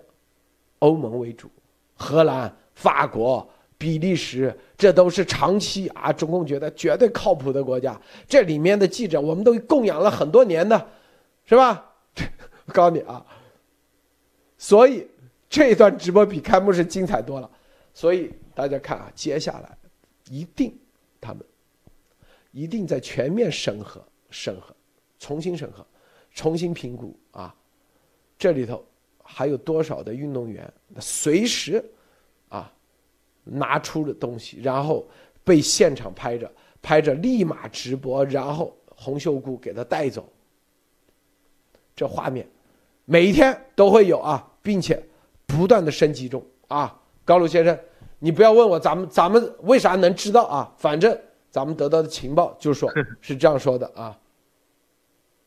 [0.77, 1.49] 欧盟为主，
[1.95, 3.49] 荷兰、法国、
[3.81, 7.99] 比利时，这都是长期啊，中共觉得绝对靠谱的国家。
[8.27, 10.87] 这里面的记者，我们都供养了很多年的，
[11.45, 11.91] 是吧？
[12.67, 13.25] 我告诉你啊，
[14.59, 15.07] 所以
[15.49, 17.49] 这一段直播比开幕式精彩多了。
[17.91, 19.75] 所以大家看啊，接下来
[20.29, 20.77] 一定
[21.19, 21.43] 他们
[22.51, 23.99] 一定在全面审核
[24.29, 24.75] 审核。
[25.17, 25.83] 重新审核，
[26.33, 27.55] 重新评估啊！
[28.37, 28.85] 这里头
[29.23, 31.83] 还有多少的运动员随时
[33.43, 35.07] 拿出了东西，然后
[35.43, 36.51] 被现场拍着，
[36.81, 40.27] 拍着立马直播，然后洪秀姑给他带走。
[41.95, 42.47] 这画面
[43.05, 45.03] 每一天都会有啊，并且
[45.45, 46.97] 不断的升级中啊！
[47.25, 47.77] 高鲁先生，
[48.19, 50.73] 你不要问我咱们咱们为啥能知道啊？
[50.77, 51.15] 反正
[51.49, 54.17] 咱们得到的情报就是说是这样说的啊。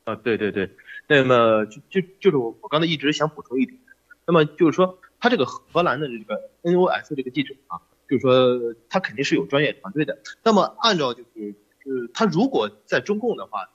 [0.05, 0.71] 啊，对对对，
[1.09, 3.79] 那么就就就是我我刚才一直想补充一点，
[4.27, 10.19] 那么就是说他这个荷兰的这个 NOS 这个记者啊，就是说他肯定是有专业团队的。
[10.43, 11.55] 那么按照就是
[11.87, 13.71] 呃，他如果在中共的话，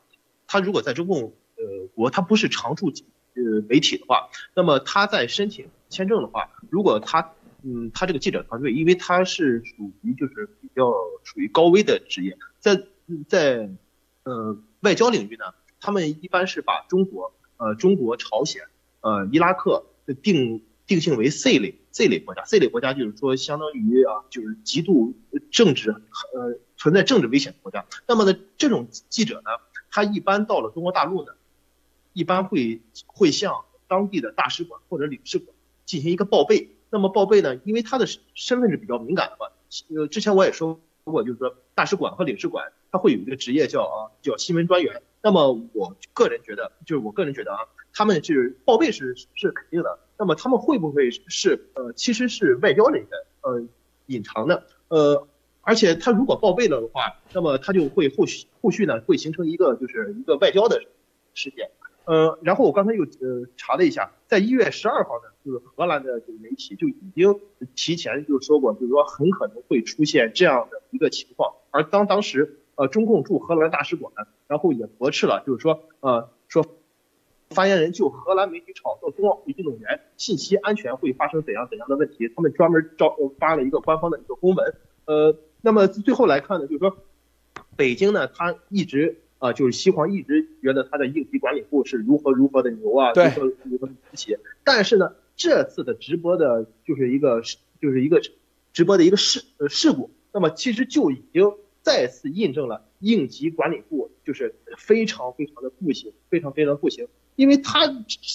[0.46, 2.94] 他如果在中共呃国他不是常驻
[3.34, 10.94] 呃媒体的话，那么他在申请签证的话，如果他嗯他这个记者团队，因为他是属于就是比较
[11.24, 12.84] 属于高危的职业，在
[13.28, 13.72] 在
[14.22, 15.46] 呃外交领域呢。
[15.82, 18.64] 他们一般是把中国、呃中国、朝鲜、
[19.02, 19.86] 呃伊拉克
[20.22, 25.14] 定定性为 C 类 C 类国家，C 类国家就是说相当于啊就是极度
[25.52, 27.86] 政治呃存在政治危险的国家。
[28.08, 29.52] 那么呢，这种记者呢，
[29.92, 31.34] 他一般到了中国大陆呢，
[32.14, 35.56] 一般会会向当地的大使馆或者领事馆
[35.86, 36.72] 进行一个报备。
[36.90, 39.46] 那么报备呢，因为他的身份是比较敏感的嘛，
[39.96, 45.04] 呃之前我也说过，就是说大使馆和领事馆他会有一个职业叫啊叫新闻专员。
[45.22, 47.60] 那么我个人觉得，就是我个人觉得啊，
[47.94, 50.00] 他们是报备是是肯定的。
[50.20, 53.10] 那么他们会不会是呃，其实是外交人员
[53.42, 53.66] 呃
[54.08, 55.28] 隐藏的呃，
[55.62, 60.84] 而且他如果报备了的话，那么他就会后续后续呢会形成一个就是一个外交的
[61.34, 61.72] 事件。
[62.04, 67.40] 呃，然后我刚才又呃查了一下，在一月十二号呢，就是荷兰的这个媒体就已经
[67.76, 71.54] 提前就说过，就是说很可能会出现这样的一个情况。
[71.72, 72.58] 而当当时。
[72.80, 74.14] 呃，中共驻荷兰大使馆，
[74.48, 76.66] 然后也驳斥了，就是说，呃，说
[77.50, 84.76] 发言人就荷兰媒体炒作冬奥会运动员信息安全会发生怎样怎样的问题，他们专门招发了一个官方的一个公文。
[85.06, 86.98] 呃，那么最后来看呢，就是说，
[87.76, 94.38] 北京呢，他一直啊，就是西皇一直觉得他的应急管理部是如何如何的牛啊，如何如何神奇。
[94.64, 97.42] 但是呢，这次的直播的就是一个
[97.82, 98.22] 就是一个
[98.74, 101.52] 直播的一个事呃事故，那么其实就已经。
[101.82, 107.08] 再次印证了应急管理部就是非常非常的不行，非常非常不行，
[107.40, 107.88] 因为他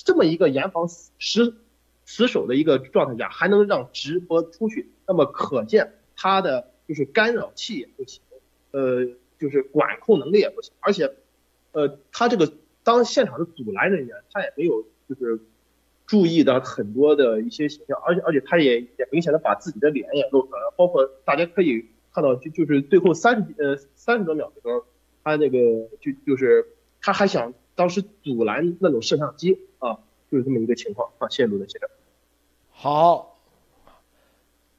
[0.05, 1.13] 这么一个严防死
[2.07, 8.23] 死守的一个状态下，还能让直播出去，那么可见他的就是干扰器也不行，
[8.71, 9.07] 呃，
[9.39, 11.13] 就是管控能力也不行，而且，
[11.73, 12.51] 呃，他这个
[12.83, 15.39] 当现场的阻拦人员，他也没有就是
[16.07, 21.91] 注意的很多的一些形象，而且而且他也也明显的把自己的脸也露出来了，包括大家可以。
[22.15, 24.87] 看到就就是最后三十呃三十多秒的时候，
[25.25, 25.59] 他那个
[26.01, 26.65] 就就是
[27.01, 29.99] 他还想当时阻拦那种摄像机啊，
[30.31, 31.89] 就是这么一个情况啊，线路的先生。
[32.71, 33.37] 好，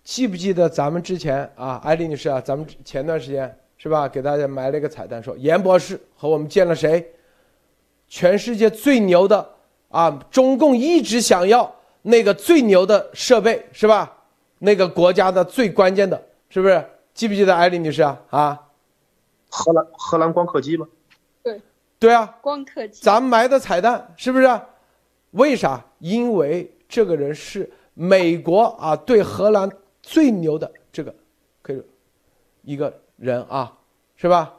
[0.04, 7.14] 记不记得咱们之前啊，艾丽女士啊，咱们前段时间是吧，给大家埋了一个彩蛋，说严博士和我们见了谁？
[8.08, 9.54] 全世界最牛的
[9.90, 14.24] 啊，中共一直想要那个最牛的设备是吧？
[14.60, 16.86] 那个国家的最关键的是不是？
[17.14, 18.22] 记不记得艾丽女士啊？
[18.30, 18.68] 啊，
[19.50, 20.88] 荷兰荷兰光刻机吗？
[22.00, 23.02] 对，啊，光刻机。
[23.02, 24.62] 咱埋的彩蛋是不是？
[25.32, 25.84] 为啥？
[26.00, 29.70] 因为这个人是美国啊，对荷兰
[30.02, 31.14] 最牛的这个，
[31.62, 31.82] 可以
[32.62, 33.78] 一个人啊，
[34.16, 34.54] 是吧？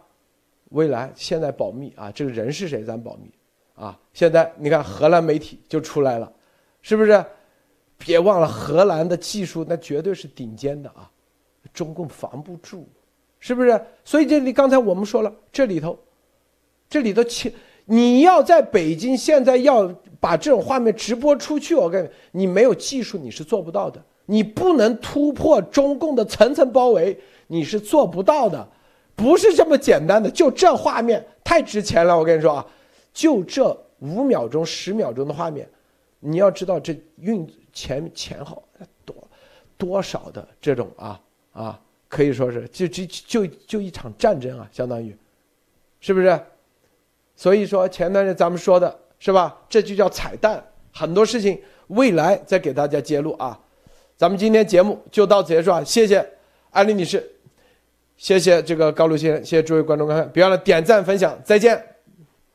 [0.71, 2.83] 未来现在保密啊，这个人是谁？
[2.83, 3.31] 咱保密
[3.77, 3.97] 啊！
[4.13, 6.31] 现在你看荷兰媒体就出来了，
[6.83, 7.25] 是不是？
[7.97, 11.09] 别忘了荷兰的技术那绝对是顶尖的啊，
[11.73, 12.87] 中共防不住，
[13.39, 13.81] 是不是？
[14.05, 15.99] 所以这里刚才我们说了，这里头，
[16.89, 17.53] 这里头，切，
[17.85, 19.87] 你要在北京现在要
[20.21, 28.69] 把这种画面直播出去，我跟你，你没有技术你是做不到的，你不能突破中共的层层包围，你是做不到的，
[29.15, 30.31] 不是这么简单的。
[30.31, 32.67] 就这画面太值钱了，我跟你说啊，
[33.13, 35.69] 就这五秒钟、十秒钟的画面，
[36.21, 37.47] 你要知道这运。
[37.77, 38.65] 前前后
[39.05, 39.15] 多
[39.77, 41.21] 多少的这种啊
[41.53, 45.15] 啊，可以说是就就就就一场战争啊，相当于，
[46.01, 46.41] 是不是？
[47.37, 49.57] 所以说前段时间咱们说的是吧？
[49.69, 53.59] 这就叫彩蛋，很多事情未来再给大家揭露啊。
[54.17, 56.27] 咱们今天节目就到此结束啊，谢谢
[56.71, 57.23] 安利女士，
[58.17, 61.96] 谢谢这个高露先生，谢谢诸位观众观看，别忘了点赞分享，再见。